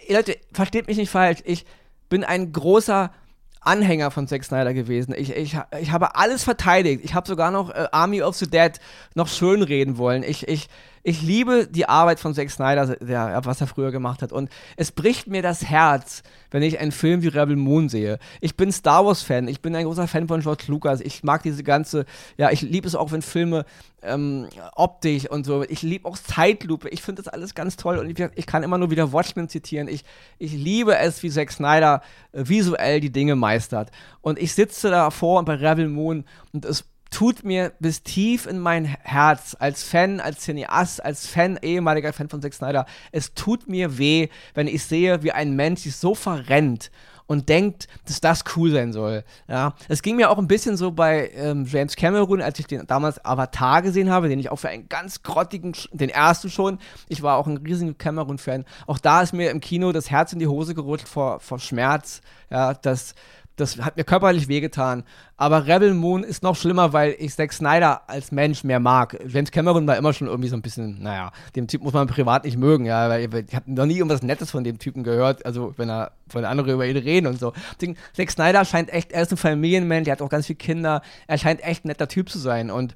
Leute, 0.08 0.36
versteht 0.52 0.88
mich 0.88 0.96
nicht 0.96 1.10
falsch. 1.10 1.38
Ich 1.44 1.64
bin 2.08 2.24
ein 2.24 2.52
großer 2.52 3.12
Anhänger 3.60 4.10
von 4.10 4.26
Zack 4.26 4.42
Snyder 4.44 4.74
gewesen. 4.74 5.14
Ich, 5.16 5.34
ich, 5.36 5.56
ich 5.80 5.92
habe 5.92 6.16
alles 6.16 6.42
verteidigt. 6.42 7.02
Ich 7.04 7.14
habe 7.14 7.28
sogar 7.28 7.52
noch 7.52 7.70
äh, 7.70 7.86
Army 7.92 8.22
of 8.22 8.34
the 8.36 8.50
Dead 8.50 8.72
noch 9.14 9.28
schönreden 9.28 9.98
wollen. 9.98 10.24
Ich, 10.24 10.48
ich, 10.48 10.68
ich 11.02 11.22
liebe 11.22 11.66
die 11.66 11.88
Arbeit 11.88 12.20
von 12.20 12.34
Zack 12.34 12.50
Snyder, 12.50 12.96
der, 12.96 13.40
was 13.44 13.60
er 13.60 13.66
früher 13.66 13.90
gemacht 13.90 14.22
hat. 14.22 14.32
Und 14.32 14.50
es 14.76 14.92
bricht 14.92 15.26
mir 15.26 15.42
das 15.42 15.64
Herz, 15.64 16.22
wenn 16.50 16.62
ich 16.62 16.78
einen 16.78 16.92
Film 16.92 17.22
wie 17.22 17.28
Rebel 17.28 17.56
Moon 17.56 17.88
sehe. 17.88 18.18
Ich 18.40 18.56
bin 18.56 18.70
Star 18.70 19.04
Wars-Fan, 19.04 19.48
ich 19.48 19.60
bin 19.60 19.74
ein 19.74 19.84
großer 19.84 20.06
Fan 20.06 20.28
von 20.28 20.40
George 20.40 20.64
Lucas. 20.68 21.00
Ich 21.00 21.24
mag 21.24 21.42
diese 21.42 21.64
ganze, 21.64 22.04
ja, 22.36 22.50
ich 22.50 22.62
liebe 22.62 22.86
es 22.86 22.94
auch, 22.94 23.10
wenn 23.10 23.22
Filme 23.22 23.64
ähm, 24.02 24.46
optisch 24.74 25.28
und 25.28 25.44
so. 25.44 25.64
Ich 25.64 25.82
liebe 25.82 26.08
auch 26.08 26.18
Zeitlupe. 26.18 26.88
Ich 26.90 27.02
finde 27.02 27.22
das 27.22 27.32
alles 27.32 27.54
ganz 27.54 27.76
toll 27.76 27.98
und 27.98 28.08
ich, 28.08 28.28
ich, 28.34 28.46
kann 28.46 28.62
immer 28.62 28.78
nur 28.78 28.90
wieder 28.90 29.12
Watchmen 29.12 29.48
zitieren. 29.48 29.88
Ich, 29.88 30.04
ich 30.38 30.52
liebe 30.52 30.96
es, 30.96 31.22
wie 31.22 31.30
Zack 31.30 31.50
Snyder 31.50 32.02
äh, 32.32 32.42
visuell 32.46 33.00
die 33.00 33.10
Dinge 33.10 33.34
meistert. 33.34 33.90
Und 34.20 34.38
ich 34.38 34.54
sitze 34.54 34.90
davor 34.90 35.44
bei 35.44 35.54
Rebel 35.54 35.88
Moon 35.88 36.24
und 36.52 36.64
es 36.64 36.84
tut 37.12 37.44
mir 37.44 37.72
bis 37.78 38.02
tief 38.02 38.46
in 38.46 38.58
mein 38.58 38.84
Herz 38.84 39.54
als 39.58 39.84
Fan, 39.84 40.18
als 40.18 40.40
Cineast, 40.40 41.04
als 41.04 41.26
Fan, 41.26 41.58
ehemaliger 41.62 42.12
Fan 42.12 42.28
von 42.28 42.42
Zack 42.42 42.54
Snyder, 42.54 42.86
es 43.12 43.34
tut 43.34 43.68
mir 43.68 43.98
weh, 43.98 44.28
wenn 44.54 44.66
ich 44.66 44.82
sehe, 44.82 45.22
wie 45.22 45.30
ein 45.30 45.54
Mensch 45.54 45.82
sich 45.82 45.94
so 45.94 46.14
verrennt 46.14 46.90
und 47.26 47.48
denkt, 47.48 47.86
dass 48.06 48.20
das 48.20 48.44
cool 48.56 48.72
sein 48.72 48.92
soll. 48.92 49.24
Ja, 49.48 49.74
es 49.88 50.02
ging 50.02 50.16
mir 50.16 50.30
auch 50.30 50.38
ein 50.38 50.48
bisschen 50.48 50.76
so 50.76 50.90
bei 50.90 51.30
ähm, 51.34 51.66
James 51.66 51.96
Cameron, 51.96 52.42
als 52.42 52.58
ich 52.58 52.66
den 52.66 52.86
damals 52.86 53.24
Avatar 53.24 53.82
gesehen 53.82 54.10
habe, 54.10 54.28
den 54.28 54.38
ich 54.38 54.50
auch 54.50 54.56
für 54.56 54.68
einen 54.68 54.88
ganz 54.88 55.22
grottigen, 55.22 55.72
den 55.92 56.10
ersten 56.10 56.50
schon. 56.50 56.78
Ich 57.08 57.22
war 57.22 57.36
auch 57.36 57.46
ein 57.46 57.58
riesiger 57.58 57.94
Cameron-Fan. 57.94 58.64
Auch 58.86 58.98
da 58.98 59.22
ist 59.22 59.32
mir 59.32 59.50
im 59.50 59.60
Kino 59.60 59.92
das 59.92 60.10
Herz 60.10 60.32
in 60.32 60.40
die 60.40 60.46
Hose 60.46 60.74
gerutscht 60.74 61.08
vor, 61.08 61.40
vor 61.40 61.58
Schmerz. 61.58 62.20
Ja, 62.50 62.74
dass 62.74 63.14
das 63.62 63.78
hat 63.78 63.96
mir 63.96 64.04
körperlich 64.04 64.48
wehgetan. 64.48 65.04
Aber 65.36 65.66
Rebel 65.66 65.94
Moon 65.94 66.24
ist 66.24 66.42
noch 66.42 66.56
schlimmer, 66.56 66.92
weil 66.92 67.16
ich 67.18 67.34
Zack 67.34 67.52
Snyder 67.52 68.08
als 68.08 68.32
Mensch 68.32 68.64
mehr 68.64 68.80
mag. 68.80 69.18
James 69.26 69.50
Cameron 69.50 69.86
war 69.86 69.96
immer 69.96 70.12
schon 70.12 70.28
irgendwie 70.28 70.48
so 70.48 70.56
ein 70.56 70.62
bisschen, 70.62 71.02
naja, 71.02 71.32
dem 71.56 71.66
Typ 71.66 71.82
muss 71.82 71.92
man 71.92 72.06
privat 72.06 72.44
nicht 72.44 72.58
mögen, 72.58 72.84
ja, 72.84 73.08
weil 73.08 73.22
ich 73.22 73.54
habe 73.54 73.72
noch 73.72 73.86
nie 73.86 73.96
irgendwas 73.96 74.22
Nettes 74.22 74.50
von 74.50 74.64
dem 74.64 74.78
Typen 74.78 75.04
gehört, 75.04 75.46
also 75.46 75.72
wenn 75.76 75.88
er, 75.88 76.12
wenn 76.30 76.44
andere 76.44 76.72
über 76.72 76.86
ihn 76.86 76.96
reden 76.96 77.26
und 77.26 77.38
so. 77.38 77.52
Deswegen, 77.80 77.96
Zack 78.12 78.30
Snyder 78.30 78.64
scheint 78.64 78.92
echt, 78.92 79.12
er 79.12 79.22
ist 79.22 79.32
ein 79.32 79.36
Familienmensch, 79.36 80.04
der 80.04 80.12
hat 80.12 80.22
auch 80.22 80.28
ganz 80.28 80.46
viele 80.46 80.58
Kinder, 80.58 81.02
er 81.26 81.38
scheint 81.38 81.62
echt 81.64 81.84
ein 81.84 81.88
netter 81.88 82.08
Typ 82.08 82.28
zu 82.28 82.38
sein 82.38 82.70
und 82.70 82.94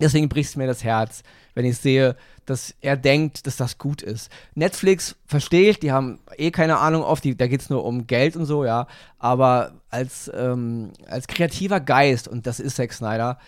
deswegen 0.00 0.28
bricht 0.28 0.56
mir 0.56 0.66
das 0.66 0.84
Herz, 0.84 1.22
wenn 1.54 1.64
ich 1.64 1.78
sehe, 1.78 2.16
dass 2.46 2.74
er 2.80 2.96
denkt, 2.96 3.46
dass 3.46 3.56
das 3.56 3.78
gut 3.78 4.02
ist. 4.02 4.30
Netflix 4.54 5.16
verstehe 5.26 5.70
ich, 5.70 5.80
die 5.80 5.92
haben 5.92 6.18
eh 6.36 6.50
keine 6.50 6.78
Ahnung 6.78 7.02
oft, 7.02 7.24
die, 7.24 7.36
da 7.36 7.46
geht 7.46 7.60
es 7.60 7.70
nur 7.70 7.84
um 7.84 8.06
Geld 8.06 8.36
und 8.36 8.46
so, 8.46 8.64
ja. 8.64 8.86
Aber 9.18 9.72
als, 9.90 10.30
ähm, 10.34 10.92
als 11.06 11.28
kreativer 11.28 11.80
Geist, 11.80 12.26
und 12.26 12.46
das 12.46 12.58
ist 12.58 12.76
Zack 12.76 12.92
Snyder, 12.92 13.38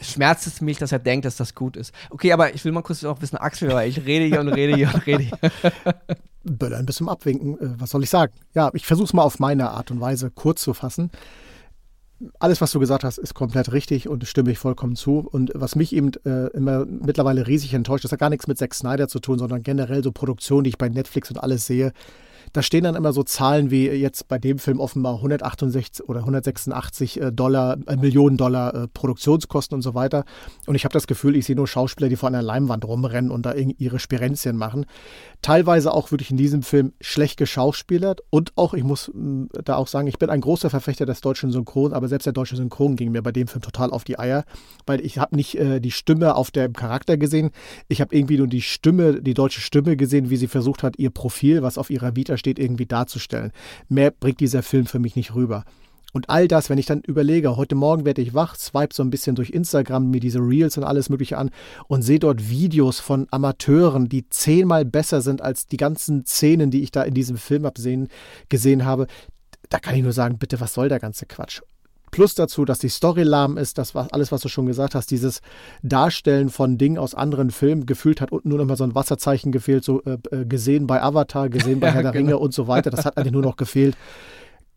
schmerzt 0.00 0.46
es 0.46 0.60
mich, 0.60 0.78
dass 0.78 0.92
er 0.92 0.98
denkt, 0.98 1.24
dass 1.24 1.36
das 1.36 1.54
gut 1.54 1.76
ist. 1.76 1.94
Okay, 2.10 2.32
aber 2.32 2.54
ich 2.54 2.64
will 2.64 2.72
mal 2.72 2.82
kurz 2.82 3.02
auch 3.04 3.22
wissen, 3.22 3.36
Axel, 3.36 3.72
weil 3.72 3.88
ich 3.88 4.04
rede 4.04 4.26
hier 4.26 4.40
und 4.40 4.48
rede 4.48 4.76
hier 4.76 4.90
und 4.92 5.06
rede 5.06 5.22
hier. 5.22 5.38
Böller 6.44 6.76
ein 6.76 6.86
bisschen 6.86 7.08
abwinken. 7.08 7.58
Äh, 7.58 7.80
was 7.80 7.90
soll 7.90 8.02
ich 8.02 8.10
sagen? 8.10 8.32
Ja, 8.54 8.70
ich 8.74 8.86
versuche 8.86 9.06
es 9.06 9.12
mal 9.14 9.22
auf 9.22 9.38
meine 9.38 9.70
Art 9.70 9.90
und 9.90 10.00
Weise 10.00 10.30
kurz 10.30 10.62
zu 10.62 10.74
fassen 10.74 11.10
alles, 12.38 12.60
was 12.60 12.72
du 12.72 12.80
gesagt 12.80 13.04
hast, 13.04 13.18
ist 13.18 13.34
komplett 13.34 13.72
richtig 13.72 14.08
und 14.08 14.26
stimme 14.26 14.50
ich 14.50 14.58
vollkommen 14.58 14.96
zu. 14.96 15.18
Und 15.30 15.52
was 15.54 15.76
mich 15.76 15.94
eben 15.94 16.12
äh, 16.24 16.46
immer 16.48 16.86
mittlerweile 16.86 17.46
riesig 17.46 17.74
enttäuscht, 17.74 18.04
das 18.04 18.12
hat 18.12 18.20
gar 18.20 18.30
nichts 18.30 18.46
mit 18.46 18.58
Zack 18.58 18.74
Snyder 18.74 19.08
zu 19.08 19.20
tun, 19.20 19.38
sondern 19.38 19.62
generell 19.62 20.02
so 20.02 20.12
Produktionen, 20.12 20.64
die 20.64 20.70
ich 20.70 20.78
bei 20.78 20.88
Netflix 20.88 21.30
und 21.30 21.38
alles 21.38 21.66
sehe, 21.66 21.92
da 22.52 22.62
stehen 22.62 22.84
dann 22.84 22.94
immer 22.94 23.12
so 23.12 23.22
Zahlen 23.22 23.70
wie 23.70 23.88
jetzt 23.88 24.28
bei 24.28 24.38
dem 24.38 24.58
Film 24.58 24.80
offenbar 24.80 25.16
168 25.16 26.08
oder 26.08 26.20
186 26.20 27.20
äh, 27.20 27.32
Dollar, 27.32 27.76
äh, 27.86 27.96
Millionen 27.96 28.36
Dollar 28.36 28.74
äh, 28.74 28.88
Produktionskosten 28.88 29.74
und 29.74 29.82
so 29.82 29.94
weiter. 29.94 30.24
Und 30.66 30.74
ich 30.74 30.84
habe 30.84 30.92
das 30.92 31.06
Gefühl, 31.06 31.36
ich 31.36 31.46
sehe 31.46 31.56
nur 31.56 31.66
Schauspieler, 31.66 32.08
die 32.08 32.16
vor 32.16 32.28
einer 32.28 32.42
Leinwand 32.42 32.84
rumrennen 32.84 33.30
und 33.30 33.46
da 33.46 33.54
ihre 33.54 33.98
Spirenzien 33.98 34.56
machen. 34.56 34.86
Teilweise 35.42 35.92
auch 35.92 36.10
wirklich 36.10 36.30
in 36.30 36.36
diesem 36.36 36.62
Film 36.62 36.92
schlecht 37.00 37.36
geschauspielert 37.38 38.20
und 38.30 38.52
auch, 38.56 38.74
ich 38.74 38.84
muss 38.84 39.10
mh, 39.14 39.48
da 39.64 39.76
auch 39.76 39.88
sagen, 39.88 40.06
ich 40.06 40.18
bin 40.18 40.30
ein 40.30 40.40
großer 40.40 40.70
Verfechter 40.70 41.06
des 41.06 41.20
deutschen 41.20 41.50
Synchron, 41.50 41.92
aber 41.92 42.08
selbst 42.08 42.26
der 42.26 42.32
deutsche 42.32 42.56
Synchron 42.56 42.96
ging 42.96 43.12
mir 43.12 43.22
bei 43.22 43.32
dem 43.32 43.48
Film 43.48 43.62
total 43.62 43.90
auf 43.90 44.04
die 44.04 44.18
Eier, 44.18 44.44
weil 44.86 45.04
ich 45.04 45.18
habe 45.18 45.36
nicht 45.36 45.56
äh, 45.56 45.80
die 45.80 45.90
Stimme 45.90 46.34
auf 46.34 46.50
dem 46.50 46.72
Charakter 46.72 47.16
gesehen, 47.16 47.50
ich 47.88 48.00
habe 48.00 48.14
irgendwie 48.16 48.38
nur 48.38 48.46
die 48.46 48.62
Stimme, 48.62 49.20
die 49.22 49.34
deutsche 49.34 49.60
Stimme 49.60 49.96
gesehen, 49.96 50.30
wie 50.30 50.36
sie 50.36 50.48
versucht 50.48 50.82
hat, 50.82 50.98
ihr 50.98 51.10
Profil, 51.10 51.62
was 51.62 51.78
auf 51.78 51.90
ihrer 51.90 52.16
Vita 52.16 52.35
steht, 52.38 52.58
irgendwie 52.58 52.86
darzustellen. 52.86 53.52
Mehr 53.88 54.10
bringt 54.10 54.40
dieser 54.40 54.62
Film 54.62 54.86
für 54.86 54.98
mich 54.98 55.16
nicht 55.16 55.34
rüber. 55.34 55.64
Und 56.12 56.30
all 56.30 56.48
das, 56.48 56.70
wenn 56.70 56.78
ich 56.78 56.86
dann 56.86 57.02
überlege, 57.02 57.58
heute 57.58 57.74
Morgen 57.74 58.06
werde 58.06 58.22
ich 58.22 58.32
wach, 58.32 58.56
swipe 58.56 58.94
so 58.94 59.02
ein 59.02 59.10
bisschen 59.10 59.36
durch 59.36 59.50
Instagram 59.50 60.10
mir 60.10 60.20
diese 60.20 60.38
Reels 60.38 60.78
und 60.78 60.84
alles 60.84 61.10
Mögliche 61.10 61.36
an 61.36 61.50
und 61.88 62.00
sehe 62.00 62.18
dort 62.18 62.48
Videos 62.48 63.00
von 63.00 63.26
Amateuren, 63.30 64.08
die 64.08 64.26
zehnmal 64.30 64.86
besser 64.86 65.20
sind 65.20 65.42
als 65.42 65.66
die 65.66 65.76
ganzen 65.76 66.24
Szenen, 66.24 66.70
die 66.70 66.82
ich 66.82 66.90
da 66.90 67.02
in 67.02 67.12
diesem 67.12 67.36
Film 67.36 67.66
absehen, 67.66 68.08
gesehen 68.48 68.86
habe. 68.86 69.08
Da 69.68 69.78
kann 69.78 69.94
ich 69.94 70.02
nur 70.02 70.12
sagen, 70.12 70.38
bitte, 70.38 70.58
was 70.58 70.72
soll 70.72 70.88
der 70.88 71.00
ganze 71.00 71.26
Quatsch? 71.26 71.60
Plus 72.16 72.34
dazu, 72.34 72.64
dass 72.64 72.78
die 72.78 72.88
Story 72.88 73.24
lahm 73.24 73.58
ist, 73.58 73.76
das 73.76 73.94
war 73.94 74.08
alles, 74.10 74.32
was 74.32 74.40
du 74.40 74.48
schon 74.48 74.64
gesagt 74.64 74.94
hast, 74.94 75.10
dieses 75.10 75.42
Darstellen 75.82 76.48
von 76.48 76.78
Dingen 76.78 76.96
aus 76.96 77.14
anderen 77.14 77.50
Filmen, 77.50 77.84
gefühlt 77.84 78.22
hat 78.22 78.32
unten 78.32 78.48
nur 78.48 78.56
noch 78.56 78.64
mal 78.64 78.74
so 78.74 78.84
ein 78.84 78.94
Wasserzeichen 78.94 79.52
gefehlt, 79.52 79.84
so 79.84 80.02
äh, 80.04 80.16
äh 80.30 80.46
gesehen 80.46 80.86
bei 80.86 81.02
Avatar, 81.02 81.50
gesehen 81.50 81.78
bei 81.78 81.90
Herr 81.90 82.02
der 82.02 82.12
genau. 82.12 82.24
Ringe 82.24 82.38
und 82.38 82.54
so 82.54 82.68
weiter. 82.68 82.88
Das 82.88 83.04
hat 83.04 83.18
eigentlich 83.18 83.34
nur 83.34 83.42
noch 83.42 83.58
gefehlt. 83.58 83.98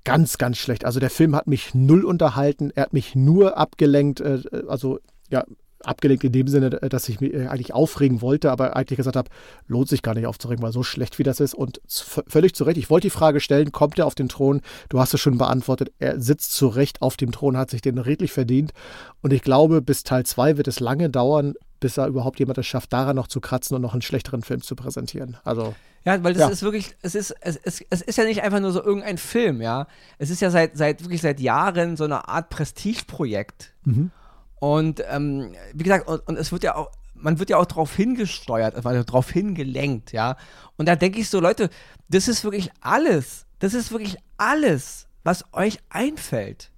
Ganz, 0.03 0.37
ganz 0.37 0.57
schlecht. 0.57 0.83
Also 0.83 0.99
der 0.99 1.09
Film 1.09 1.33
hat 1.33 1.47
mich 1.47 1.73
null 1.73 2.03
unterhalten, 2.03 2.71
er 2.75 2.83
hat 2.83 2.91
mich 2.91 3.15
nur 3.15 3.57
abgelenkt, 3.57 4.19
äh, 4.19 4.41
also 4.67 4.99
ja, 5.29 5.45
abgelenkt 5.83 6.23
in 6.23 6.31
dem 6.31 6.47
Sinne, 6.47 6.69
dass 6.69 7.09
ich 7.09 7.21
mich 7.21 7.33
äh, 7.33 7.47
eigentlich 7.47 7.73
aufregen 7.73 8.21
wollte, 8.21 8.51
aber 8.51 8.75
eigentlich 8.75 8.97
gesagt 8.97 9.15
habe, 9.15 9.29
lohnt 9.67 9.87
sich 9.87 10.01
gar 10.01 10.13
nicht 10.13 10.27
aufzuregen, 10.27 10.63
weil 10.63 10.71
so 10.71 10.83
schlecht 10.83 11.19
wie 11.19 11.23
das 11.23 11.39
ist. 11.39 11.53
Und 11.53 11.81
völlig 11.87 12.53
zu 12.55 12.63
Recht. 12.63 12.77
Ich 12.77 12.89
wollte 12.89 13.07
die 13.07 13.11
Frage 13.11 13.39
stellen, 13.39 13.71
kommt 13.71 13.97
er 13.99 14.05
auf 14.05 14.15
den 14.15 14.29
Thron? 14.29 14.61
Du 14.89 14.99
hast 14.99 15.13
es 15.13 15.21
schon 15.21 15.37
beantwortet. 15.37 15.91
Er 15.99 16.19
sitzt 16.19 16.53
zu 16.53 16.67
Recht 16.67 17.01
auf 17.01 17.17
dem 17.17 17.31
Thron, 17.31 17.57
hat 17.57 17.69
sich 17.69 17.81
den 17.81 17.97
redlich 17.97 18.31
verdient. 18.31 18.73
Und 19.21 19.33
ich 19.33 19.41
glaube, 19.41 19.81
bis 19.81 20.03
Teil 20.03 20.25
2 20.25 20.57
wird 20.57 20.67
es 20.67 20.79
lange 20.79 21.09
dauern, 21.09 21.55
bis 21.79 21.97
er 21.97 22.07
überhaupt 22.07 22.39
jemand 22.39 22.57
es 22.57 22.67
schafft, 22.67 22.91
daran 22.91 23.15
noch 23.15 23.27
zu 23.27 23.39
kratzen 23.39 23.75
und 23.75 23.81
noch 23.81 23.93
einen 23.93 24.01
schlechteren 24.01 24.41
Film 24.41 24.61
zu 24.61 24.75
präsentieren. 24.75 25.37
Also. 25.43 25.75
Ja, 26.05 26.21
weil 26.23 26.33
das 26.33 26.41
ja. 26.41 26.49
ist 26.49 26.61
wirklich, 26.61 26.95
es 27.01 27.15
ist, 27.15 27.35
es, 27.41 27.57
es, 27.57 27.83
es 27.89 28.01
ist 28.01 28.17
ja 28.17 28.23
nicht 28.23 28.41
einfach 28.41 28.59
nur 28.59 28.71
so 28.71 28.83
irgendein 28.83 29.17
Film, 29.17 29.61
ja. 29.61 29.87
Es 30.17 30.29
ist 30.29 30.41
ja 30.41 30.49
seit, 30.49 30.77
seit 30.77 31.03
wirklich 31.03 31.21
seit 31.21 31.39
Jahren 31.39 31.97
so 31.97 32.05
eine 32.05 32.27
Art 32.27 32.49
Prestigeprojekt. 32.49 33.73
Mhm. 33.83 34.11
Und 34.59 35.03
ähm, 35.09 35.53
wie 35.73 35.83
gesagt, 35.83 36.07
und, 36.07 36.27
und, 36.27 36.37
es 36.37 36.51
wird 36.51 36.63
ja 36.63 36.75
auch, 36.75 36.91
man 37.13 37.39
wird 37.39 37.49
ja 37.49 37.57
auch 37.57 37.65
darauf 37.65 37.95
hingesteuert, 37.95 38.75
also 38.75 39.03
darauf 39.03 39.29
hingelenkt, 39.29 40.11
ja. 40.11 40.35
Und 40.77 40.87
da 40.87 40.95
denke 40.95 41.19
ich 41.19 41.29
so, 41.29 41.39
Leute, 41.39 41.69
das 42.09 42.27
ist 42.27 42.43
wirklich 42.43 42.69
alles, 42.81 43.45
das 43.59 43.73
ist 43.73 43.91
wirklich 43.91 44.17
alles, 44.37 45.07
was 45.23 45.45
euch 45.53 45.79
einfällt. 45.89 46.71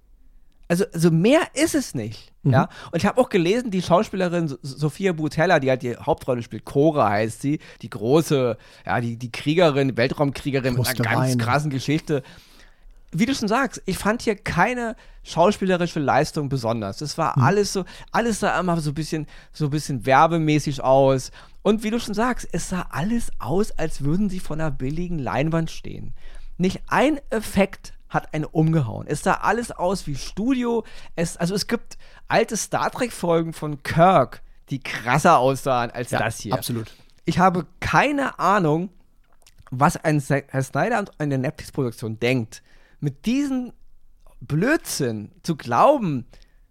Also, 0.68 0.84
also 0.92 1.10
mehr 1.10 1.42
ist 1.54 1.74
es 1.74 1.94
nicht. 1.94 2.32
Mhm. 2.44 2.52
Ja? 2.52 2.68
Und 2.90 2.98
ich 2.98 3.06
habe 3.06 3.20
auch 3.20 3.28
gelesen, 3.28 3.70
die 3.70 3.82
Schauspielerin 3.82 4.56
Sophia 4.62 5.12
Butella, 5.12 5.60
die 5.60 5.68
halt 5.68 5.82
die 5.82 5.96
Hauptrolle 5.96 6.42
spielt, 6.42 6.64
Cora 6.64 7.10
heißt 7.10 7.42
sie, 7.42 7.58
die 7.82 7.90
große, 7.90 8.56
ja, 8.86 9.00
die, 9.00 9.16
die 9.16 9.30
Kriegerin, 9.30 9.96
Weltraumkriegerin 9.96 10.74
mit 10.74 10.86
einer 10.86 11.26
ganz 11.26 11.36
krassen 11.36 11.70
Geschichte 11.70 12.22
wie 13.12 13.26
du 13.26 13.34
schon 13.34 13.48
sagst, 13.48 13.82
ich 13.84 13.98
fand 13.98 14.22
hier 14.22 14.36
keine 14.36 14.96
schauspielerische 15.22 16.00
Leistung 16.00 16.48
besonders. 16.48 16.98
Das 16.98 17.18
war 17.18 17.38
mhm. 17.38 17.44
alles 17.44 17.72
so, 17.72 17.84
alles 18.10 18.40
sah 18.40 18.58
immer 18.58 18.80
so 18.80 18.90
ein 18.90 18.94
bisschen, 18.94 19.26
so 19.52 19.66
ein 19.66 19.70
bisschen 19.70 20.04
werbemäßig 20.06 20.82
aus. 20.82 21.30
Und 21.62 21.84
wie 21.84 21.90
du 21.90 22.00
schon 22.00 22.14
sagst, 22.14 22.48
es 22.52 22.70
sah 22.70 22.86
alles 22.90 23.30
aus, 23.38 23.70
als 23.72 24.02
würden 24.02 24.30
sie 24.30 24.40
von 24.40 24.60
einer 24.60 24.70
billigen 24.70 25.18
Leinwand 25.18 25.70
stehen. 25.70 26.14
Nicht 26.56 26.80
ein 26.88 27.20
Effekt 27.30 27.92
hat 28.08 28.34
einen 28.34 28.44
umgehauen. 28.44 29.06
Es 29.06 29.22
sah 29.22 29.34
alles 29.34 29.70
aus 29.70 30.06
wie 30.06 30.16
Studio. 30.16 30.84
Es, 31.14 31.36
also 31.36 31.54
es 31.54 31.66
gibt 31.66 31.98
alte 32.28 32.56
Star 32.56 32.90
Trek-Folgen 32.90 33.52
von 33.52 33.82
Kirk, 33.82 34.42
die 34.70 34.80
krasser 34.80 35.38
aussahen 35.38 35.90
als 35.90 36.10
ja, 36.10 36.18
das 36.18 36.40
hier. 36.40 36.54
Absolut. 36.54 36.92
Ich 37.24 37.38
habe 37.38 37.66
keine 37.80 38.38
Ahnung, 38.38 38.90
was 39.70 39.96
ein 39.96 40.20
Herr 40.20 40.62
Snyder 40.62 40.98
und 40.98 41.10
eine 41.18 41.38
Netflix-Produktion 41.38 42.18
denkt 42.18 42.62
mit 43.02 43.26
diesem 43.26 43.72
Blödsinn 44.40 45.32
zu 45.42 45.56
glauben, 45.56 46.24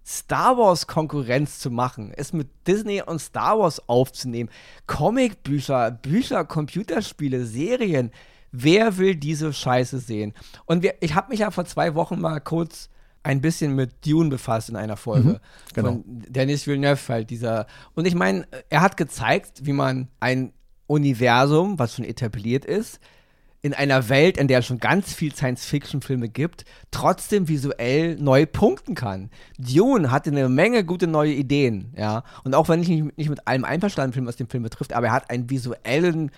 Star 0.04 0.58
Wars 0.58 0.88
Konkurrenz 0.88 1.60
zu 1.60 1.70
machen, 1.70 2.12
es 2.15 2.34
mit 2.34 2.50
Disney 2.67 3.04
und 3.04 3.20
Star 3.20 3.60
Wars 3.60 3.88
aufzunehmen, 3.88 4.50
Comicbücher, 4.88 5.91
Bücher, 5.91 6.44
Computerspiele, 6.46 7.46
Serien, 7.46 8.12
wer 8.52 8.98
will 8.98 9.15
diese 9.15 9.54
Scheiße 9.54 10.00
sehen? 10.00 10.34
Und 10.65 10.84
wir, 10.84 10.96
ich 11.02 11.13
habe 11.13 11.30
mich 11.30 11.41
ja 11.41 11.52
vor 11.52 11.65
zwei 11.65 11.94
Wochen 11.96 12.20
mal 12.20 12.39
kurz 12.39 12.89
ein 13.24 13.41
bisschen 13.41 13.76
mit 13.76 14.06
Dune 14.06 14.30
befasst 14.30 14.70
in 14.70 14.76
einer 14.76 14.98
Folge. 14.98 15.30
Mhm, 15.30 15.39
genau. 15.76 15.89
Von 15.91 16.04
Dennis 16.08 16.65
Villeneuve 16.65 17.13
halt 17.13 17.30
dieser. 17.30 17.67
Und 17.94 18.08
ich 18.08 18.15
meine, 18.15 18.48
er 18.70 18.82
hat 18.82 18.98
gezeigt, 18.98 19.65
wie 19.65 19.74
man 19.74 20.08
ein 20.20 20.54
Universum, 20.88 21.78
was 21.78 21.96
schon 21.96 22.06
etabliert 22.06 22.65
ist, 22.65 23.00
in 23.62 23.74
einer 23.74 24.10
Welt, 24.10 24.38
in 24.38 24.47
der 24.47 24.60
es 24.60 24.65
schon 24.65 24.80
ganz 24.80 25.13
viel 25.13 25.34
Science-Fiction-Filme 25.34 26.30
gibt, 26.30 26.65
trotzdem 26.89 27.47
visuell 27.47 28.15
neu 28.15 28.45
punkten 28.45 28.95
kann. 28.95 29.30
Dune 29.58 30.10
hatte 30.12 30.32
eine 30.32 30.50
Menge 30.50 30.84
gute 30.84 31.08
neue 31.08 31.34
Ideen, 31.34 31.93
ja. 31.95 32.24
Und 32.43 32.56
auch 32.56 32.69
wenn 32.69 32.82
ich 32.82 32.89
nicht, 32.89 33.30
mit 33.30 33.47
allem 33.47 33.63
einverstanden 33.63 34.15
bin, 34.15 34.26
was 34.26 34.36
den 34.36 34.47
Film 34.47 34.63
betrifft, 34.63 34.93
aber 34.93 35.08
er 35.08 35.13
hat 35.13 35.30
einen 35.30 35.50
visuellen 35.50 36.32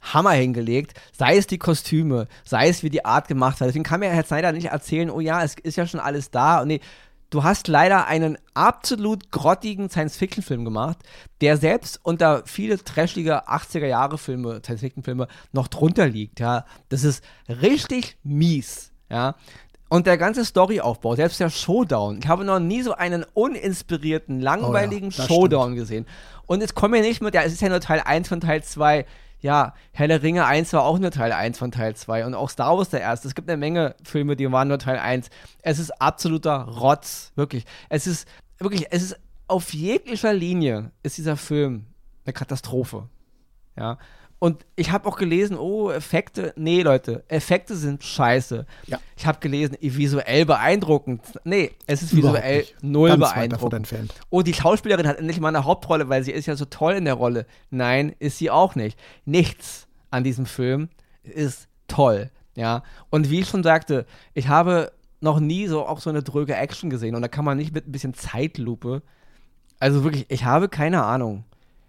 Hammer 0.00 0.32
hingelegt, 0.32 0.94
sei 1.12 1.36
es 1.36 1.48
die 1.48 1.58
Kostüme, 1.58 2.28
sei 2.44 2.68
es 2.68 2.84
wie 2.84 2.90
die 2.90 3.04
Art 3.04 3.26
gemacht 3.26 3.60
hat. 3.60 3.66
Deswegen 3.66 3.84
kann 3.84 3.98
mir 3.98 4.10
Herr 4.10 4.24
Snyder 4.24 4.52
nicht 4.52 4.66
erzählen, 4.66 5.10
oh 5.10 5.20
ja, 5.20 5.42
es 5.42 5.56
ist 5.56 5.76
ja 5.76 5.86
schon 5.88 5.98
alles 5.98 6.30
da. 6.30 6.62
Und 6.62 6.68
nee, 6.68 6.80
du 7.30 7.44
hast 7.44 7.68
leider 7.68 8.06
einen 8.06 8.38
absolut 8.54 9.30
grottigen 9.30 9.90
Science-Fiction-Film 9.90 10.64
gemacht, 10.64 10.98
der 11.40 11.56
selbst 11.56 12.00
unter 12.02 12.42
viele 12.46 12.82
trashige 12.82 13.48
80er-Jahre-Filme, 13.48 14.60
Science-Fiction-Filme 14.64 15.28
noch 15.52 15.68
drunter 15.68 16.08
liegt. 16.08 16.40
Ja, 16.40 16.64
das 16.88 17.04
ist 17.04 17.22
richtig 17.48 18.18
mies. 18.22 18.92
Ja, 19.10 19.36
und 19.88 20.06
der 20.06 20.18
ganze 20.18 20.44
Storyaufbau, 20.44 21.16
selbst 21.16 21.40
der 21.40 21.48
Showdown. 21.48 22.18
Ich 22.22 22.28
habe 22.28 22.44
noch 22.44 22.58
nie 22.58 22.82
so 22.82 22.92
einen 22.92 23.24
uninspirierten, 23.32 24.40
langweiligen 24.40 25.08
oh 25.08 25.18
ja, 25.18 25.26
Showdown 25.26 25.68
stimmt. 25.68 25.76
gesehen. 25.76 26.06
Und 26.46 26.60
jetzt 26.60 26.74
kommen 26.74 26.94
wir 26.94 27.00
nicht 27.00 27.22
mit, 27.22 27.34
ja, 27.34 27.42
es 27.42 27.52
ist 27.52 27.62
ja 27.62 27.70
nur 27.70 27.80
Teil 27.80 28.02
1 28.04 28.28
von 28.28 28.40
Teil 28.40 28.62
2 28.62 29.06
ja, 29.40 29.74
Helle 29.92 30.22
Ringe 30.22 30.46
1 30.46 30.72
war 30.72 30.82
auch 30.82 30.98
nur 30.98 31.10
Teil 31.10 31.32
1 31.32 31.58
von 31.58 31.70
Teil 31.70 31.94
2 31.94 32.26
und 32.26 32.34
auch 32.34 32.50
Star 32.50 32.76
Wars 32.76 32.90
der 32.90 33.00
erste. 33.00 33.28
Es 33.28 33.34
gibt 33.34 33.48
eine 33.48 33.56
Menge 33.56 33.94
Filme, 34.02 34.36
die 34.36 34.50
waren 34.50 34.68
nur 34.68 34.78
Teil 34.78 34.98
1. 34.98 35.30
Es 35.62 35.78
ist 35.78 35.90
absoluter 36.00 36.62
Rotz, 36.62 37.32
wirklich. 37.36 37.64
Es 37.88 38.06
ist 38.06 38.28
wirklich, 38.58 38.86
es 38.90 39.02
ist 39.02 39.16
auf 39.46 39.72
jeglicher 39.72 40.32
Linie 40.32 40.90
ist 41.02 41.18
dieser 41.18 41.36
Film 41.36 41.86
eine 42.24 42.32
Katastrophe. 42.32 43.08
Ja. 43.76 43.98
Und 44.40 44.64
ich 44.76 44.92
habe 44.92 45.08
auch 45.08 45.16
gelesen, 45.16 45.58
oh, 45.58 45.90
Effekte. 45.90 46.52
Nee, 46.56 46.82
Leute, 46.82 47.24
Effekte 47.28 47.74
sind 47.74 48.04
scheiße. 48.04 48.66
Ja. 48.86 49.00
Ich 49.16 49.26
habe 49.26 49.40
gelesen, 49.40 49.76
visuell 49.80 50.46
beeindruckend. 50.46 51.22
Nee, 51.44 51.72
es 51.86 52.02
ist 52.02 52.14
visuell 52.14 52.64
null 52.80 53.08
Ganz 53.10 53.32
beeindruckend. 53.32 54.14
Oh, 54.30 54.42
die 54.42 54.54
Schauspielerin 54.54 55.08
hat 55.08 55.18
endlich 55.18 55.40
mal 55.40 55.48
eine 55.48 55.64
Hauptrolle, 55.64 56.08
weil 56.08 56.22
sie 56.22 56.30
ist 56.30 56.46
ja 56.46 56.54
so 56.54 56.66
toll 56.66 56.94
in 56.94 57.04
der 57.04 57.14
Rolle. 57.14 57.46
Nein, 57.70 58.14
ist 58.20 58.38
sie 58.38 58.50
auch 58.50 58.76
nicht. 58.76 58.96
Nichts 59.24 59.88
an 60.10 60.22
diesem 60.22 60.46
Film 60.46 60.88
ist 61.24 61.68
toll. 61.88 62.30
Ja. 62.54 62.84
Und 63.10 63.30
wie 63.30 63.40
ich 63.40 63.48
schon 63.48 63.64
sagte, 63.64 64.06
ich 64.34 64.48
habe 64.48 64.92
noch 65.20 65.40
nie 65.40 65.66
so 65.66 65.84
auch 65.84 66.00
so 66.00 66.10
eine 66.10 66.22
dröge 66.22 66.54
Action 66.54 66.90
gesehen. 66.90 67.16
Und 67.16 67.22
da 67.22 67.28
kann 67.28 67.44
man 67.44 67.58
nicht 67.58 67.74
mit 67.74 67.88
ein 67.88 67.92
bisschen 67.92 68.14
Zeitlupe. 68.14 69.02
Also 69.80 70.04
wirklich, 70.04 70.26
ich 70.28 70.44
habe 70.44 70.68
keine 70.68 71.02
Ahnung 71.02 71.44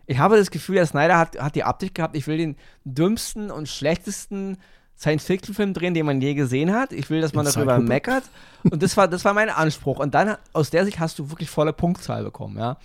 ich 0.09 0.17
habe 0.17 0.37
das 0.37 0.49
Gefühl, 0.49 0.75
der 0.75 0.87
Snyder 0.87 1.19
hat, 1.19 1.39
hat 1.39 1.53
die 1.53 1.63
Absicht 1.63 1.93
gehabt, 1.93 2.17
ich 2.17 2.25
will 2.25 2.37
den 2.37 2.55
dümmsten 2.83 3.51
und 3.51 3.69
schlechtesten 3.69 4.57
Science-Fiction-Film 4.97 5.75
drehen, 5.75 5.93
den 5.93 6.07
man 6.07 6.19
je 6.19 6.33
gesehen 6.33 6.73
hat. 6.73 6.93
Ich 6.93 7.11
will, 7.11 7.21
dass 7.21 7.33
man 7.33 7.45
darüber 7.45 7.77
meckert. 7.77 8.23
Und 8.63 8.81
das 8.81 8.97
war, 8.97 9.07
das 9.07 9.23
war 9.23 9.35
mein 9.35 9.51
Anspruch. 9.51 9.99
Und 9.99 10.15
dann, 10.15 10.35
aus 10.51 10.71
der 10.71 10.83
Sicht, 10.85 10.99
hast 10.99 11.19
du 11.19 11.29
wirklich 11.29 11.51
volle 11.51 11.73
Punktzahl 11.73 12.23
bekommen, 12.23 12.57
ja. 12.57 12.77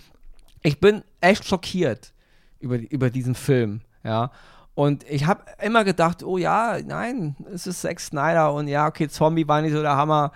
Ich 0.61 0.79
bin 0.79 1.01
echt 1.19 1.47
schockiert 1.47 2.13
über, 2.59 2.77
über 2.77 3.09
diesen 3.09 3.33
Film, 3.33 3.81
ja. 4.03 4.29
Und 4.75 5.03
ich 5.09 5.25
habe 5.25 5.45
immer 5.63 5.83
gedacht, 5.83 6.21
oh 6.21 6.37
ja, 6.37 6.77
nein, 6.85 7.35
es 7.51 7.65
ist 7.65 7.81
Zack 7.81 8.01
Snyder 8.01 8.53
und 8.53 8.67
ja, 8.67 8.85
okay, 8.85 9.07
Zombie 9.07 9.47
war 9.47 9.63
nicht 9.63 9.73
so 9.73 9.81
der 9.81 9.97
Hammer. 9.97 10.31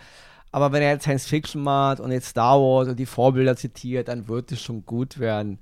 Aber 0.52 0.71
wenn 0.71 0.82
er 0.82 0.93
jetzt 0.93 1.04
Science 1.04 1.28
Fiction 1.28 1.62
macht 1.62 1.99
und 1.99 2.12
jetzt 2.12 2.30
Star 2.30 2.60
Wars 2.60 2.88
und 2.88 2.97
die 2.97 3.06
Vorbilder 3.06 3.56
zitiert, 3.56 4.08
dann 4.08 4.28
wird 4.28 4.52
es 4.52 4.60
schon 4.60 4.88
gut 4.88 5.19
werden. 5.19 5.60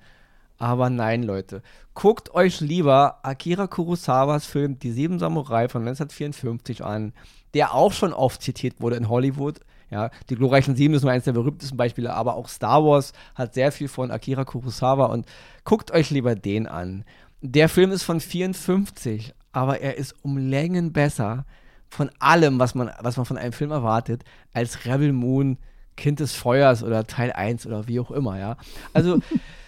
Aber 0.57 0.89
nein, 0.89 1.23
Leute. 1.23 1.61
Guckt 1.93 2.33
euch 2.33 2.61
lieber 2.61 3.19
Akira 3.23 3.67
Kurosawas 3.67 4.45
Film 4.45 4.79
Die 4.79 4.91
Sieben 4.91 5.19
Samurai 5.19 5.69
von 5.69 5.81
1954 5.81 6.83
an, 6.83 7.13
der 7.53 7.73
auch 7.73 7.93
schon 7.93 8.13
oft 8.13 8.41
zitiert 8.41 8.81
wurde 8.81 8.95
in 8.95 9.09
Hollywood. 9.09 9.59
Ja, 9.89 10.09
die 10.29 10.35
glorreichen 10.35 10.75
Sieben 10.75 10.93
ist 10.95 11.03
nur 11.03 11.11
eines 11.11 11.23
der 11.23 11.31
berühmtesten 11.31 11.77
Beispiele, 11.77 12.13
aber 12.13 12.35
auch 12.35 12.49
Star 12.49 12.83
Wars 12.83 13.13
hat 13.35 13.53
sehr 13.53 13.71
viel 13.71 13.87
von 13.87 14.11
Akira 14.11 14.43
Kurosawa 14.43 15.05
und 15.05 15.25
guckt 15.63 15.91
euch 15.91 16.09
lieber 16.09 16.35
den 16.35 16.67
an. 16.67 17.05
Der 17.41 17.69
Film 17.69 17.91
ist 17.91 18.03
von 18.03 18.19
54, 18.19 19.33
aber 19.53 19.79
er 19.79 19.95
ist 19.97 20.13
um 20.23 20.37
Längen 20.37 20.91
besser 20.91 21.45
von 21.87 22.09
allem, 22.19 22.59
was 22.59 22.75
man, 22.75 22.91
was 22.99 23.15
man 23.15 23.25
von 23.25 23.37
einem 23.37 23.53
Film 23.53 23.71
erwartet, 23.71 24.23
als 24.53 24.85
Rebel 24.85 25.13
Moon, 25.13 25.57
Kind 25.95 26.19
des 26.19 26.33
Feuers 26.33 26.83
oder 26.83 27.07
Teil 27.07 27.31
1 27.31 27.65
oder 27.65 27.87
wie 27.87 27.99
auch 27.99 28.11
immer, 28.11 28.37
ja. 28.37 28.57
Also 28.93 29.19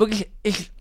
wirklich, 0.00 0.30
ich, 0.42 0.72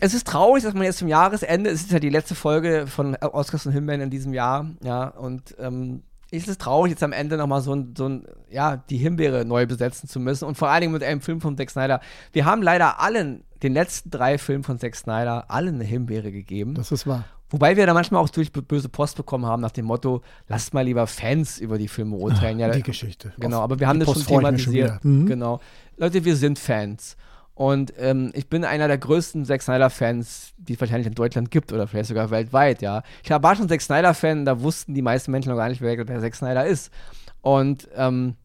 es 0.00 0.14
ist 0.14 0.26
traurig, 0.26 0.64
dass 0.64 0.74
man 0.74 0.82
jetzt 0.82 0.98
zum 0.98 1.08
Jahresende, 1.08 1.70
es 1.70 1.82
ist 1.82 1.92
ja 1.92 1.98
die 1.98 2.10
letzte 2.10 2.34
Folge 2.34 2.86
von 2.86 3.16
Oscars 3.16 3.66
und 3.66 3.72
Himbeeren 3.72 4.02
in 4.02 4.10
diesem 4.10 4.34
Jahr, 4.34 4.66
ja, 4.82 5.08
und 5.08 5.56
ähm, 5.58 6.02
es 6.30 6.46
ist 6.46 6.60
traurig, 6.60 6.90
jetzt 6.90 7.02
am 7.02 7.12
Ende 7.12 7.38
nochmal 7.38 7.62
so 7.62 7.74
ein, 7.74 7.94
so 7.96 8.06
ein, 8.06 8.26
ja, 8.50 8.76
die 8.76 8.98
Himbeere 8.98 9.46
neu 9.46 9.66
besetzen 9.66 10.08
zu 10.08 10.20
müssen 10.20 10.44
und 10.44 10.58
vor 10.58 10.68
allen 10.68 10.82
Dingen 10.82 10.92
mit 10.92 11.02
einem 11.02 11.22
Film 11.22 11.40
von 11.40 11.56
Zack 11.56 11.70
Snyder. 11.70 12.00
Wir 12.32 12.44
haben 12.44 12.62
leider 12.62 13.00
allen 13.00 13.44
den 13.62 13.72
letzten 13.72 14.10
drei 14.10 14.36
Filmen 14.36 14.62
von 14.62 14.78
Zack 14.78 14.94
Snyder 14.94 15.46
alle 15.48 15.70
eine 15.70 15.84
Himbeere 15.84 16.30
gegeben. 16.30 16.74
Das 16.74 16.92
ist 16.92 17.06
wahr. 17.06 17.24
Wobei 17.50 17.78
wir 17.78 17.86
da 17.86 17.94
manchmal 17.94 18.22
auch 18.22 18.28
durch 18.28 18.52
böse 18.52 18.90
Post 18.90 19.16
bekommen 19.16 19.46
haben 19.46 19.62
nach 19.62 19.70
dem 19.70 19.86
Motto, 19.86 20.20
lasst 20.48 20.74
mal 20.74 20.82
lieber 20.82 21.06
Fans 21.06 21.58
über 21.58 21.78
die 21.78 21.88
Filme 21.88 22.16
urteilen. 22.16 22.58
Ja, 22.58 22.68
die 22.68 22.82
Geschichte. 22.82 23.32
Genau, 23.38 23.60
aber 23.60 23.80
wir 23.80 23.88
haben 23.88 24.00
das 24.00 24.10
schon 24.12 24.22
schon 24.22 24.36
thematisiert. 24.36 25.00
wieder. 25.00 25.00
Mhm. 25.02 25.26
Genau. 25.26 25.60
Leute, 25.96 26.26
wir 26.26 26.36
sind 26.36 26.58
Fans. 26.58 27.16
Und 27.58 27.92
ähm, 27.98 28.30
ich 28.34 28.48
bin 28.48 28.64
einer 28.64 28.86
der 28.86 28.98
größten 28.98 29.44
Zack 29.44 29.62
Snyder-Fans, 29.62 30.52
die 30.58 30.74
es 30.74 30.80
wahrscheinlich 30.80 31.08
in 31.08 31.14
Deutschland 31.14 31.50
gibt 31.50 31.72
oder 31.72 31.88
vielleicht 31.88 32.08
sogar 32.08 32.30
weltweit, 32.30 32.82
ja. 32.82 33.02
Ich 33.24 33.30
war 33.30 33.56
schon 33.56 33.68
Zack 33.68 33.80
Snyder-Fan, 33.80 34.44
da 34.44 34.60
wussten 34.60 34.94
die 34.94 35.02
meisten 35.02 35.32
Menschen 35.32 35.48
noch 35.48 35.56
gar 35.56 35.68
nicht, 35.68 35.80
wer, 35.80 36.06
wer 36.06 36.20
Zack 36.20 36.36
Snyder 36.36 36.64
ist. 36.64 36.92
Und 37.40 37.88
ähm, 37.96 38.36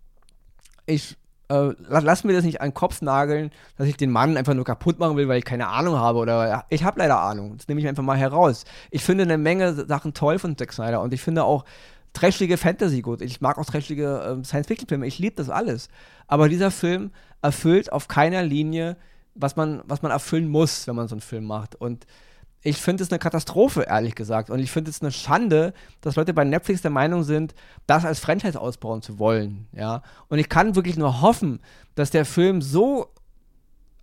ich 0.88 1.16
äh, 1.50 1.54
la- 1.54 2.00
lass 2.00 2.24
mir 2.24 2.34
das 2.34 2.44
nicht 2.44 2.60
an 2.60 2.70
den 2.70 2.74
Kopf 2.74 3.04
nageln, 3.04 3.52
dass 3.78 3.88
ich 3.88 3.98
den 3.98 4.10
Mann 4.10 4.36
einfach 4.36 4.56
nur 4.56 4.66
kaputt 4.66 4.98
machen 4.98 5.16
will, 5.16 5.28
weil 5.28 5.38
ich 5.38 5.46
keine 5.46 5.68
Ahnung 5.68 5.96
habe 5.96 6.18
oder 6.18 6.66
ich 6.70 6.84
habe 6.84 6.98
leider 6.98 7.20
Ahnung. 7.20 7.56
Das 7.56 7.68
nehme 7.68 7.82
ich 7.82 7.88
einfach 7.88 8.02
mal 8.02 8.18
heraus. 8.18 8.66
Ich 8.90 9.04
finde 9.04 9.26
eine 9.26 9.38
Menge 9.38 9.76
Sachen 9.86 10.16
toll 10.16 10.40
von 10.40 10.58
Zack 10.58 10.74
Snyder 10.74 11.02
und 11.02 11.14
ich 11.14 11.22
finde 11.22 11.44
auch 11.44 11.66
trashige 12.14 12.58
Fantasy 12.58 13.02
gut. 13.02 13.22
Ich 13.22 13.42
mag 13.42 13.58
auch 13.58 13.66
trashige 13.66 14.24
ähm, 14.26 14.44
Science-Fiction-Filme. 14.44 15.08
Ich 15.08 15.20
liebe 15.20 15.36
das 15.36 15.50
alles. 15.50 15.90
Aber 16.28 16.50
dieser 16.50 16.72
Film 16.72 17.12
erfüllt 17.42 17.92
auf 17.92 18.08
keiner 18.08 18.44
Linie, 18.44 18.98
was 19.36 19.56
man, 19.56 19.82
was 19.86 20.02
man 20.02 20.12
erfüllen 20.12 20.48
muss, 20.48 20.88
wenn 20.88 20.96
man 20.96 21.08
so 21.08 21.16
einen 21.16 21.22
Film 21.22 21.46
macht. 21.46 21.76
Und 21.76 22.06
ich 22.62 22.78
finde 22.78 23.04
es 23.04 23.12
eine 23.12 23.20
Katastrophe, 23.20 23.82
ehrlich 23.82 24.16
gesagt. 24.16 24.50
Und 24.50 24.60
ich 24.60 24.72
finde 24.72 24.90
es 24.90 25.02
eine 25.02 25.12
Schande, 25.12 25.74
dass 26.02 26.16
Leute 26.16 26.34
bei 26.34 26.46
Netflix 26.46 26.82
der 26.82 26.92
Meinung 26.92 27.24
sind, 27.24 27.54
das 27.88 28.06
als 28.06 28.20
Franchise 28.20 28.60
ausbauen 28.60 29.02
zu 29.02 29.20
wollen. 29.20 29.68
Ja? 29.74 30.02
Und 30.30 30.40
ich 30.40 30.48
kann 30.48 30.76
wirklich 30.76 30.96
nur 30.96 31.22
hoffen, 31.22 31.60
dass 31.96 32.10
der 32.10 32.26
Film 32.26 32.62
so 32.62 33.08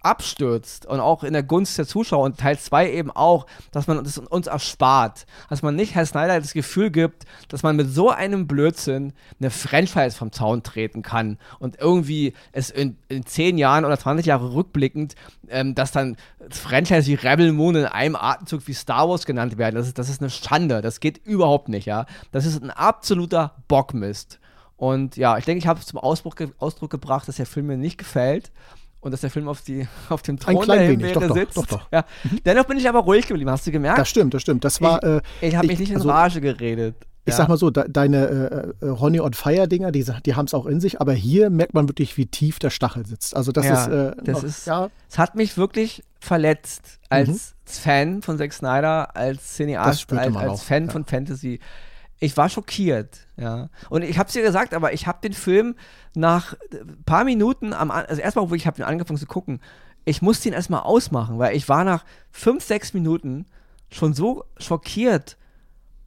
abstürzt 0.02 0.86
und 0.86 1.00
auch 1.00 1.24
in 1.24 1.32
der 1.32 1.42
Gunst 1.42 1.76
der 1.78 1.86
Zuschauer 1.86 2.24
und 2.24 2.38
Teil 2.38 2.58
2 2.58 2.92
eben 2.92 3.10
auch, 3.10 3.46
dass 3.70 3.86
man 3.86 4.02
das 4.02 4.18
uns 4.18 4.46
erspart. 4.46 5.26
Dass 5.48 5.62
man 5.62 5.76
nicht 5.76 5.94
Herr 5.94 6.06
Snyder 6.06 6.40
das 6.40 6.52
Gefühl 6.52 6.90
gibt, 6.90 7.24
dass 7.48 7.62
man 7.62 7.76
mit 7.76 7.88
so 7.90 8.10
einem 8.10 8.46
Blödsinn 8.46 9.12
eine 9.38 9.50
Franchise 9.50 10.16
vom 10.16 10.32
Zaun 10.32 10.62
treten 10.62 11.02
kann 11.02 11.38
und 11.58 11.78
irgendwie 11.78 12.32
es 12.52 12.70
in, 12.70 12.96
in 13.08 13.26
10 13.26 13.58
Jahren 13.58 13.84
oder 13.84 13.98
20 13.98 14.26
Jahre 14.26 14.54
rückblickend, 14.54 15.14
ähm, 15.48 15.74
dass 15.74 15.92
dann 15.92 16.16
Franchise 16.48 17.06
wie 17.06 17.14
Rebel 17.14 17.52
Moon 17.52 17.76
in 17.76 17.84
einem 17.84 18.16
Atemzug 18.16 18.66
wie 18.66 18.74
Star 18.74 19.08
Wars 19.08 19.26
genannt 19.26 19.58
werden. 19.58 19.74
Das 19.74 19.86
ist, 19.86 19.98
das 19.98 20.08
ist 20.08 20.20
eine 20.20 20.30
Schande. 20.30 20.80
Das 20.80 21.00
geht 21.00 21.18
überhaupt 21.26 21.68
nicht, 21.68 21.86
ja. 21.86 22.06
Das 22.32 22.46
ist 22.46 22.62
ein 22.62 22.70
absoluter 22.70 23.54
Bockmist. 23.68 24.38
Und 24.76 25.16
ja, 25.16 25.36
ich 25.36 25.44
denke, 25.44 25.58
ich 25.58 25.66
habe 25.66 25.78
es 25.78 25.86
zum 25.86 25.98
Ausbruch 25.98 26.36
Ausdruck 26.58 26.90
gebracht, 26.90 27.28
dass 27.28 27.36
der 27.36 27.44
Film 27.44 27.66
mir 27.66 27.76
nicht 27.76 27.98
gefällt 27.98 28.50
und 29.00 29.12
dass 29.12 29.20
der 29.22 29.30
Film 29.30 29.48
auf, 29.48 29.62
die, 29.62 29.86
auf 30.08 30.22
dem 30.22 30.38
Thron 30.38 30.66
der 30.66 30.80
Himbeere 30.82 31.28
doch, 31.28 31.34
sitzt. 31.34 31.56
doch, 31.56 31.66
doch. 31.66 31.88
Ja. 31.92 32.04
Dennoch 32.44 32.64
bin 32.64 32.78
ich 32.78 32.88
aber 32.88 33.00
ruhig 33.00 33.26
geblieben, 33.26 33.50
hast 33.50 33.66
du 33.66 33.70
gemerkt? 33.72 33.98
Das 33.98 34.08
stimmt, 34.08 34.34
das 34.34 34.42
stimmt. 34.42 34.64
Das 34.64 34.80
war. 34.80 35.02
äh, 35.02 35.20
ich 35.40 35.56
habe 35.56 35.66
mich 35.66 35.78
nicht 35.78 35.90
in 35.90 35.96
also, 35.96 36.08
Rage 36.10 36.40
geredet. 36.40 36.94
Ich 37.26 37.34
sag 37.36 37.48
mal 37.48 37.56
so, 37.56 37.70
de 37.70 37.84
deine 37.88 38.74
äh, 38.80 38.86
äh, 38.86 38.98
Honey 38.98 39.20
on 39.20 39.34
Fire 39.34 39.68
Dinger, 39.68 39.92
die, 39.92 40.04
die 40.26 40.34
haben 40.34 40.46
es 40.46 40.54
auch 40.54 40.66
in 40.66 40.80
sich, 40.80 41.00
aber 41.00 41.12
hier 41.12 41.48
merkt 41.48 41.74
man 41.74 41.88
wirklich, 41.88 42.16
wie 42.16 42.26
tief 42.26 42.58
der 42.58 42.70
Stachel 42.70 43.06
sitzt. 43.06 43.36
Also 43.36 43.52
das 43.52 43.66
Ja, 43.66 43.84
ist, 43.84 43.88
äh, 43.88 44.22
das 44.24 44.36
noch- 44.38 44.44
ist- 44.44 44.66
ja, 44.66 44.90
Es 45.08 45.18
hat 45.18 45.36
mich 45.36 45.56
wirklich 45.56 46.02
verletzt 46.18 46.98
als 47.08 47.54
Fan 47.64 48.22
von 48.22 48.36
Zack 48.36 48.52
Snyder, 48.52 49.14
als 49.16 49.54
Cineast, 49.54 50.10
als, 50.10 50.18
als 50.34 50.36
auch, 50.36 50.62
Fan 50.62 50.86
ja. 50.86 50.90
von 50.90 51.04
Fantasy. 51.04 51.60
Ich 52.20 52.36
war 52.36 52.50
schockiert, 52.50 53.26
ja. 53.36 53.70
Und 53.88 54.02
ich 54.02 54.18
habe 54.18 54.26
es 54.26 54.34
dir 54.34 54.42
gesagt, 54.42 54.74
aber 54.74 54.92
ich 54.92 55.06
habe 55.06 55.20
den 55.22 55.32
Film 55.32 55.74
nach 56.14 56.54
ein 56.70 57.02
paar 57.04 57.24
Minuten 57.24 57.72
am, 57.72 57.90
also 57.90 58.20
erstmal, 58.20 58.50
wo 58.50 58.54
ich 58.54 58.66
habe 58.66 58.76
den 58.76 58.84
angefangen 58.84 59.18
zu 59.18 59.26
gucken, 59.26 59.60
ich 60.04 60.20
musste 60.20 60.48
ihn 60.48 60.54
erstmal 60.54 60.82
ausmachen, 60.82 61.38
weil 61.38 61.56
ich 61.56 61.68
war 61.68 61.84
nach 61.84 62.04
fünf, 62.30 62.62
sechs 62.62 62.92
Minuten 62.92 63.46
schon 63.90 64.12
so 64.12 64.44
schockiert, 64.58 65.38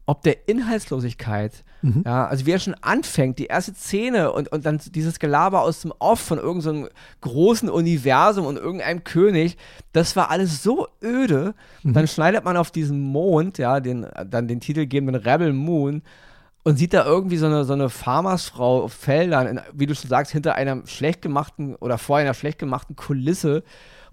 ob 0.06 0.22
der 0.22 0.48
Inhaltslosigkeit, 0.48 1.64
ja, 2.06 2.28
also 2.28 2.46
wie 2.46 2.52
er 2.52 2.60
schon 2.60 2.76
anfängt, 2.76 3.40
die 3.40 3.48
erste 3.48 3.74
Szene 3.74 4.32
und, 4.32 4.50
und 4.52 4.66
dann 4.66 4.80
dieses 4.92 5.20
Gelaber 5.20 5.62
aus 5.62 5.82
dem 5.82 5.94
Off 6.00 6.22
von 6.22 6.38
irgendeinem 6.38 6.88
großen 7.22 7.70
Universum 7.70 8.46
und 8.46 8.56
irgendeinem 8.56 9.04
König, 9.04 9.58
das 9.92 10.16
war 10.16 10.32
alles 10.32 10.64
so 10.64 10.88
öde. 11.04 11.56
Dann 11.84 12.08
schneidet 12.08 12.46
man 12.46 12.56
auf 12.56 12.72
diesen 12.72 13.02
Mond, 13.02 13.58
ja, 13.58 13.82
den, 13.82 14.08
dann 14.30 14.48
den 14.48 14.62
titelgebenden 14.62 15.22
Rebel 15.22 15.52
Moon 15.52 16.04
und 16.64 16.78
sieht 16.78 16.94
da 16.94 17.06
irgendwie 17.06 17.38
so 17.38 17.46
eine, 17.46 17.66
so 17.66 17.74
eine 17.74 17.90
Farmersfrau 17.90 18.84
auf 18.84 18.94
Feldern, 18.94 19.48
in, 19.48 19.62
wie 19.74 19.86
du 19.86 19.94
schon 19.94 20.10
sagst, 20.10 20.32
hinter 20.32 20.56
einer 20.56 20.88
schlecht 20.88 21.22
gemachten 21.22 21.76
oder 21.76 21.98
vor 21.98 22.18
einer 22.18 22.34
schlecht 22.34 22.60
gemachten 22.60 22.96
Kulisse, 22.96 23.64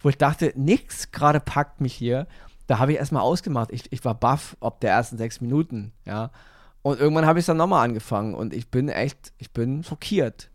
wo 0.01 0.09
ich 0.09 0.18
dachte, 0.18 0.53
nix 0.57 1.12
gerade 1.12 1.39
packt 1.39 1.81
mich 1.81 1.95
hier. 1.95 2.27
Da 2.66 2.79
habe 2.79 2.93
ich 2.93 2.99
erstmal 2.99 3.23
ausgemacht. 3.23 3.71
Ich, 3.73 3.93
ich 3.93 4.05
war 4.05 4.14
baff 4.14 4.57
ob 4.61 4.81
der 4.81 4.91
ersten 4.91 5.16
sechs 5.18 5.41
Minuten, 5.41 5.93
ja. 6.05 6.31
Und 6.83 6.99
irgendwann 6.99 7.26
habe 7.26 7.39
ich 7.39 7.43
es 7.43 7.47
dann 7.47 7.59
nochmal 7.59 7.85
angefangen 7.85 8.35
und 8.35 8.55
ich 8.55 8.68
bin 8.68 8.89
echt, 8.89 9.33
ich 9.39 9.51
bin 9.51 9.85
schockiert. 9.85 10.51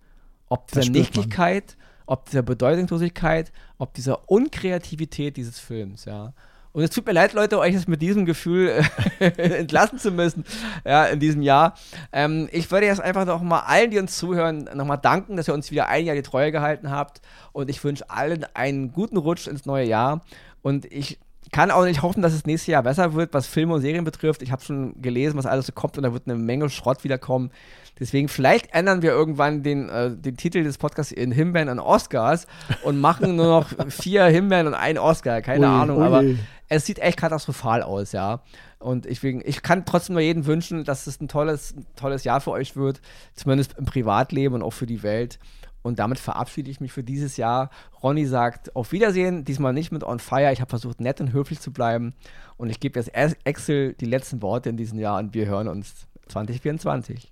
Ob 0.50 0.72
dieser. 0.72 0.92
Nichtigkeit, 0.92 1.78
ob 2.06 2.26
dieser 2.26 2.44
Bedeutungslosigkeit, 2.44 3.52
ob 3.78 3.94
dieser 3.94 4.30
Unkreativität 4.30 5.38
dieses 5.38 5.60
Films, 5.60 6.06
ja. 6.06 6.34
Und 6.76 6.84
es 6.84 6.90
tut 6.90 7.06
mir 7.06 7.14
leid, 7.14 7.32
Leute, 7.32 7.58
euch 7.58 7.74
jetzt 7.74 7.88
mit 7.88 8.02
diesem 8.02 8.26
Gefühl 8.26 8.84
entlassen 9.20 9.98
zu 9.98 10.12
müssen, 10.12 10.44
ja, 10.84 11.06
in 11.06 11.22
diesem 11.22 11.42
Jahr. 11.42 11.76
Ähm, 12.12 12.50
ich 12.52 12.70
würde 12.70 12.86
jetzt 12.86 13.00
einfach 13.00 13.24
noch 13.24 13.42
mal 13.42 13.62
allen, 13.62 13.92
die 13.92 13.98
uns 13.98 14.18
zuhören, 14.18 14.70
nochmal 14.76 14.98
danken, 14.98 15.38
dass 15.38 15.48
ihr 15.48 15.54
uns 15.54 15.72
wieder 15.72 15.88
ein 15.88 16.06
Jahr 16.06 16.18
die 16.18 16.22
Treue 16.22 16.52
gehalten 16.52 16.92
habt. 16.92 17.22
Und 17.54 17.70
ich 17.70 17.82
wünsche 17.82 18.10
allen 18.10 18.46
einen 18.56 18.92
guten 18.92 19.16
Rutsch 19.16 19.48
ins 19.48 19.66
neue 19.66 19.86
Jahr. 19.86 20.20
Und 20.64 20.84
ich 20.92 21.18
kann 21.56 21.72
auch 21.72 21.86
nicht 21.86 22.02
hoffen, 22.02 22.22
dass 22.22 22.34
es 22.34 22.46
nächstes 22.46 22.68
Jahr 22.68 22.84
besser 22.84 23.14
wird, 23.14 23.34
was 23.34 23.48
Filme 23.48 23.76
und 23.76 23.82
Serien 23.82 24.04
betrifft. 24.04 24.42
Ich 24.42 24.52
habe 24.52 24.62
schon 24.62 25.02
gelesen, 25.02 25.38
was 25.38 25.46
alles 25.46 25.68
so 25.68 25.72
kommt 25.72 25.96
und 25.96 26.04
da 26.04 26.12
wird 26.12 26.24
eine 26.28 26.36
Menge 26.36 26.70
Schrott 26.70 27.06
wiederkommen. 27.06 27.50
Deswegen, 27.98 28.28
vielleicht 28.28 28.74
ändern 28.74 29.02
wir 29.02 29.12
irgendwann 29.12 29.64
den, 29.64 29.88
äh, 29.88 30.12
den 30.12 30.36
Titel 30.36 30.66
des 30.66 30.78
Podcasts 30.78 31.14
in 31.14 31.32
Himbeeren 31.32 31.70
und 31.70 31.80
Oscars 31.80 32.46
und 32.84 33.00
machen 33.00 33.38
nur 33.38 33.46
noch 33.46 33.70
vier 33.88 34.26
Himbeeren 34.26 34.68
und 34.68 34.74
einen 34.74 34.98
Oscar. 34.98 35.42
Keine 35.42 35.66
Ui, 35.66 35.74
Ahnung, 35.74 36.00
ui. 36.00 36.04
aber 36.04 36.24
es 36.68 36.86
sieht 36.86 37.00
echt 37.00 37.18
katastrophal 37.18 37.84
aus, 37.84 38.12
ja. 38.12 38.42
Und 38.80 39.06
ich, 39.06 39.24
ich 39.24 39.64
kann 39.64 39.86
trotzdem 39.86 40.16
nur 40.16 40.24
jedem 40.24 40.46
wünschen, 40.46 40.84
dass 40.84 41.08
es 41.08 41.22
ein 41.22 41.30
tolles, 41.30 41.74
ein 41.74 41.86
tolles 41.96 42.26
Jahr 42.26 42.42
für 42.42 42.52
euch 42.52 42.76
wird, 42.76 43.00
zumindest 43.34 43.78
im 43.78 43.86
Privatleben 43.86 44.56
und 44.56 44.62
auch 44.62 44.74
für 44.74 44.88
die 44.88 45.04
Welt. 45.04 45.40
Und 45.86 46.00
damit 46.00 46.18
verabschiede 46.18 46.72
ich 46.72 46.82
mich 46.82 46.92
für 46.92 47.04
dieses 47.04 47.38
Jahr. 47.38 47.70
Ronny 48.02 48.26
sagt 48.26 48.76
auf 48.76 48.92
Wiedersehen, 48.92 49.46
diesmal 49.46 49.72
nicht 49.72 49.92
mit 49.92 50.04
On 50.04 50.18
Fire. 50.18 50.52
Ich 50.52 50.60
habe 50.60 50.70
versucht, 50.70 51.00
nett 51.00 51.22
und 51.22 51.32
höflich 51.32 51.60
zu 51.60 51.72
bleiben. 51.72 52.16
Und 52.58 52.72
ich 52.72 52.80
gebe 52.80 53.00
jetzt 53.00 53.12
Excel 53.14 53.94
die 53.94 54.08
letzten 54.08 54.42
Worte 54.42 54.70
in 54.70 54.78
diesem 54.78 54.98
Jahr 54.98 55.20
und 55.20 55.36
wir 55.36 55.46
hören 55.46 55.68
uns 55.68 56.08
2024. 56.30 57.32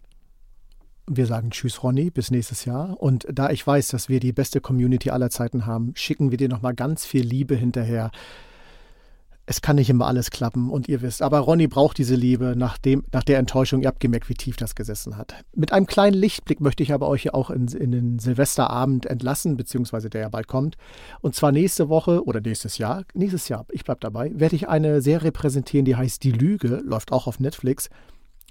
Wir 1.07 1.25
sagen 1.25 1.49
Tschüss, 1.49 1.81
Ronny, 1.81 2.11
bis 2.11 2.29
nächstes 2.29 2.65
Jahr. 2.65 3.01
Und 3.01 3.25
da 3.27 3.49
ich 3.49 3.65
weiß, 3.65 3.87
dass 3.87 4.07
wir 4.07 4.19
die 4.19 4.33
beste 4.33 4.61
Community 4.61 5.09
aller 5.09 5.31
Zeiten 5.31 5.65
haben, 5.65 5.93
schicken 5.95 6.29
wir 6.29 6.37
dir 6.37 6.47
nochmal 6.47 6.75
ganz 6.75 7.07
viel 7.07 7.25
Liebe 7.25 7.55
hinterher. 7.55 8.11
Es 9.53 9.61
kann 9.61 9.75
nicht 9.75 9.91
immer 9.91 10.07
alles 10.07 10.31
klappen 10.31 10.71
und 10.71 10.89
ihr 10.89 11.03
wisst, 11.03 11.21
aber 11.21 11.37
Ronny 11.37 11.67
braucht 11.67 11.99
diese 11.99 12.15
Liebe 12.15 12.55
nach, 12.57 12.79
dem, 12.79 13.03
nach 13.11 13.23
der 13.23 13.37
Enttäuschung. 13.37 13.83
Ihr 13.83 13.87
habt 13.87 13.99
gemerkt, 13.99 14.27
wie 14.27 14.33
tief 14.33 14.57
das 14.57 14.73
gesessen 14.73 15.15
hat. 15.15 15.35
Mit 15.55 15.71
einem 15.71 15.85
kleinen 15.85 16.15
Lichtblick 16.15 16.59
möchte 16.59 16.81
ich 16.81 16.91
aber 16.91 17.07
euch 17.07 17.25
ja 17.25 17.35
auch 17.35 17.51
in, 17.51 17.67
in 17.67 17.91
den 17.91 18.17
Silvesterabend 18.17 19.05
entlassen, 19.05 19.55
beziehungsweise 19.55 20.09
der 20.09 20.21
ja 20.21 20.29
bald 20.29 20.47
kommt. 20.47 20.75
Und 21.21 21.35
zwar 21.35 21.51
nächste 21.51 21.87
Woche 21.87 22.23
oder 22.25 22.41
nächstes 22.41 22.79
Jahr, 22.79 23.03
nächstes 23.13 23.47
Jahr, 23.47 23.67
ich 23.69 23.83
bleib 23.83 23.99
dabei, 23.99 24.31
werde 24.33 24.55
ich 24.55 24.67
eine 24.69 25.03
Serie 25.03 25.31
präsentieren, 25.31 25.85
die 25.85 25.95
heißt 25.95 26.23
Die 26.23 26.31
Lüge, 26.31 26.81
läuft 26.83 27.11
auch 27.11 27.27
auf 27.27 27.39
Netflix. 27.39 27.91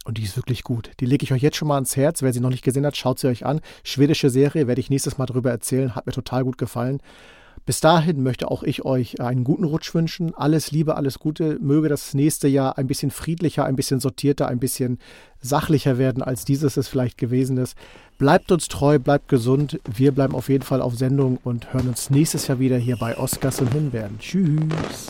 Und 0.05 0.19
die 0.19 0.23
ist 0.23 0.37
wirklich 0.37 0.63
gut. 0.63 0.93
Die 1.01 1.07
lege 1.07 1.25
ich 1.25 1.33
euch 1.33 1.43
jetzt 1.43 1.57
schon 1.57 1.67
mal 1.67 1.75
ans 1.75 1.97
Herz. 1.97 2.23
Wer 2.23 2.33
sie 2.33 2.41
noch 2.41 2.51
nicht 2.51 2.63
gesehen 2.63 2.87
hat, 2.87 2.97
schaut 2.97 3.19
sie 3.19 3.27
euch 3.27 3.45
an. 3.45 3.61
Schwedische 3.83 4.31
Serie, 4.31 4.69
werde 4.69 4.81
ich 4.81 4.89
nächstes 4.89 5.19
Mal 5.19 5.27
drüber 5.27 5.51
erzählen. 5.51 5.97
Hat 5.97 6.07
mir 6.07 6.13
total 6.13 6.45
gut 6.45 6.59
gefallen. 6.59 7.01
Bis 7.65 7.81
dahin 7.81 8.23
möchte 8.23 8.51
auch 8.51 8.65
ich 8.65 8.85
euch 8.85 9.21
einen 9.21 9.45
guten 9.45 9.65
Rutsch 9.65 9.95
wünschen. 9.95 10.35
Alles 10.35 10.73
Liebe, 10.73 10.97
alles 10.97 11.21
Gute. 11.21 11.59
Möge 11.61 11.89
das 11.89 12.13
nächste 12.13 12.49
Jahr 12.49 12.77
ein 12.77 12.89
bisschen 12.89 13.13
friedlicher, 13.13 13.65
ein 13.65 13.77
bisschen 13.77 14.01
sortierter, 14.01 14.49
ein 14.49 14.59
bisschen 14.59 14.99
sachlicher 15.41 15.97
werden, 15.97 16.23
als 16.23 16.45
dieses 16.45 16.77
es 16.77 16.89
vielleicht 16.89 17.19
gewesen 17.19 17.59
ist. 17.59 17.77
Bleibt 18.19 18.51
uns 18.51 18.67
treu, 18.69 18.99
bleibt 18.99 19.29
gesund. 19.29 19.81
Wir 19.93 20.13
bleiben 20.13 20.35
auf 20.35 20.49
jeden 20.49 20.65
Fall 20.65 20.83
auf 20.83 20.97
Sendung 20.97 21.39
und 21.45 21.73
hören 21.73 21.89
uns 21.89 22.11
nächstes 22.11 22.49
Jahr 22.49 22.59
wieder 22.59 22.79
hier 22.79 22.97
bei 22.97 23.17
Oscars 23.17 23.61
und 23.61 23.73
Hinbeeren. 23.73 24.19
Tschüss. 24.19 25.09